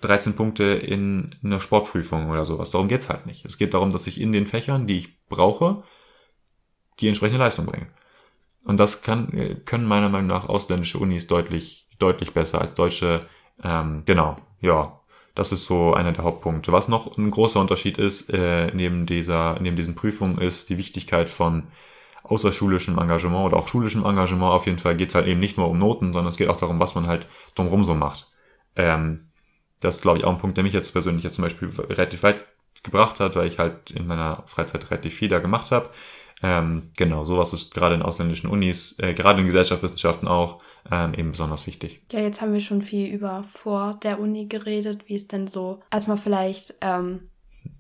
13 0.01 0.35
Punkte 0.35 0.65
in 0.65 1.35
einer 1.43 1.61
Sportprüfung 1.61 2.31
oder 2.31 2.45
sowas. 2.45 2.71
Darum 2.71 2.89
geht's 2.89 3.09
halt 3.09 3.27
nicht. 3.27 3.45
Es 3.45 3.59
geht 3.59 3.75
darum, 3.75 3.91
dass 3.91 4.07
ich 4.07 4.21
in 4.21 4.33
den 4.33 4.47
Fächern, 4.47 4.87
die 4.87 4.99
ich 4.99 5.27
brauche, 5.29 5.85
die 7.01 7.09
entsprechende 7.09 7.39
Leistung 7.39 7.67
bringe. 7.67 7.87
Und 8.65 8.79
das 8.79 9.03
kann, 9.03 9.63
können 9.65 9.85
meiner 9.85 10.09
Meinung 10.09 10.29
nach 10.29 10.49
ausländische 10.49 10.99
Unis 10.99 11.27
deutlich, 11.27 11.87
deutlich 11.99 12.33
besser 12.33 12.61
als 12.61 12.75
deutsche 12.75 13.27
ähm, 13.63 14.03
genau, 14.05 14.39
ja. 14.61 15.01
Das 15.35 15.51
ist 15.51 15.65
so 15.65 15.95
einer 15.95 16.13
der 16.13 16.23
Hauptpunkte. 16.23 16.71
Was 16.71 16.87
noch 16.87 17.19
ein 17.19 17.31
großer 17.31 17.59
Unterschied 17.61 17.99
ist, 17.99 18.31
äh, 18.31 18.71
neben 18.73 19.05
dieser, 19.05 19.59
neben 19.61 19.75
diesen 19.75 19.97
Prüfungen, 19.97 20.39
ist 20.39 20.69
die 20.71 20.79
Wichtigkeit 20.79 21.29
von 21.29 21.65
außerschulischem 22.23 22.99
Engagement 22.99 23.47
oder 23.47 23.57
auch 23.57 23.69
schulischem 23.69 24.05
Engagement. 24.05 24.53
Auf 24.53 24.67
jeden 24.67 24.79
Fall 24.79 24.97
geht 24.97 25.09
es 25.09 25.15
halt 25.15 25.27
eben 25.27 25.41
nicht 25.41 25.59
nur 25.59 25.69
um 25.69 25.79
Noten, 25.79 26.13
sondern 26.13 26.31
es 26.31 26.37
geht 26.37 26.49
auch 26.49 26.57
darum, 26.57 26.79
was 26.79 26.95
man 26.95 27.09
halt 27.09 27.27
drumherum 27.57 27.83
so 27.85 27.95
macht. 27.95 28.31
Ähm, 28.77 29.29
das 29.81 29.97
ist, 29.97 30.03
glaube 30.03 30.19
ich, 30.19 30.25
auch 30.25 30.31
ein 30.31 30.39
Punkt, 30.39 30.57
der 30.57 30.65
mich 30.65 30.73
jetzt 30.73 30.93
persönlich 30.93 31.25
jetzt 31.25 31.35
zum 31.35 31.43
Beispiel 31.43 31.69
relativ 31.69 32.23
weit 32.23 32.45
gebracht 32.83 33.21
hat, 33.21 33.37
weil 33.37 33.49
ich 33.49 33.59
halt 33.59 33.91
in 33.91 34.07
meiner 34.07 34.45
Freizeit 34.47 34.91
relativ 34.91 35.15
viel 35.15 35.29
da 35.29 35.41
gemacht 35.41 35.71
habe. 35.71 35.91
Ähm, 36.45 36.91
genau, 36.95 37.25
sowas 37.25 37.55
ist 37.55 37.73
gerade 37.73 37.95
in 37.95 38.03
ausländischen 38.03 38.51
Unis, 38.51 38.97
äh, 38.99 39.15
gerade 39.15 39.41
in 39.41 39.47
Gesellschaftswissenschaften 39.47 40.29
auch, 40.29 40.59
ähm, 40.93 41.15
eben 41.15 41.31
besonders 41.31 41.67
wichtig. 41.67 42.03
Ja, 42.13 42.21
jetzt 42.21 42.43
haben 42.43 42.53
wir 42.53 42.61
schon 42.61 42.83
viel 42.83 43.07
über 43.07 43.45
vor 43.51 43.99
der 44.03 44.21
Uni 44.21 44.45
geredet. 44.45 45.05
Wie 45.07 45.17
ist 45.17 45.33
denn 45.33 45.47
so? 45.47 45.81
Erstmal 45.91 46.19
vielleicht, 46.19 46.75
ähm, 46.83 47.31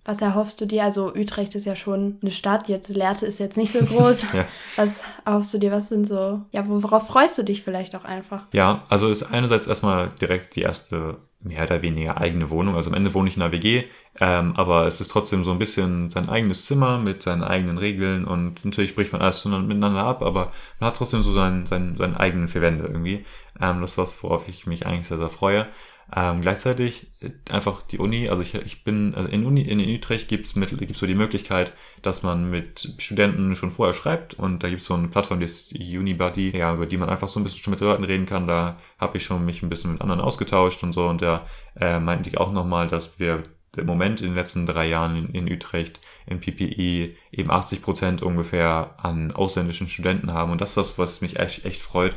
was 0.07 0.22
erhoffst 0.22 0.62
du 0.62 0.66
dir? 0.66 0.83
Also 0.85 1.12
Utrecht 1.14 1.55
ist 1.55 1.66
ja 1.66 1.77
schon 1.77 2.16
eine 2.22 2.31
Stadt, 2.31 2.68
jetzt 2.68 2.88
Lehrte 2.88 3.27
ist 3.27 3.38
jetzt 3.38 3.59
nicht 3.59 3.70
so 3.70 3.81
groß. 3.81 4.22
ja. 4.33 4.46
Was 4.77 5.03
erhoffst 5.27 5.53
du 5.53 5.59
dir? 5.59 5.70
Was 5.70 5.90
sind 5.90 6.07
so, 6.07 6.40
ja, 6.50 6.66
worauf 6.66 7.07
freust 7.07 7.37
du 7.37 7.42
dich 7.42 7.62
vielleicht 7.62 7.94
auch 7.94 8.05
einfach? 8.05 8.46
Ja, 8.55 8.83
also 8.88 9.11
ist 9.11 9.24
einerseits 9.24 9.66
erstmal 9.66 10.09
direkt 10.09 10.57
die 10.57 10.62
erste 10.62 11.18
mehr 11.44 11.64
oder 11.64 11.83
weniger 11.83 12.18
eigene 12.18 12.50
Wohnung. 12.50 12.74
Also 12.74 12.90
am 12.90 12.96
Ende 12.96 13.14
wohne 13.14 13.28
ich 13.28 13.37
in 13.37 13.42
einer 13.42 13.52
WG, 13.52 13.85
ähm, 14.20 14.54
aber 14.57 14.87
es 14.87 15.00
ist 15.00 15.09
trotzdem 15.09 15.44
so 15.44 15.52
ein 15.52 15.59
bisschen 15.59 16.11
sein 16.11 16.28
eigenes 16.28 16.66
Zimmer 16.66 16.98
mit 16.98 17.22
seinen 17.22 17.44
eigenen 17.44 17.78
Regeln 17.78 18.24
und 18.24 18.64
natürlich 18.64 18.90
spricht 18.90 19.12
man 19.12 19.20
alles 19.20 19.44
miteinander 19.44 20.04
ab, 20.04 20.22
aber 20.22 20.50
man 20.80 20.88
hat 20.88 20.96
trotzdem 20.96 21.22
so 21.22 21.33
seinen, 21.33 21.66
seinen, 21.66 21.96
seinen 21.96 22.16
eigenen 22.16 22.48
vier 22.48 22.62
irgendwie. 22.62 23.24
Ähm, 23.61 23.80
das 23.83 23.92
ist 23.92 23.98
was, 23.98 24.22
worauf 24.22 24.48
ich 24.48 24.66
mich 24.66 24.87
eigentlich 24.87 25.07
sehr, 25.07 25.18
sehr 25.18 25.30
freue. 25.30 25.66
Ähm, 26.14 26.43
gleichzeitig 26.43 27.07
äh, 27.21 27.31
einfach 27.51 27.83
die 27.83 27.99
Uni, 27.99 28.29
also 28.29 28.43
ich, 28.43 28.55
ich 28.55 28.85
bin, 28.85 29.14
also 29.14 29.29
in, 29.29 29.45
Uni, 29.45 29.62
in 29.62 29.81
Utrecht 29.81 30.29
gibt's 30.29 30.55
mit, 30.55 30.77
gibt's 30.79 31.01
so 31.01 31.07
die 31.07 31.14
Möglichkeit, 31.14 31.73
dass 32.03 32.23
man 32.23 32.51
mit 32.51 32.95
Studenten 32.99 33.57
schon 33.57 33.71
vorher 33.71 33.95
schreibt 33.95 34.35
und 34.35 34.62
da 34.62 34.69
gibt's 34.69 34.85
so 34.85 34.95
eine 34.95 35.09
Plattform, 35.09 35.40
die 35.40 35.47
ist 35.47 35.73
Unibuddy, 35.73 36.57
ja, 36.57 36.75
über 36.75 36.87
die 36.87 36.99
man 36.99 37.09
einfach 37.09 37.29
so 37.29 37.40
ein 37.40 37.43
bisschen 37.43 37.62
schon 37.62 37.73
mit 37.73 37.81
Leuten 37.81 38.05
reden 38.05 38.27
kann. 38.27 38.47
Da 38.47 38.77
habe 38.99 39.17
ich 39.17 39.25
schon 39.25 39.45
mich 39.45 39.62
ein 39.62 39.69
bisschen 39.69 39.93
mit 39.93 40.03
anderen 40.03 40.21
ausgetauscht 40.21 40.83
und 40.83 40.93
so 40.93 41.09
und 41.09 41.21
der 41.21 41.47
äh, 41.81 41.99
meinte 41.99 42.29
ich 42.29 42.38
auch 42.38 42.53
nochmal, 42.53 42.88
dass 42.88 43.19
wir 43.19 43.43
im 43.77 43.87
Moment 43.87 44.21
in 44.21 44.29
den 44.29 44.37
letzten 44.37 44.67
drei 44.67 44.87
Jahren 44.87 45.17
in, 45.17 45.47
in 45.47 45.53
Utrecht 45.53 46.01
in 46.27 46.40
PPI 46.40 47.17
eben 47.33 47.51
80 47.51 47.83
Prozent 47.83 48.23
ungefähr 48.23 48.95
an 48.99 49.33
ausländischen 49.33 49.88
Studenten 49.88 50.33
haben. 50.33 50.53
Und 50.53 50.61
das 50.61 50.71
ist 50.71 50.77
das, 50.77 50.99
was 50.99 51.21
mich 51.21 51.38
echt, 51.38 51.64
echt 51.64 51.83
freut, 51.83 52.14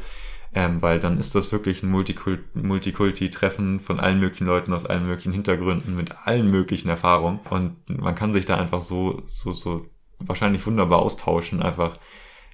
ähm, 0.58 0.82
weil 0.82 1.00
dann 1.00 1.20
ist 1.20 1.36
das 1.36 1.52
wirklich 1.52 1.84
ein 1.84 1.92
Multikulti-Treffen 1.92 3.80
von 3.80 4.00
allen 4.00 4.20
möglichen 4.20 4.48
Leuten 4.48 4.74
aus 4.74 4.88
allen 4.88 5.06
möglichen 5.06 5.32
Hintergründen 5.32 5.96
mit 5.96 6.16
allen 6.26 6.50
möglichen 6.50 6.90
Erfahrungen. 6.90 7.42
Und 7.52 7.76
man 7.88 8.16
kann 8.16 8.34
sich 8.34 8.48
da 8.48 8.58
einfach 8.58 8.82
so, 8.82 9.22
so, 9.26 9.52
so 9.52 9.86
wahrscheinlich 10.18 10.66
wunderbar 10.66 11.04
austauschen, 11.04 11.62
einfach 11.62 12.00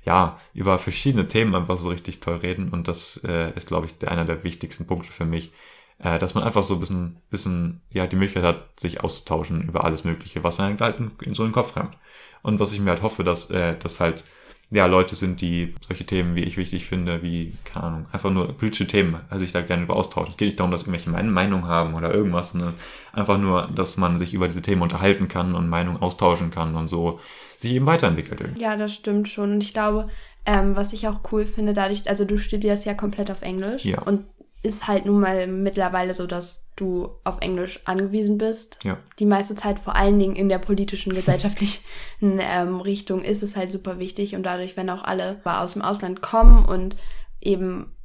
ja, 0.03 0.37
über 0.53 0.79
verschiedene 0.79 1.29
Themen 1.29 1.55
einfach 1.55 1.77
so 1.77 1.87
richtig 1.87 2.19
toll 2.19 2.35
reden. 2.35 2.71
Und 2.71 2.89
das 2.89 3.21
äh, 3.23 3.53
ist, 3.55 3.69
glaube 3.69 3.87
ich, 3.87 4.05
einer 4.05 4.25
der 4.25 4.43
wichtigsten 4.43 4.85
Punkte 4.85 5.13
für 5.13 5.23
mich, 5.23 5.53
äh, 5.99 6.19
dass 6.19 6.35
man 6.35 6.43
einfach 6.43 6.63
so 6.63 6.73
ein 6.73 6.81
bisschen, 6.81 7.21
bisschen, 7.29 7.79
ja, 7.89 8.05
die 8.05 8.17
Möglichkeit 8.17 8.43
hat, 8.43 8.77
sich 8.81 9.01
auszutauschen 9.01 9.61
über 9.61 9.85
alles 9.85 10.03
Mögliche, 10.03 10.43
was 10.43 10.59
einem 10.59 10.77
halt 10.77 10.99
in, 10.99 11.11
in 11.21 11.35
so 11.35 11.43
den 11.45 11.53
Kopf 11.53 11.77
rennt. 11.77 11.97
Und 12.41 12.59
was 12.59 12.73
ich 12.73 12.81
mir 12.81 12.89
halt 12.89 13.01
hoffe, 13.01 13.23
dass, 13.23 13.49
äh, 13.49 13.77
dass 13.77 14.01
halt 14.01 14.25
ja, 14.73 14.87
Leute 14.87 15.15
sind, 15.15 15.39
die 15.41 15.75
solche 15.87 16.05
Themen 16.05 16.35
wie 16.35 16.43
ich 16.43 16.57
wichtig 16.57 16.85
finde, 16.85 17.21
wie, 17.21 17.53
keine 17.63 17.85
Ahnung, 17.85 18.05
einfach 18.11 18.31
nur 18.31 18.57
politische 18.57 18.87
Themen, 18.87 19.17
also 19.29 19.45
ich 19.45 19.51
da 19.51 19.61
gerne 19.61 19.83
über 19.83 19.95
austauschen. 19.95 20.31
Es 20.31 20.37
geht 20.37 20.47
nicht 20.47 20.59
darum, 20.59 20.71
dass 20.71 20.81
irgendwelche 20.81 21.09
Meinungen 21.09 21.67
haben 21.67 21.93
oder 21.93 22.13
irgendwas, 22.13 22.53
ne? 22.55 22.73
Einfach 23.11 23.37
nur, 23.37 23.69
dass 23.75 23.97
man 23.97 24.17
sich 24.17 24.33
über 24.33 24.47
diese 24.47 24.63
Themen 24.63 24.81
unterhalten 24.81 25.27
kann 25.27 25.53
und 25.53 25.69
Meinungen 25.69 26.01
austauschen 26.01 26.49
kann 26.49 26.75
und 26.75 26.87
so 26.87 27.19
sich 27.57 27.73
eben 27.73 27.85
weiterentwickelt. 27.85 28.59
Ja, 28.59 28.75
das 28.75 28.93
stimmt 28.93 29.29
schon. 29.29 29.53
Und 29.53 29.63
ich 29.63 29.73
glaube, 29.73 30.07
ähm, 30.45 30.75
was 30.75 30.93
ich 30.93 31.07
auch 31.07 31.19
cool 31.31 31.45
finde, 31.45 31.73
dadurch, 31.73 32.09
also 32.09 32.25
du 32.25 32.37
studierst 32.37 32.85
ja 32.85 32.95
komplett 32.95 33.29
auf 33.29 33.43
Englisch 33.43 33.85
ja. 33.85 34.01
und 34.01 34.25
ist 34.63 34.87
halt 34.87 35.05
nun 35.05 35.19
mal 35.19 35.45
mittlerweile 35.47 36.13
so, 36.15 36.25
dass 36.25 36.62
du 36.75 37.09
auf 37.23 37.39
Englisch 37.41 37.81
angewiesen 37.85 38.37
bist. 38.37 38.79
Ja. 38.83 38.97
Die 39.19 39.25
meiste 39.25 39.55
Zeit, 39.55 39.79
vor 39.79 39.95
allen 39.95 40.17
Dingen 40.17 40.35
in 40.35 40.49
der 40.49 40.59
politischen, 40.59 41.13
gesellschaftlichen 41.13 41.83
ähm, 42.21 42.81
Richtung, 42.81 43.21
ist 43.21 43.43
es 43.43 43.55
halt 43.55 43.71
super 43.71 43.99
wichtig. 43.99 44.35
Und 44.35 44.43
dadurch, 44.43 44.75
wenn 44.75 44.89
auch 44.89 45.03
alle 45.03 45.41
aus 45.43 45.73
dem 45.73 45.81
Ausland 45.81 46.21
kommen 46.21 46.65
und 46.65 46.95
eben 47.41 47.95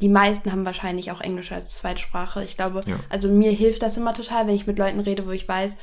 die 0.00 0.08
meisten 0.08 0.52
haben 0.52 0.66
wahrscheinlich 0.66 1.10
auch 1.10 1.20
Englisch 1.20 1.52
als 1.52 1.76
Zweitsprache. 1.76 2.44
Ich 2.44 2.56
glaube, 2.56 2.82
ja. 2.86 3.00
also 3.08 3.30
mir 3.30 3.50
hilft 3.50 3.82
das 3.82 3.96
immer 3.96 4.12
total, 4.12 4.46
wenn 4.46 4.54
ich 4.54 4.66
mit 4.66 4.78
Leuten 4.78 5.00
rede, 5.00 5.26
wo 5.26 5.30
ich 5.30 5.48
weiß, 5.48 5.78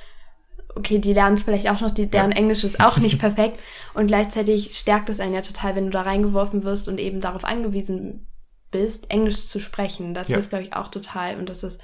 okay, 0.76 1.00
die 1.00 1.14
lernen 1.14 1.36
es 1.36 1.44
vielleicht 1.44 1.70
auch 1.70 1.82
noch, 1.82 1.92
die, 1.92 2.08
deren 2.08 2.32
ja. 2.32 2.38
Englisch 2.38 2.64
ist 2.64 2.80
auch 2.80 2.98
nicht 2.98 3.20
perfekt. 3.20 3.60
Und 3.94 4.08
gleichzeitig 4.08 4.78
stärkt 4.78 5.10
es 5.10 5.20
einen 5.20 5.34
ja 5.34 5.42
total, 5.42 5.76
wenn 5.76 5.86
du 5.86 5.92
da 5.92 6.02
reingeworfen 6.02 6.64
wirst 6.64 6.88
und 6.88 7.00
eben 7.00 7.22
darauf 7.22 7.44
angewiesen 7.44 8.28
bist, 8.72 9.10
Englisch 9.10 9.48
zu 9.48 9.60
sprechen. 9.60 10.14
Das 10.14 10.30
ja. 10.30 10.36
hilft, 10.36 10.50
glaube 10.50 10.66
ich, 10.66 10.74
auch 10.74 10.90
total. 10.90 11.38
Und 11.38 11.50
das 11.50 11.64
ist 11.64 11.82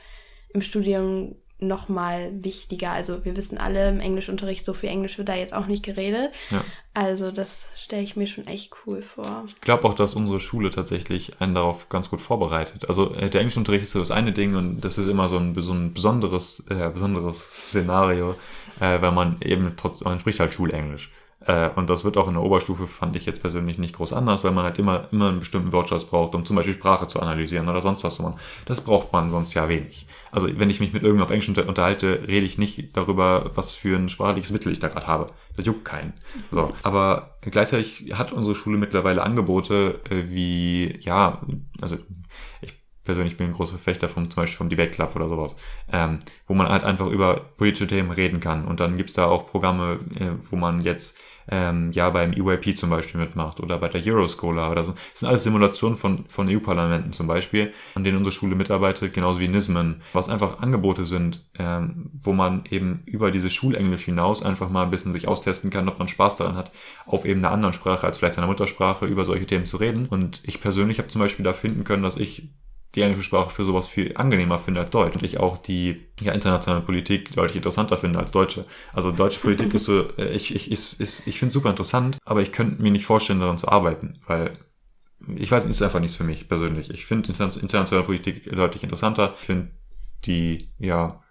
im 0.53 0.61
Studium 0.61 1.35
noch 1.61 1.89
mal 1.89 2.31
wichtiger. 2.41 2.91
Also 2.91 3.25
wir 3.25 3.35
wissen 3.35 3.57
alle, 3.57 3.89
im 3.89 3.99
Englischunterricht, 3.99 4.63
so 4.63 4.73
viel 4.73 4.89
Englisch 4.89 5.17
wird 5.17 5.27
da 5.27 5.35
jetzt 5.35 5.53
auch 5.53 5.67
nicht 5.67 5.83
geredet. 5.83 6.31
Ja. 6.51 6.63
Also 6.93 7.31
das 7.31 7.69
stelle 7.75 8.01
ich 8.01 8.15
mir 8.15 8.27
schon 8.27 8.47
echt 8.47 8.73
cool 8.85 9.01
vor. 9.01 9.43
Ich 9.47 9.59
glaube 9.59 9.87
auch, 9.87 9.93
dass 9.93 10.15
unsere 10.15 10.39
Schule 10.39 10.69
tatsächlich 10.69 11.41
einen 11.41 11.55
darauf 11.55 11.89
ganz 11.89 12.09
gut 12.09 12.21
vorbereitet. 12.21 12.87
Also 12.87 13.13
äh, 13.13 13.29
der 13.29 13.41
Englischunterricht 13.41 13.83
ist 13.83 13.91
so 13.91 13.99
das 13.99 14.11
eine 14.11 14.31
Ding 14.31 14.55
und 14.55 14.81
das 14.81 14.97
ist 14.97 15.07
immer 15.07 15.27
so 15.27 15.37
ein, 15.37 15.53
so 15.61 15.73
ein 15.73 15.93
besonderes, 15.93 16.63
äh, 16.69 16.89
besonderes 16.89 17.39
Szenario, 17.39 18.35
äh, 18.79 19.01
weil 19.01 19.11
man 19.11 19.37
eben 19.41 19.73
trotzdem, 19.75 20.07
man 20.07 20.19
spricht 20.19 20.39
halt 20.39 20.53
Schulenglisch. 20.53 21.11
Äh, 21.45 21.69
und 21.75 21.89
das 21.89 22.03
wird 22.03 22.17
auch 22.17 22.27
in 22.27 22.33
der 22.33 22.43
Oberstufe, 22.43 22.85
fand 22.85 23.15
ich 23.15 23.25
jetzt 23.25 23.41
persönlich 23.41 23.77
nicht 23.77 23.95
groß 23.95 24.13
anders, 24.13 24.43
weil 24.43 24.51
man 24.51 24.65
halt 24.65 24.77
immer, 24.77 25.05
immer 25.11 25.29
einen 25.29 25.39
bestimmten 25.39 25.71
Wortschatz 25.71 26.03
braucht, 26.03 26.35
um 26.35 26.43
zum 26.45 26.55
Beispiel 26.55 26.73
Sprache 26.73 27.07
zu 27.07 27.21
analysieren 27.21 27.69
oder 27.69 27.81
sonst 27.81 28.03
was 28.03 28.15
zu 28.15 28.23
machen. 28.23 28.39
Das 28.65 28.81
braucht 28.81 29.13
man 29.13 29.29
sonst 29.29 29.53
ja 29.53 29.69
wenig. 29.69 30.05
Also 30.31 30.47
wenn 30.59 30.69
ich 30.69 30.79
mich 30.79 30.93
mit 30.93 31.03
irgendjemandem 31.03 31.39
auf 31.39 31.47
Englisch 31.47 31.67
unterhalte, 31.67 32.23
rede 32.27 32.45
ich 32.45 32.57
nicht 32.57 32.95
darüber, 32.95 33.51
was 33.55 33.73
für 33.73 33.97
ein 33.97 34.09
sprachliches 34.09 34.51
Mittel 34.51 34.71
ich 34.71 34.79
da 34.79 34.89
gerade 34.89 35.07
habe. 35.07 35.27
Das 35.55 35.65
juckt 35.65 35.85
keinen. 35.85 36.13
So. 36.51 36.69
Aber 36.83 37.37
gleichzeitig 37.41 38.13
hat 38.13 38.33
unsere 38.33 38.55
Schule 38.55 38.77
mittlerweile 38.77 39.23
Angebote 39.23 40.01
äh, 40.09 40.29
wie, 40.29 40.99
ja, 41.01 41.41
also 41.81 41.97
ich 42.61 42.78
persönlich 43.09 43.37
bin 43.37 43.47
ein 43.47 43.53
großer 43.53 43.79
Fechter 43.79 44.07
vom, 44.07 44.29
zum 44.29 44.43
Beispiel 44.43 44.57
vom 44.57 44.69
Debate 44.69 44.91
Club 44.91 45.15
oder 45.15 45.27
sowas, 45.27 45.55
ähm, 45.91 46.19
wo 46.47 46.53
man 46.53 46.69
halt 46.69 46.83
einfach 46.83 47.07
über 47.07 47.41
politische 47.57 47.87
Themen 47.87 48.11
reden 48.11 48.39
kann. 48.39 48.65
Und 48.65 48.79
dann 48.79 48.97
gibt's 48.97 49.13
da 49.13 49.25
auch 49.25 49.47
Programme, 49.47 49.99
äh, 50.19 50.29
wo 50.51 50.55
man 50.55 50.79
jetzt 50.81 51.17
ähm, 51.51 51.91
ja 51.91 52.07
beim 52.11 52.33
EYP 52.33 52.77
zum 52.77 52.91
Beispiel 52.91 53.19
mitmacht 53.19 53.59
oder 53.61 53.79
bei 53.79 53.87
der 53.87 54.05
Euroscholar 54.05 54.69
oder 54.69 54.83
so. 54.83 54.91
Das 54.91 55.21
sind 55.21 55.27
alles 55.27 55.43
Simulationen 55.43 55.97
von, 55.97 56.25
von 56.27 56.47
EU-Parlamenten 56.47 57.11
zum 57.13 57.25
Beispiel, 57.25 57.73
an 57.95 58.03
denen 58.03 58.17
unsere 58.17 58.31
Schule 58.31 58.55
mitarbeitet, 58.55 59.11
genauso 59.11 59.39
wie 59.39 59.47
NISMEN, 59.47 60.01
was 60.13 60.29
einfach 60.29 60.59
Angebote 60.59 61.05
sind, 61.05 61.43
ähm, 61.57 62.11
wo 62.21 62.33
man 62.33 62.63
eben 62.69 63.01
über 63.05 63.31
dieses 63.31 63.53
Schulenglisch 63.53 64.05
hinaus 64.05 64.43
einfach 64.43 64.69
mal 64.69 64.83
ein 64.83 64.91
bisschen 64.91 65.13
sich 65.13 65.27
austesten 65.27 65.71
kann, 65.71 65.89
ob 65.89 65.97
man 65.97 66.07
Spaß 66.07 66.35
daran 66.35 66.55
hat, 66.55 66.71
auf 67.07 67.25
eben 67.25 67.43
einer 67.43 67.53
anderen 67.53 67.73
Sprache 67.73 68.05
als 68.05 68.19
vielleicht 68.19 68.35
seiner 68.35 68.45
Muttersprache 68.45 69.07
über 69.07 69.25
solche 69.25 69.47
Themen 69.47 69.65
zu 69.65 69.77
reden. 69.77 70.05
Und 70.05 70.41
ich 70.43 70.61
persönlich 70.61 70.99
habe 70.99 71.09
zum 71.09 71.21
Beispiel 71.21 71.43
da 71.43 71.53
finden 71.53 71.83
können, 71.83 72.03
dass 72.03 72.17
ich 72.17 72.49
die 72.95 73.01
englische 73.01 73.23
Sprache 73.23 73.51
für 73.51 73.65
sowas 73.65 73.87
viel 73.87 74.15
angenehmer 74.15 74.57
finde 74.57 74.79
als 74.79 74.89
Deutsch. 74.89 75.15
Und 75.15 75.23
ich 75.23 75.39
auch 75.39 75.57
die 75.57 76.07
ja, 76.19 76.33
internationale 76.33 76.83
Politik 76.83 77.31
deutlich 77.33 77.57
interessanter 77.57 77.97
finde 77.97 78.19
als 78.19 78.31
deutsche. 78.31 78.65
Also 78.93 79.11
deutsche 79.11 79.39
Politik 79.39 79.73
ist 79.75 79.85
so, 79.85 80.09
äh, 80.17 80.29
ich, 80.33 80.55
ich, 80.55 80.71
ich, 80.71 81.39
finde 81.39 81.47
es 81.47 81.53
super 81.53 81.69
interessant, 81.69 82.17
aber 82.25 82.41
ich 82.41 82.51
könnte 82.51 82.81
mir 82.81 82.91
nicht 82.91 83.05
vorstellen, 83.05 83.39
daran 83.39 83.57
zu 83.57 83.67
arbeiten, 83.67 84.19
weil 84.25 84.57
ich 85.35 85.51
weiß, 85.51 85.65
es 85.65 85.71
ist 85.71 85.81
einfach 85.81 85.99
nichts 85.99 86.17
für 86.17 86.23
mich 86.23 86.47
persönlich. 86.47 86.89
Ich 86.89 87.05
finde 87.05 87.27
internationale 87.27 88.05
Politik 88.05 88.49
deutlich 88.51 88.83
interessanter. 88.83 89.35
Ich 89.39 89.45
finde 89.45 89.71
die, 90.25 90.69
ja, 90.79 91.21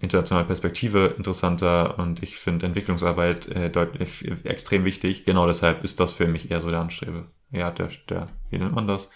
internationale 0.00 0.46
Perspektive 0.46 1.14
interessanter 1.16 1.98
und 1.98 2.22
ich 2.22 2.36
finde 2.36 2.66
Entwicklungsarbeit 2.66 3.48
äh, 3.48 3.70
deutlich, 3.70 4.24
extrem 4.44 4.84
wichtig. 4.84 5.24
Genau 5.24 5.46
deshalb 5.46 5.84
ist 5.84 6.00
das 6.00 6.12
für 6.12 6.26
mich 6.26 6.50
eher 6.50 6.60
so 6.60 6.68
der 6.68 6.80
Anstrebe. 6.80 7.26
Ja, 7.50 7.70
der, 7.70 7.90
der, 8.08 8.28
wie 8.50 8.58
nennt 8.58 8.74
man 8.74 8.86
das? 8.86 9.10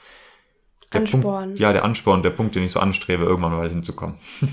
Der 0.99 1.15
Ansporn. 1.15 1.45
Punkt, 1.45 1.61
ja, 1.61 1.73
der 1.73 1.85
Ansporn, 1.85 2.23
der 2.23 2.31
Punkt, 2.31 2.55
den 2.55 2.65
ich 2.65 2.73
so 2.73 2.81
anstrebe, 2.81 3.25
irgendwann 3.25 3.53
mal 3.53 3.69
hinzukommen. 3.69 4.17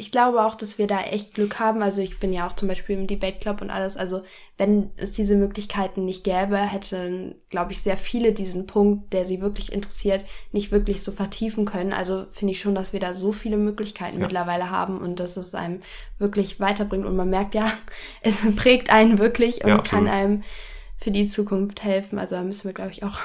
Ich 0.00 0.12
glaube 0.12 0.46
auch, 0.46 0.54
dass 0.54 0.78
wir 0.78 0.86
da 0.86 1.00
echt 1.00 1.34
Glück 1.34 1.58
haben. 1.58 1.82
Also 1.82 2.00
ich 2.00 2.20
bin 2.20 2.32
ja 2.32 2.46
auch 2.46 2.52
zum 2.52 2.68
Beispiel 2.68 2.96
im 2.96 3.08
Debate 3.08 3.40
Club 3.40 3.60
und 3.60 3.70
alles. 3.70 3.96
Also 3.96 4.22
wenn 4.56 4.92
es 4.96 5.10
diese 5.10 5.34
Möglichkeiten 5.34 6.04
nicht 6.04 6.22
gäbe, 6.22 6.56
hätten, 6.56 7.34
glaube 7.48 7.72
ich, 7.72 7.82
sehr 7.82 7.96
viele 7.96 8.32
diesen 8.32 8.66
Punkt, 8.66 9.12
der 9.12 9.24
sie 9.24 9.40
wirklich 9.40 9.72
interessiert, 9.72 10.24
nicht 10.52 10.70
wirklich 10.70 11.02
so 11.02 11.10
vertiefen 11.10 11.64
können. 11.64 11.92
Also 11.92 12.26
finde 12.30 12.52
ich 12.52 12.60
schon, 12.60 12.76
dass 12.76 12.92
wir 12.92 13.00
da 13.00 13.12
so 13.12 13.32
viele 13.32 13.56
Möglichkeiten 13.56 14.18
ja. 14.18 14.22
mittlerweile 14.22 14.70
haben 14.70 14.98
und 14.98 15.18
dass 15.18 15.36
es 15.36 15.56
einem 15.56 15.80
wirklich 16.18 16.60
weiterbringt. 16.60 17.04
Und 17.04 17.16
man 17.16 17.28
merkt 17.28 17.56
ja, 17.56 17.72
es 18.20 18.36
prägt 18.54 18.92
einen 18.92 19.18
wirklich 19.18 19.64
und 19.64 19.70
ja, 19.70 19.78
kann 19.78 20.06
einem 20.06 20.44
für 20.96 21.10
die 21.10 21.26
Zukunft 21.26 21.82
helfen. 21.82 22.20
Also 22.20 22.36
da 22.36 22.42
müssen 22.42 22.66
wir, 22.66 22.72
glaube 22.72 22.92
ich, 22.92 23.02
auch 23.02 23.18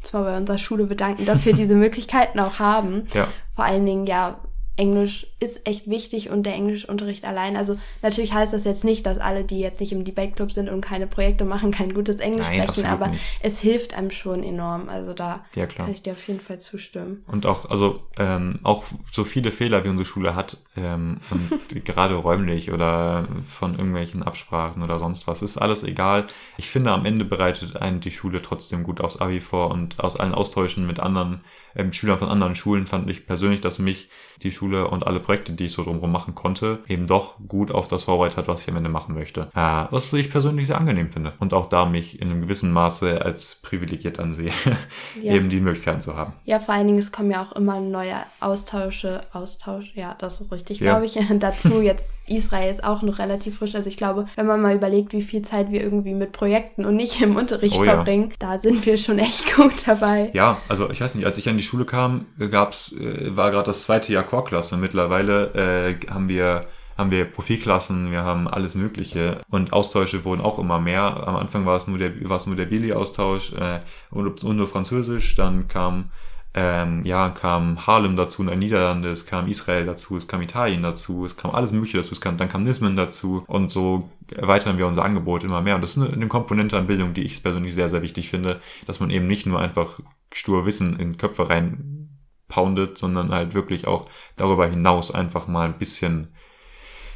uns 0.00 0.12
mal 0.12 0.24
bei 0.24 0.36
unserer 0.36 0.58
Schule 0.58 0.86
bedanken, 0.86 1.26
dass 1.26 1.46
wir 1.46 1.52
diese 1.52 1.74
Möglichkeiten 1.74 2.40
auch 2.40 2.58
haben. 2.58 3.06
Ja. 3.14 3.28
Vor 3.54 3.64
allen 3.64 3.84
Dingen, 3.84 4.06
ja, 4.06 4.40
Englisch 4.76 5.26
ist 5.40 5.66
echt 5.66 5.88
wichtig 5.88 6.30
und 6.30 6.44
der 6.44 6.54
Englischunterricht 6.54 7.24
allein. 7.24 7.56
Also 7.56 7.78
natürlich 8.02 8.32
heißt 8.32 8.52
das 8.52 8.64
jetzt 8.64 8.84
nicht, 8.84 9.04
dass 9.06 9.18
alle, 9.18 9.44
die 9.44 9.60
jetzt 9.60 9.80
nicht 9.80 9.92
im 9.92 10.04
Debate 10.04 10.32
Club 10.32 10.52
sind 10.52 10.68
und 10.68 10.80
keine 10.80 11.06
Projekte 11.06 11.44
machen, 11.44 11.70
kein 11.70 11.92
gutes 11.92 12.16
Englisch 12.16 12.46
Nein, 12.46 12.62
sprechen, 12.62 12.86
aber 12.86 13.08
nicht. 13.08 13.22
es 13.40 13.60
hilft 13.60 13.94
einem 13.94 14.10
schon 14.10 14.42
enorm. 14.42 14.88
Also 14.88 15.12
da 15.12 15.44
ja, 15.54 15.66
kann 15.66 15.92
ich 15.92 16.02
dir 16.02 16.12
auf 16.12 16.26
jeden 16.28 16.40
Fall 16.40 16.60
zustimmen. 16.60 17.24
Und 17.26 17.46
auch, 17.46 17.70
also 17.70 18.00
ähm, 18.18 18.60
auch 18.62 18.84
so 19.12 19.24
viele 19.24 19.52
Fehler, 19.52 19.84
wie 19.84 19.88
unsere 19.88 20.06
Schule 20.06 20.34
hat, 20.34 20.56
ähm, 20.76 21.18
und 21.30 21.50
gerade 21.84 22.14
räumlich 22.14 22.70
oder 22.70 23.28
von 23.44 23.72
irgendwelchen 23.72 24.22
Absprachen 24.22 24.82
oder 24.82 24.98
sonst 24.98 25.26
was, 25.26 25.42
ist 25.42 25.58
alles 25.58 25.84
egal. 25.84 26.26
Ich 26.56 26.70
finde, 26.70 26.92
am 26.92 27.04
Ende 27.04 27.24
bereitet 27.24 27.76
einen 27.76 28.00
die 28.00 28.10
Schule 28.10 28.40
trotzdem 28.40 28.82
gut 28.82 29.00
aufs 29.00 29.18
Abi 29.18 29.40
vor 29.40 29.70
und 29.70 30.00
aus 30.00 30.16
allen 30.16 30.34
Austauschen 30.34 30.86
mit 30.86 31.00
anderen 31.00 31.40
ähm, 31.74 31.92
Schülern 31.92 32.18
von 32.18 32.28
anderen 32.28 32.54
Schulen 32.54 32.86
fand 32.86 33.08
ich 33.10 33.26
persönlich, 33.26 33.60
dass 33.60 33.78
mich 33.78 34.08
die 34.42 34.52
Schule 34.52 34.59
und 34.60 35.06
alle 35.06 35.20
Projekte, 35.20 35.52
die 35.52 35.66
ich 35.66 35.72
so 35.72 35.82
drumherum 35.82 36.12
machen 36.12 36.34
konnte, 36.34 36.80
eben 36.88 37.06
doch 37.06 37.36
gut 37.48 37.70
auf 37.70 37.88
das 37.88 38.04
vorbereitet 38.04 38.38
hat, 38.38 38.48
was 38.48 38.62
ich 38.62 38.68
am 38.68 38.76
Ende 38.76 38.90
machen 38.90 39.14
möchte. 39.14 39.48
Äh, 39.54 39.84
was 39.90 40.12
ich 40.12 40.30
persönlich 40.30 40.66
sehr 40.66 40.78
angenehm 40.78 41.10
finde. 41.10 41.32
Und 41.38 41.54
auch 41.54 41.68
da 41.68 41.84
mich 41.84 42.20
in 42.20 42.30
einem 42.30 42.42
gewissen 42.42 42.72
Maße 42.72 43.24
als 43.24 43.56
privilegiert 43.62 44.18
ansehe, 44.18 44.52
ja. 45.22 45.34
eben 45.34 45.48
die 45.48 45.60
Möglichkeiten 45.60 46.00
zu 46.00 46.16
haben. 46.16 46.32
Ja, 46.44 46.58
vor 46.58 46.74
allen 46.74 46.86
Dingen, 46.86 46.98
es 46.98 47.12
kommen 47.12 47.30
ja 47.30 47.42
auch 47.42 47.52
immer 47.52 47.80
neue 47.80 48.16
Austausche, 48.40 49.20
Austausch, 49.32 49.92
ja, 49.94 50.14
das 50.18 50.40
ist 50.40 50.52
richtig, 50.52 50.80
ja. 50.80 50.92
glaube 50.92 51.06
ich, 51.06 51.18
dazu. 51.38 51.80
Jetzt 51.80 52.08
Israel 52.30 52.70
ist 52.70 52.84
auch 52.84 53.02
noch 53.02 53.18
relativ 53.18 53.58
frisch. 53.58 53.74
Also 53.74 53.90
ich 53.90 53.96
glaube, 53.96 54.26
wenn 54.36 54.46
man 54.46 54.62
mal 54.62 54.74
überlegt, 54.74 55.12
wie 55.12 55.22
viel 55.22 55.42
Zeit 55.42 55.70
wir 55.70 55.82
irgendwie 55.82 56.14
mit 56.14 56.32
Projekten 56.32 56.84
und 56.84 56.96
nicht 56.96 57.20
im 57.20 57.36
Unterricht 57.36 57.78
oh, 57.78 57.84
verbringen, 57.84 58.30
ja. 58.30 58.36
da 58.38 58.58
sind 58.58 58.84
wir 58.86 58.96
schon 58.96 59.18
echt 59.18 59.54
gut 59.56 59.86
dabei. 59.86 60.30
Ja, 60.32 60.58
also 60.68 60.90
ich 60.90 61.00
weiß 61.00 61.14
nicht, 61.14 61.26
als 61.26 61.38
ich 61.38 61.48
an 61.48 61.56
die 61.56 61.62
Schule 61.62 61.84
kam, 61.84 62.26
gab's, 62.50 62.92
äh, 62.92 63.36
war 63.36 63.50
gerade 63.50 63.66
das 63.66 63.82
zweite 63.82 64.12
Jahr 64.12 64.24
Chorklasse. 64.24 64.76
Mittlerweile 64.76 65.98
äh, 66.00 66.06
haben 66.10 66.28
wir 66.28 66.62
haben 67.00 67.10
wir 67.10 67.24
Profilklassen, 67.24 68.10
wir 68.10 68.24
haben 68.24 68.46
alles 68.46 68.74
Mögliche 68.74 69.40
und 69.50 69.72
Austausche 69.72 70.24
wurden 70.24 70.42
auch 70.42 70.58
immer 70.58 70.78
mehr. 70.78 71.26
Am 71.26 71.34
Anfang 71.34 71.64
war 71.64 71.78
es 71.78 71.86
nur 71.86 71.96
der, 71.96 72.12
war 72.28 72.36
es 72.36 72.46
nur 72.46 72.56
der 72.56 72.66
Billy-Austausch 72.66 73.54
äh, 73.54 73.80
und, 74.10 74.44
und 74.44 74.56
nur 74.56 74.68
Französisch, 74.68 75.34
dann 75.34 75.66
kam 75.66 76.10
ähm, 76.52 77.04
ja, 77.04 77.30
kam 77.30 77.86
Harlem 77.86 78.16
dazu, 78.16 78.42
in 78.42 78.58
Niederlande, 78.58 79.10
es 79.10 79.24
kam 79.24 79.46
Israel 79.46 79.86
dazu, 79.86 80.16
es 80.16 80.26
kam 80.26 80.42
Italien 80.42 80.82
dazu, 80.82 81.24
es 81.24 81.36
kam 81.36 81.52
alles 81.52 81.70
Mögliche 81.70 81.98
dazu, 81.98 82.12
es 82.12 82.20
kam, 82.20 82.36
dann 82.36 82.48
kam 82.48 82.62
Nismen 82.62 82.96
dazu 82.96 83.44
und 83.46 83.70
so 83.70 84.10
erweitern 84.34 84.76
wir 84.76 84.88
unser 84.88 85.04
Angebot 85.04 85.44
immer 85.44 85.62
mehr. 85.62 85.76
Und 85.76 85.82
das 85.82 85.96
ist 85.96 86.02
eine, 86.02 86.12
eine 86.12 86.26
Komponente 86.26 86.76
an 86.76 86.88
Bildung, 86.88 87.14
die 87.14 87.22
ich 87.22 87.42
persönlich 87.42 87.74
sehr, 87.74 87.88
sehr 87.88 88.02
wichtig 88.02 88.28
finde, 88.30 88.60
dass 88.86 88.98
man 88.98 89.10
eben 89.10 89.28
nicht 89.28 89.46
nur 89.46 89.60
einfach 89.60 90.00
stur 90.32 90.66
Wissen 90.66 90.98
in 90.98 91.18
Köpfe 91.18 91.48
rein 91.48 92.08
poundet, 92.48 92.98
sondern 92.98 93.30
halt 93.30 93.54
wirklich 93.54 93.86
auch 93.86 94.06
darüber 94.34 94.66
hinaus 94.66 95.14
einfach 95.14 95.46
mal 95.46 95.66
ein 95.66 95.78
bisschen, 95.78 96.34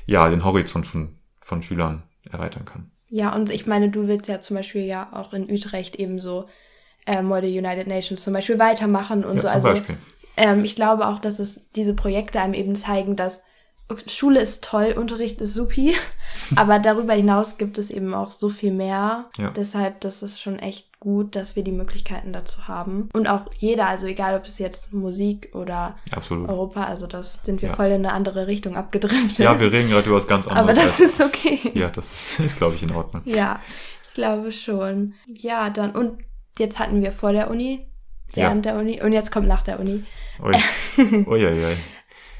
ja, 0.06 0.28
den 0.28 0.44
Horizont 0.44 0.86
von, 0.86 1.18
von 1.42 1.60
Schülern 1.60 2.04
erweitern 2.30 2.64
kann. 2.64 2.92
Ja, 3.08 3.34
und 3.34 3.50
ich 3.50 3.66
meine, 3.66 3.90
du 3.90 4.06
willst 4.06 4.28
ja 4.28 4.40
zum 4.40 4.56
Beispiel 4.56 4.82
ja 4.82 5.08
auch 5.12 5.32
in 5.32 5.50
Utrecht 5.50 5.96
ebenso 5.96 6.48
äh, 7.06 7.22
Model 7.22 7.50
United 7.50 7.86
Nations 7.86 8.22
zum 8.22 8.32
Beispiel 8.32 8.58
weitermachen 8.58 9.24
und 9.24 9.36
ja, 9.36 9.42
so. 9.42 9.48
also 9.48 9.68
Beispiel. 9.70 9.96
Ähm, 10.36 10.64
ich 10.64 10.76
glaube 10.76 11.06
auch, 11.06 11.18
dass 11.18 11.38
es 11.38 11.70
diese 11.72 11.94
Projekte 11.94 12.40
einem 12.40 12.54
eben 12.54 12.74
zeigen, 12.74 13.16
dass 13.16 13.42
Schule 14.06 14.40
ist 14.40 14.64
toll, 14.64 14.94
Unterricht 14.96 15.40
ist 15.42 15.52
supi, 15.52 15.94
aber 16.56 16.78
darüber 16.78 17.12
hinaus 17.12 17.58
gibt 17.58 17.76
es 17.76 17.90
eben 17.90 18.14
auch 18.14 18.32
so 18.32 18.48
viel 18.48 18.72
mehr. 18.72 19.26
Ja. 19.38 19.50
Deshalb, 19.50 20.00
das 20.00 20.22
ist 20.22 20.40
schon 20.40 20.58
echt 20.58 20.88
gut, 21.00 21.36
dass 21.36 21.54
wir 21.54 21.62
die 21.62 21.72
Möglichkeiten 21.72 22.32
dazu 22.32 22.66
haben. 22.66 23.10
Und 23.12 23.28
auch 23.28 23.42
jeder, 23.58 23.86
also 23.86 24.06
egal 24.06 24.36
ob 24.36 24.46
es 24.46 24.58
jetzt 24.58 24.94
Musik 24.94 25.50
oder 25.52 25.96
Absolut. 26.16 26.48
Europa, 26.48 26.84
also 26.84 27.06
das 27.06 27.40
sind 27.42 27.60
wir 27.60 27.70
ja. 27.70 27.74
voll 27.74 27.86
in 27.86 28.06
eine 28.06 28.12
andere 28.12 28.46
Richtung 28.46 28.74
abgedriftet. 28.74 29.38
Ja, 29.38 29.60
wir 29.60 29.70
reden 29.70 29.90
gerade 29.90 30.08
über 30.08 30.16
was 30.16 30.26
ganz 30.26 30.46
anderes. 30.48 30.78
Aber 30.78 30.86
das 30.86 31.00
ist 31.00 31.20
okay. 31.20 31.72
Ja, 31.74 31.90
das 31.90 32.10
ist, 32.10 32.40
ist 32.40 32.56
glaube 32.56 32.76
ich, 32.76 32.82
in 32.82 32.92
Ordnung. 32.92 33.22
Ja, 33.26 33.60
ich 34.08 34.14
glaube 34.14 34.50
schon. 34.50 35.12
Ja, 35.26 35.68
dann, 35.68 35.90
und 35.90 36.24
jetzt 36.58 36.78
hatten 36.78 37.02
wir 37.02 37.12
vor 37.12 37.32
der 37.32 37.50
Uni, 37.50 37.86
während 38.32 38.66
ja. 38.66 38.72
der 38.72 38.80
Uni 38.80 39.02
und 39.02 39.12
jetzt 39.12 39.30
kommt 39.30 39.48
nach 39.48 39.62
der 39.62 39.80
Uni. 39.80 40.04
Ui. 40.42 40.54
Ui, 41.26 41.46
ui, 41.46 41.76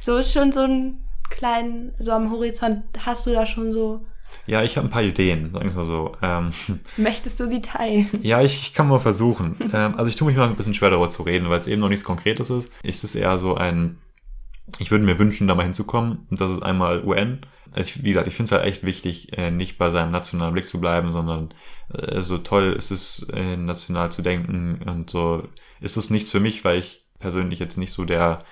so 0.01 0.23
schon 0.23 0.53
so 0.53 0.61
einen 0.61 1.05
kleinen, 1.31 1.95
so 1.99 2.13
am 2.13 2.31
Horizont, 2.31 2.85
hast 3.05 3.27
du 3.27 3.33
da 3.33 3.47
schon 3.47 3.73
so 3.73 4.05
ja, 4.47 4.63
ich 4.63 4.77
habe 4.77 4.89
ein 4.89 4.91
paar 4.91 5.03
Ideen, 5.03 5.49
sagen 5.49 5.69
wir 5.69 5.77
mal 5.77 5.85
so. 5.85 6.13
Ähm, 6.23 6.51
Möchtest 6.97 7.41
du 7.41 7.49
sie 7.49 7.63
teilen? 7.63 8.09
Ja, 8.23 8.43
ich, 8.43 8.55
ich 8.55 8.75
kann 8.75 8.89
mal 8.89 8.99
versuchen. 8.99 9.57
ähm, 9.73 9.95
also 9.97 10.07
ich 10.07 10.17
tue 10.17 10.27
mich 10.27 10.37
mal 10.37 10.49
ein 10.49 10.57
bisschen 10.57 10.75
schwer 10.75 10.91
darüber 10.91 11.11
zu 11.11 11.23
reden, 11.23 11.49
weil 11.49 11.61
es 11.61 11.67
eben 11.67 11.81
noch 11.81 11.89
nichts 11.89 12.05
Konkretes 12.05 12.51
ist. 12.51 12.71
Es 12.83 13.05
ist 13.05 13.15
eher 13.15 13.39
so 13.39 13.55
ein, 13.55 13.99
ich 14.79 14.91
würde 14.91 15.05
mir 15.05 15.19
wünschen, 15.19 15.47
da 15.47 15.55
mal 15.55 15.65
hinzukommen. 15.65 16.27
Und 16.31 16.41
das 16.41 16.51
ist 16.51 16.63
einmal 16.63 17.05
UN. 17.05 17.41
Also 17.73 17.89
ich, 17.89 18.05
wie 18.05 18.11
gesagt, 18.11 18.29
ich 18.29 18.35
finde 18.35 18.49
es 18.49 18.53
halt 18.53 18.67
echt 18.67 18.85
wichtig, 18.85 19.37
äh, 19.37 19.51
nicht 19.51 19.79
bei 19.79 19.91
seinem 19.91 20.11
nationalen 20.11 20.55
Blick 20.55 20.67
zu 20.67 20.81
bleiben, 20.81 21.11
sondern 21.11 21.53
äh, 21.93 22.23
so 22.23 22.39
toll 22.39 22.73
ist 22.73 22.91
es, 22.91 23.27
äh, 23.33 23.57
national 23.57 24.11
zu 24.11 24.23
denken. 24.23 24.83
Und 24.87 25.11
so 25.11 25.47
ist 25.81 25.97
es 25.97 26.11
nichts 26.11 26.31
für 26.31 26.41
mich, 26.41 26.65
weil 26.65 26.79
ich 26.79 27.05
persönlich 27.19 27.59
jetzt 27.59 27.77
nicht 27.77 27.93
so 27.93 28.05
der 28.05 28.45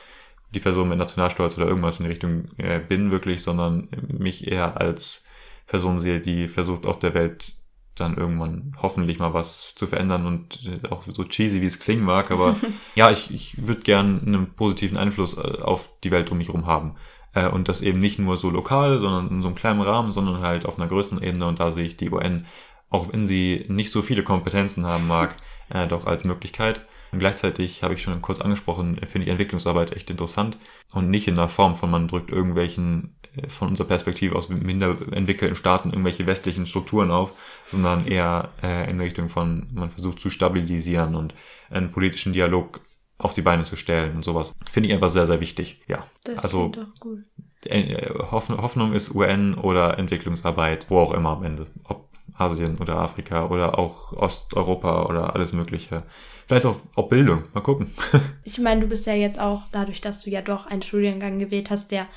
die 0.54 0.60
Person 0.60 0.90
mit 0.90 0.98
Nationalstolz 0.98 1.56
oder 1.56 1.66
irgendwas 1.66 1.98
in 1.98 2.04
die 2.04 2.10
Richtung 2.10 2.50
bin 2.86 3.10
wirklich, 3.10 3.42
sondern 3.42 3.88
mich 4.06 4.46
eher 4.46 4.78
als 4.78 5.24
Person 5.66 5.98
sehe, 5.98 6.20
die 6.20 6.46
versucht 6.46 6.84
auf 6.84 6.98
der 6.98 7.14
Welt 7.14 7.54
dann 7.94 8.16
irgendwann 8.16 8.74
hoffentlich 8.80 9.18
mal 9.18 9.34
was 9.34 9.74
zu 9.74 9.86
verändern 9.86 10.26
und 10.26 10.66
äh, 10.66 10.88
auch 10.90 11.02
so 11.02 11.24
cheesy, 11.24 11.60
wie 11.60 11.66
es 11.66 11.78
klingen 11.78 12.04
mag, 12.04 12.30
aber 12.30 12.56
ja, 12.94 13.10
ich, 13.10 13.30
ich 13.30 13.66
würde 13.66 13.82
gern 13.82 14.22
einen 14.26 14.54
positiven 14.54 14.96
Einfluss 14.96 15.36
äh, 15.36 15.60
auf 15.60 15.90
die 16.02 16.10
Welt 16.10 16.30
um 16.30 16.38
mich 16.38 16.48
herum 16.48 16.66
haben. 16.66 16.94
Äh, 17.34 17.48
und 17.48 17.68
das 17.68 17.82
eben 17.82 18.00
nicht 18.00 18.18
nur 18.18 18.36
so 18.36 18.50
lokal, 18.50 18.98
sondern 19.00 19.28
in 19.28 19.42
so 19.42 19.48
einem 19.48 19.56
kleinen 19.56 19.82
Rahmen, 19.82 20.10
sondern 20.10 20.42
halt 20.42 20.66
auf 20.66 20.78
einer 20.78 20.88
größeren 20.88 21.22
Ebene 21.22 21.46
und 21.46 21.60
da 21.60 21.70
sehe 21.70 21.84
ich 21.84 21.96
die 21.96 22.10
UN, 22.10 22.46
auch 22.88 23.12
wenn 23.12 23.26
sie 23.26 23.64
nicht 23.68 23.90
so 23.90 24.02
viele 24.02 24.22
Kompetenzen 24.22 24.86
haben 24.86 25.06
mag, 25.06 25.36
äh, 25.68 25.86
doch 25.86 26.06
als 26.06 26.24
Möglichkeit. 26.24 26.86
Und 27.10 27.18
gleichzeitig 27.18 27.82
habe 27.82 27.92
ich 27.92 28.02
schon 28.02 28.22
kurz 28.22 28.40
angesprochen, 28.40 28.96
finde 29.04 29.26
ich 29.26 29.28
Entwicklungsarbeit 29.28 29.94
echt 29.94 30.08
interessant 30.08 30.56
und 30.94 31.10
nicht 31.10 31.28
in 31.28 31.34
der 31.34 31.48
Form 31.48 31.74
von 31.74 31.90
man 31.90 32.08
drückt 32.08 32.30
irgendwelchen 32.30 33.14
von 33.48 33.68
unserer 33.68 33.86
Perspektive 33.86 34.36
aus 34.36 34.48
minder 34.48 34.96
entwickelten 35.12 35.56
Staaten 35.56 35.90
irgendwelche 35.90 36.26
westlichen 36.26 36.66
Strukturen 36.66 37.10
auf, 37.10 37.32
sondern 37.66 38.06
eher 38.06 38.50
äh, 38.62 38.90
in 38.90 39.00
Richtung 39.00 39.28
von 39.28 39.68
man 39.72 39.90
versucht 39.90 40.20
zu 40.20 40.30
stabilisieren 40.30 41.14
und 41.14 41.34
einen 41.70 41.90
politischen 41.90 42.32
Dialog 42.32 42.80
auf 43.18 43.34
die 43.34 43.42
Beine 43.42 43.64
zu 43.64 43.76
stellen 43.76 44.16
und 44.16 44.24
sowas. 44.24 44.52
Finde 44.70 44.88
ich 44.88 44.94
einfach 44.94 45.10
sehr, 45.10 45.26
sehr 45.26 45.40
wichtig. 45.40 45.80
Ja. 45.88 46.06
Das 46.24 46.38
also, 46.38 46.68
doch 46.68 46.94
gut. 47.00 47.20
Äh, 47.64 48.08
Hoffnung 48.30 48.92
ist 48.92 49.14
UN 49.14 49.54
oder 49.54 49.98
Entwicklungsarbeit, 49.98 50.86
wo 50.88 50.98
auch 50.98 51.12
immer 51.12 51.30
am 51.30 51.44
Ende. 51.44 51.66
Ob 51.84 52.08
Asien 52.34 52.78
oder 52.78 52.96
Afrika 52.96 53.48
oder 53.48 53.78
auch 53.78 54.12
Osteuropa 54.12 55.04
oder 55.04 55.34
alles 55.34 55.52
Mögliche. 55.52 56.02
Vielleicht 56.46 56.66
auch, 56.66 56.76
auch 56.96 57.08
Bildung. 57.08 57.44
Mal 57.52 57.60
gucken. 57.60 57.90
ich 58.44 58.58
meine, 58.58 58.80
du 58.80 58.86
bist 58.88 59.06
ja 59.06 59.14
jetzt 59.14 59.38
auch, 59.38 59.62
dadurch, 59.70 60.00
dass 60.00 60.22
du 60.22 60.30
ja 60.30 60.42
doch 60.42 60.66
einen 60.66 60.82
Studiengang 60.82 61.38
gewählt 61.38 61.70
hast, 61.70 61.92
der 61.92 62.08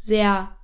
sehr 0.00 0.56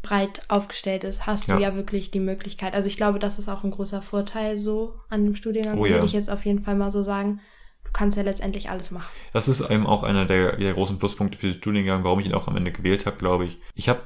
breit 0.00 0.42
aufgestellt 0.48 1.02
ist, 1.02 1.26
hast 1.26 1.48
ja. 1.48 1.56
du 1.56 1.62
ja 1.62 1.74
wirklich 1.74 2.12
die 2.12 2.20
Möglichkeit. 2.20 2.74
Also 2.74 2.86
ich 2.86 2.96
glaube, 2.96 3.18
das 3.18 3.38
ist 3.40 3.48
auch 3.48 3.64
ein 3.64 3.72
großer 3.72 4.00
Vorteil 4.00 4.58
so 4.58 4.94
an 5.08 5.24
dem 5.24 5.34
Studiengang, 5.34 5.78
oh, 5.78 5.86
ja. 5.86 5.94
würde 5.94 6.06
ich 6.06 6.12
jetzt 6.12 6.30
auf 6.30 6.44
jeden 6.44 6.62
Fall 6.62 6.76
mal 6.76 6.92
so 6.92 7.02
sagen. 7.02 7.40
Du 7.84 7.90
kannst 7.92 8.16
ja 8.16 8.22
letztendlich 8.22 8.70
alles 8.70 8.92
machen. 8.92 9.08
Das 9.32 9.48
ist 9.48 9.68
eben 9.68 9.86
auch 9.86 10.04
einer 10.04 10.24
der, 10.24 10.56
der 10.56 10.74
großen 10.74 10.98
Pluspunkte 10.98 11.36
für 11.36 11.48
den 11.48 11.56
Studiengang, 11.56 12.04
warum 12.04 12.20
ich 12.20 12.26
ihn 12.26 12.34
auch 12.34 12.46
am 12.46 12.56
Ende 12.56 12.70
gewählt 12.70 13.06
habe, 13.06 13.16
glaube 13.16 13.44
ich. 13.44 13.58
Ich 13.74 13.88
habe, 13.88 14.02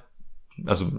also 0.67 0.91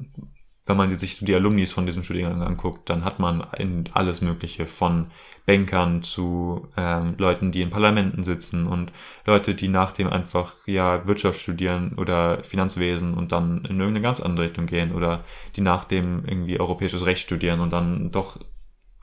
wenn 0.72 0.78
man 0.78 0.98
sich 0.98 1.20
die 1.20 1.36
Alumnis 1.36 1.74
von 1.74 1.86
diesem 1.86 2.02
Studiengang 2.02 2.42
anguckt, 2.42 2.90
dann 2.90 3.04
hat 3.04 3.20
man 3.20 3.46
alles 3.94 4.22
Mögliche 4.22 4.66
von 4.66 5.12
Bankern 5.46 6.02
zu 6.02 6.70
ähm, 6.78 7.16
Leuten, 7.18 7.52
die 7.52 7.62
in 7.62 7.70
Parlamenten 7.70 8.24
sitzen 8.24 8.68
und 8.68 8.94
Leute, 9.26 9.54
die 9.54 9.68
nach 9.68 9.92
dem 9.92 10.08
einfach 10.08 10.54
ja 10.68 11.06
Wirtschaft 11.08 11.40
studieren 11.40 11.96
oder 11.98 12.44
Finanzwesen 12.44 13.16
und 13.16 13.32
dann 13.34 13.66
in 13.66 13.80
irgendeine 13.80 14.02
ganz 14.02 14.22
andere 14.22 14.46
Richtung 14.46 14.66
gehen 14.66 14.94
oder 14.94 15.26
die 15.56 15.62
nach 15.62 15.84
dem 15.84 16.24
irgendwie 16.26 16.60
europäisches 16.60 17.06
Recht 17.06 17.24
studieren 17.24 17.60
und 17.60 17.74
dann 17.74 18.12
doch 18.12 18.40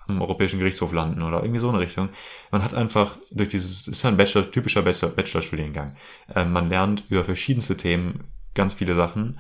am 0.06 0.22
Europäischen 0.22 0.58
Gerichtshof 0.58 0.92
landen 0.92 1.22
oder 1.22 1.42
irgendwie 1.42 1.60
so 1.60 1.68
eine 1.68 1.80
Richtung. 1.80 2.08
Man 2.50 2.64
hat 2.64 2.72
einfach 2.72 3.18
durch 3.30 3.50
dieses, 3.50 3.86
ist 3.86 4.06
ein 4.06 4.16
Bachelor, 4.16 4.50
typischer 4.50 4.80
Bachelor-Studiengang. 4.80 5.96
Äh, 6.34 6.46
man 6.46 6.70
lernt 6.70 7.04
über 7.10 7.24
verschiedenste 7.24 7.76
Themen 7.76 8.24
ganz 8.54 8.72
viele 8.72 8.94
Sachen 8.94 9.38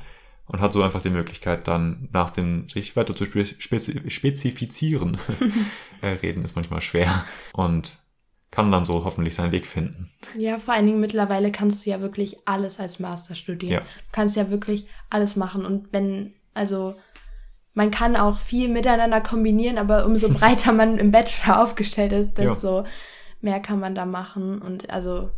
und 0.48 0.60
hat 0.60 0.72
so 0.72 0.82
einfach 0.82 1.02
die 1.02 1.10
Möglichkeit, 1.10 1.68
dann 1.68 2.08
nach 2.12 2.30
dem 2.30 2.68
sich 2.68 2.96
weiter 2.96 3.14
zu 3.14 3.24
spezifizieren. 3.26 5.18
äh, 6.02 6.08
reden 6.08 6.44
ist 6.44 6.56
manchmal 6.56 6.80
schwer 6.80 7.24
und 7.52 7.98
kann 8.50 8.72
dann 8.72 8.84
so 8.84 9.04
hoffentlich 9.04 9.34
seinen 9.34 9.52
Weg 9.52 9.66
finden. 9.66 10.10
Ja, 10.36 10.58
vor 10.58 10.74
allen 10.74 10.86
Dingen 10.86 11.00
mittlerweile 11.00 11.52
kannst 11.52 11.84
du 11.84 11.90
ja 11.90 12.00
wirklich 12.00 12.38
alles 12.46 12.80
als 12.80 12.98
Master 12.98 13.34
studieren. 13.34 13.72
Ja. 13.72 13.80
Du 13.80 14.12
kannst 14.12 14.36
ja 14.36 14.50
wirklich 14.50 14.86
alles 15.10 15.36
machen 15.36 15.66
und 15.66 15.92
wenn, 15.92 16.32
also 16.54 16.94
man 17.74 17.90
kann 17.90 18.16
auch 18.16 18.38
viel 18.38 18.68
miteinander 18.68 19.20
kombinieren, 19.20 19.78
aber 19.78 20.06
umso 20.06 20.28
breiter 20.32 20.72
man 20.72 20.98
im 20.98 21.10
Bachelor 21.10 21.62
aufgestellt 21.62 22.12
ist, 22.12 22.38
desto 22.38 22.78
ja. 22.78 22.84
mehr 23.42 23.60
kann 23.60 23.80
man 23.80 23.94
da 23.94 24.06
machen 24.06 24.62
und 24.62 24.88
also 24.88 25.30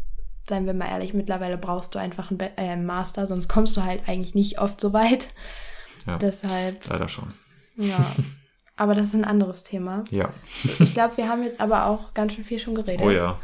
seien 0.49 0.67
wir 0.67 0.75
mal 0.75 0.89
ehrlich, 0.89 1.15
mittlerweile 1.15 1.59
brauchst 1.59 1.95
du 1.95 1.99
einfach 1.99 2.31
einen 2.31 2.41
äh, 2.57 2.77
Master, 2.77 3.27
sonst 3.27 3.49
kommst 3.49 3.77
du 3.77 3.85
halt 3.85 4.03
eigentlich 4.09 4.35
nicht 4.35 4.59
oft 4.61 4.81
so 4.81 4.93
weit. 4.93 5.29
Ja, 6.07 6.17
Deshalb. 6.17 6.87
Leider 6.89 7.09
schon. 7.09 7.35
Ja. 7.77 7.99
Aber 8.77 8.95
das 8.95 9.09
ist 9.09 9.15
ein 9.15 9.27
anderes 9.27 9.65
Thema. 9.65 10.03
Ja. 10.11 10.31
Ich 10.79 10.95
glaube, 10.95 11.19
wir 11.19 11.29
haben 11.29 11.43
jetzt 11.43 11.61
aber 11.61 11.85
auch 11.85 12.15
ganz 12.15 12.33
schön 12.33 12.45
viel 12.45 12.59
schon 12.59 12.75
geredet. 12.75 13.05
Oh 13.05 13.11
ja. 13.11 13.39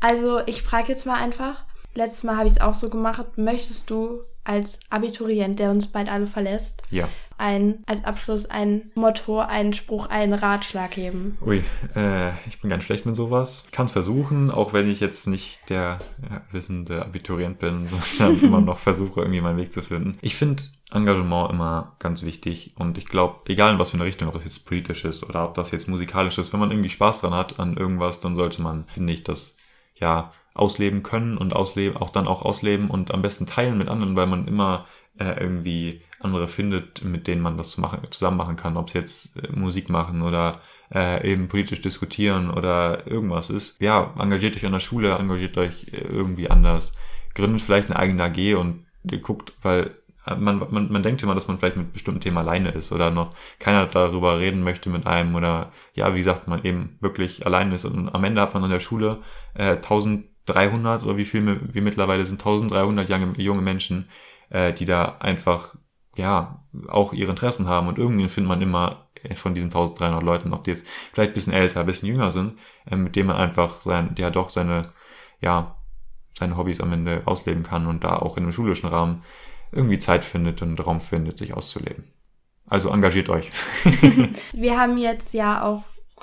Also, 0.00 0.40
ich 0.46 0.62
frage 0.62 0.88
jetzt 0.88 1.06
mal 1.06 1.22
einfach. 1.22 1.62
Letztes 1.94 2.24
Mal 2.24 2.36
habe 2.36 2.48
ich 2.48 2.54
es 2.54 2.60
auch 2.60 2.74
so 2.74 2.90
gemacht. 2.90 3.38
Möchtest 3.38 3.88
du 3.90 4.22
als 4.44 4.80
Abiturient, 4.90 5.58
der 5.58 5.70
uns 5.70 5.86
bald 5.86 6.08
alle 6.10 6.26
verlässt, 6.26 6.82
ja. 6.90 7.08
Ein, 7.38 7.82
als 7.86 8.04
Abschluss 8.04 8.46
ein 8.46 8.90
Motto, 8.94 9.40
einen 9.40 9.72
Spruch, 9.72 10.08
einen 10.08 10.32
Ratschlag 10.32 10.92
geben? 10.92 11.38
Ui, 11.44 11.62
äh, 11.94 12.30
ich 12.46 12.60
bin 12.60 12.70
ganz 12.70 12.84
schlecht 12.84 13.06
mit 13.06 13.16
sowas. 13.16 13.66
Kann 13.72 13.86
es 13.86 13.92
versuchen, 13.92 14.50
auch 14.50 14.72
wenn 14.72 14.90
ich 14.90 15.00
jetzt 15.00 15.26
nicht 15.26 15.60
der 15.68 15.98
ja, 16.30 16.42
wissende 16.52 17.02
Abiturient 17.02 17.58
bin, 17.58 17.88
sondern 18.02 18.42
immer 18.42 18.60
noch 18.60 18.78
versuche, 18.78 19.20
irgendwie 19.20 19.40
meinen 19.40 19.58
Weg 19.58 19.72
zu 19.72 19.82
finden. 19.82 20.18
Ich 20.22 20.36
finde 20.36 20.64
Engagement 20.92 21.50
immer 21.50 21.96
ganz 21.98 22.22
wichtig 22.22 22.72
und 22.76 22.98
ich 22.98 23.06
glaube, 23.06 23.40
egal 23.48 23.72
in 23.72 23.78
was 23.78 23.90
für 23.90 23.96
eine 23.96 24.04
Richtung, 24.04 24.28
ob 24.28 24.34
das 24.34 24.44
jetzt 24.44 24.66
politisch 24.66 25.04
ist 25.04 25.28
oder 25.28 25.44
ob 25.44 25.54
das 25.54 25.70
jetzt 25.70 25.88
musikalisch 25.88 26.38
ist, 26.38 26.52
wenn 26.52 26.60
man 26.60 26.70
irgendwie 26.70 26.90
Spaß 26.90 27.20
dran 27.20 27.34
hat 27.34 27.58
an 27.58 27.76
irgendwas, 27.76 28.20
dann 28.20 28.36
sollte 28.36 28.62
man, 28.62 28.84
finde 28.94 29.12
ich, 29.12 29.24
das 29.24 29.56
ja 29.96 30.32
ausleben 30.54 31.02
können 31.02 31.36
und 31.36 31.54
ausleben, 31.54 31.96
auch 31.96 32.10
dann 32.10 32.28
auch 32.28 32.42
ausleben 32.42 32.88
und 32.88 33.12
am 33.12 33.22
besten 33.22 33.46
teilen 33.46 33.76
mit 33.76 33.88
anderen, 33.88 34.14
weil 34.14 34.28
man 34.28 34.46
immer 34.46 34.86
äh, 35.18 35.40
irgendwie 35.40 36.02
andere 36.20 36.48
findet, 36.48 37.04
mit 37.04 37.26
denen 37.26 37.42
man 37.42 37.56
das 37.56 37.76
machen, 37.78 38.00
zusammen 38.10 38.36
machen 38.36 38.56
kann, 38.56 38.76
ob 38.76 38.88
es 38.88 38.94
jetzt 38.94 39.36
äh, 39.36 39.52
Musik 39.52 39.88
machen 39.88 40.22
oder 40.22 40.60
äh, 40.92 41.30
eben 41.30 41.48
politisch 41.48 41.80
diskutieren 41.80 42.50
oder 42.50 43.06
irgendwas 43.06 43.50
ist. 43.50 43.80
Ja, 43.80 44.14
engagiert 44.18 44.56
euch 44.56 44.66
an 44.66 44.72
der 44.72 44.80
Schule, 44.80 45.12
engagiert 45.12 45.56
euch 45.58 45.86
äh, 45.92 45.98
irgendwie 45.98 46.50
anders, 46.50 46.92
gründet 47.34 47.62
vielleicht 47.62 47.90
eine 47.90 47.98
eigene 47.98 48.24
AG 48.24 48.54
und 48.58 48.84
guckt, 49.22 49.52
weil 49.62 49.94
äh, 50.26 50.34
man, 50.36 50.58
man, 50.70 50.90
man 50.90 51.02
denkt 51.02 51.22
immer, 51.22 51.34
dass 51.34 51.48
man 51.48 51.58
vielleicht 51.58 51.76
mit 51.76 51.92
bestimmten 51.92 52.20
Themen 52.20 52.38
alleine 52.38 52.70
ist 52.70 52.90
oder 52.92 53.10
noch 53.10 53.34
keiner 53.58 53.86
darüber 53.86 54.38
reden 54.38 54.62
möchte 54.62 54.90
mit 54.90 55.06
einem 55.06 55.34
oder 55.34 55.72
ja, 55.94 56.14
wie 56.14 56.18
gesagt, 56.18 56.48
man 56.48 56.64
eben 56.64 56.96
wirklich 57.00 57.46
alleine 57.46 57.74
ist. 57.74 57.84
Und 57.84 58.08
am 58.14 58.24
Ende 58.24 58.40
hat 58.40 58.54
man 58.54 58.64
an 58.64 58.70
der 58.70 58.80
Schule 58.80 59.18
äh, 59.54 59.76
tausend 59.76 60.26
1300 60.46 61.04
oder 61.04 61.16
wie 61.16 61.24
viel 61.24 61.60
wir 61.72 61.82
mittlerweile 61.82 62.26
sind, 62.26 62.40
1300 62.40 63.08
junge, 63.08 63.32
junge 63.38 63.62
Menschen, 63.62 64.08
äh, 64.54 64.72
die 64.72 64.84
da 64.84 65.16
einfach, 65.18 65.74
ja, 66.16 66.64
auch 66.88 67.12
ihre 67.12 67.30
Interessen 67.30 67.66
haben 67.66 67.88
und 67.88 67.98
irgendwie 67.98 68.28
findet 68.28 68.48
man 68.48 68.62
immer 68.62 69.08
von 69.34 69.54
diesen 69.54 69.68
1300 69.68 70.22
Leuten, 70.22 70.52
ob 70.52 70.64
die 70.64 70.70
jetzt 70.70 70.86
vielleicht 71.12 71.32
ein 71.32 71.34
bisschen 71.34 71.52
älter, 71.52 71.80
ein 71.80 71.86
bisschen 71.86 72.08
jünger 72.08 72.30
sind, 72.30 72.54
äh, 72.88 72.96
mit 72.96 73.16
denen 73.16 73.28
man 73.28 73.36
einfach 73.36 73.80
sein, 73.82 74.14
ja 74.16 74.30
doch 74.30 74.50
seine, 74.50 74.92
ja, 75.40 75.76
seine 76.38 76.56
Hobbys 76.56 76.80
am 76.80 76.92
Ende 76.92 77.22
ausleben 77.24 77.64
kann 77.64 77.86
und 77.86 78.04
da 78.04 78.16
auch 78.16 78.36
in 78.36 78.44
einem 78.44 78.52
schulischen 78.52 78.88
Rahmen 78.88 79.22
irgendwie 79.72 79.98
Zeit 79.98 80.24
findet 80.24 80.62
und 80.62 80.84
Raum 80.86 81.00
findet, 81.00 81.38
sich 81.38 81.54
auszuleben. 81.54 82.04
Also 82.66 82.90
engagiert 82.90 83.28
euch. 83.28 83.50
wir 84.52 84.78
haben 84.78 84.98
jetzt 84.98 85.34
ja 85.34 85.64
auch 85.64 85.82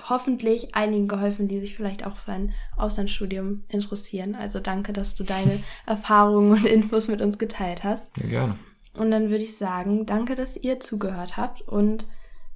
hoffentlich 0.10 0.76
einigen 0.76 1.08
geholfen, 1.08 1.48
die 1.48 1.60
sich 1.60 1.76
vielleicht 1.76 2.06
auch 2.06 2.16
für 2.16 2.32
ein 2.32 2.54
Auslandsstudium 2.78 3.64
interessieren. 3.70 4.36
Also 4.36 4.60
danke, 4.60 4.94
dass 4.94 5.16
du 5.16 5.24
deine 5.24 5.60
Erfahrungen 5.86 6.52
und 6.52 6.66
Infos 6.66 7.08
mit 7.08 7.22
uns 7.22 7.38
geteilt 7.38 7.84
hast. 7.84 8.06
Ja, 8.18 8.28
gerne. 8.28 8.56
Und 8.94 9.12
dann 9.12 9.30
würde 9.30 9.44
ich 9.44 9.58
sagen, 9.58 10.06
danke, 10.06 10.36
dass 10.36 10.58
ihr 10.58 10.80
zugehört 10.80 11.38
habt 11.38 11.62
und 11.62 12.06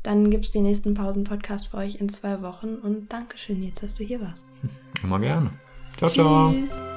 dann 0.04 0.30
gibt 0.30 0.46
es 0.46 0.52
den 0.52 0.64
nächsten 0.64 0.94
Pausen-Podcast 0.94 1.68
für 1.68 1.78
euch 1.78 1.96
in 1.96 2.10
zwei 2.10 2.42
Wochen 2.42 2.76
und 2.76 3.12
Dankeschön 3.12 3.64
jetzt, 3.64 3.82
dass 3.82 3.96
du 3.96 4.04
hier 4.04 4.22
warst. 4.22 4.44
Immer 5.04 5.20
gerne. 5.20 5.50
Ciao, 5.98 6.10
Tschüss. 6.10 6.72
ciao. 6.72 6.95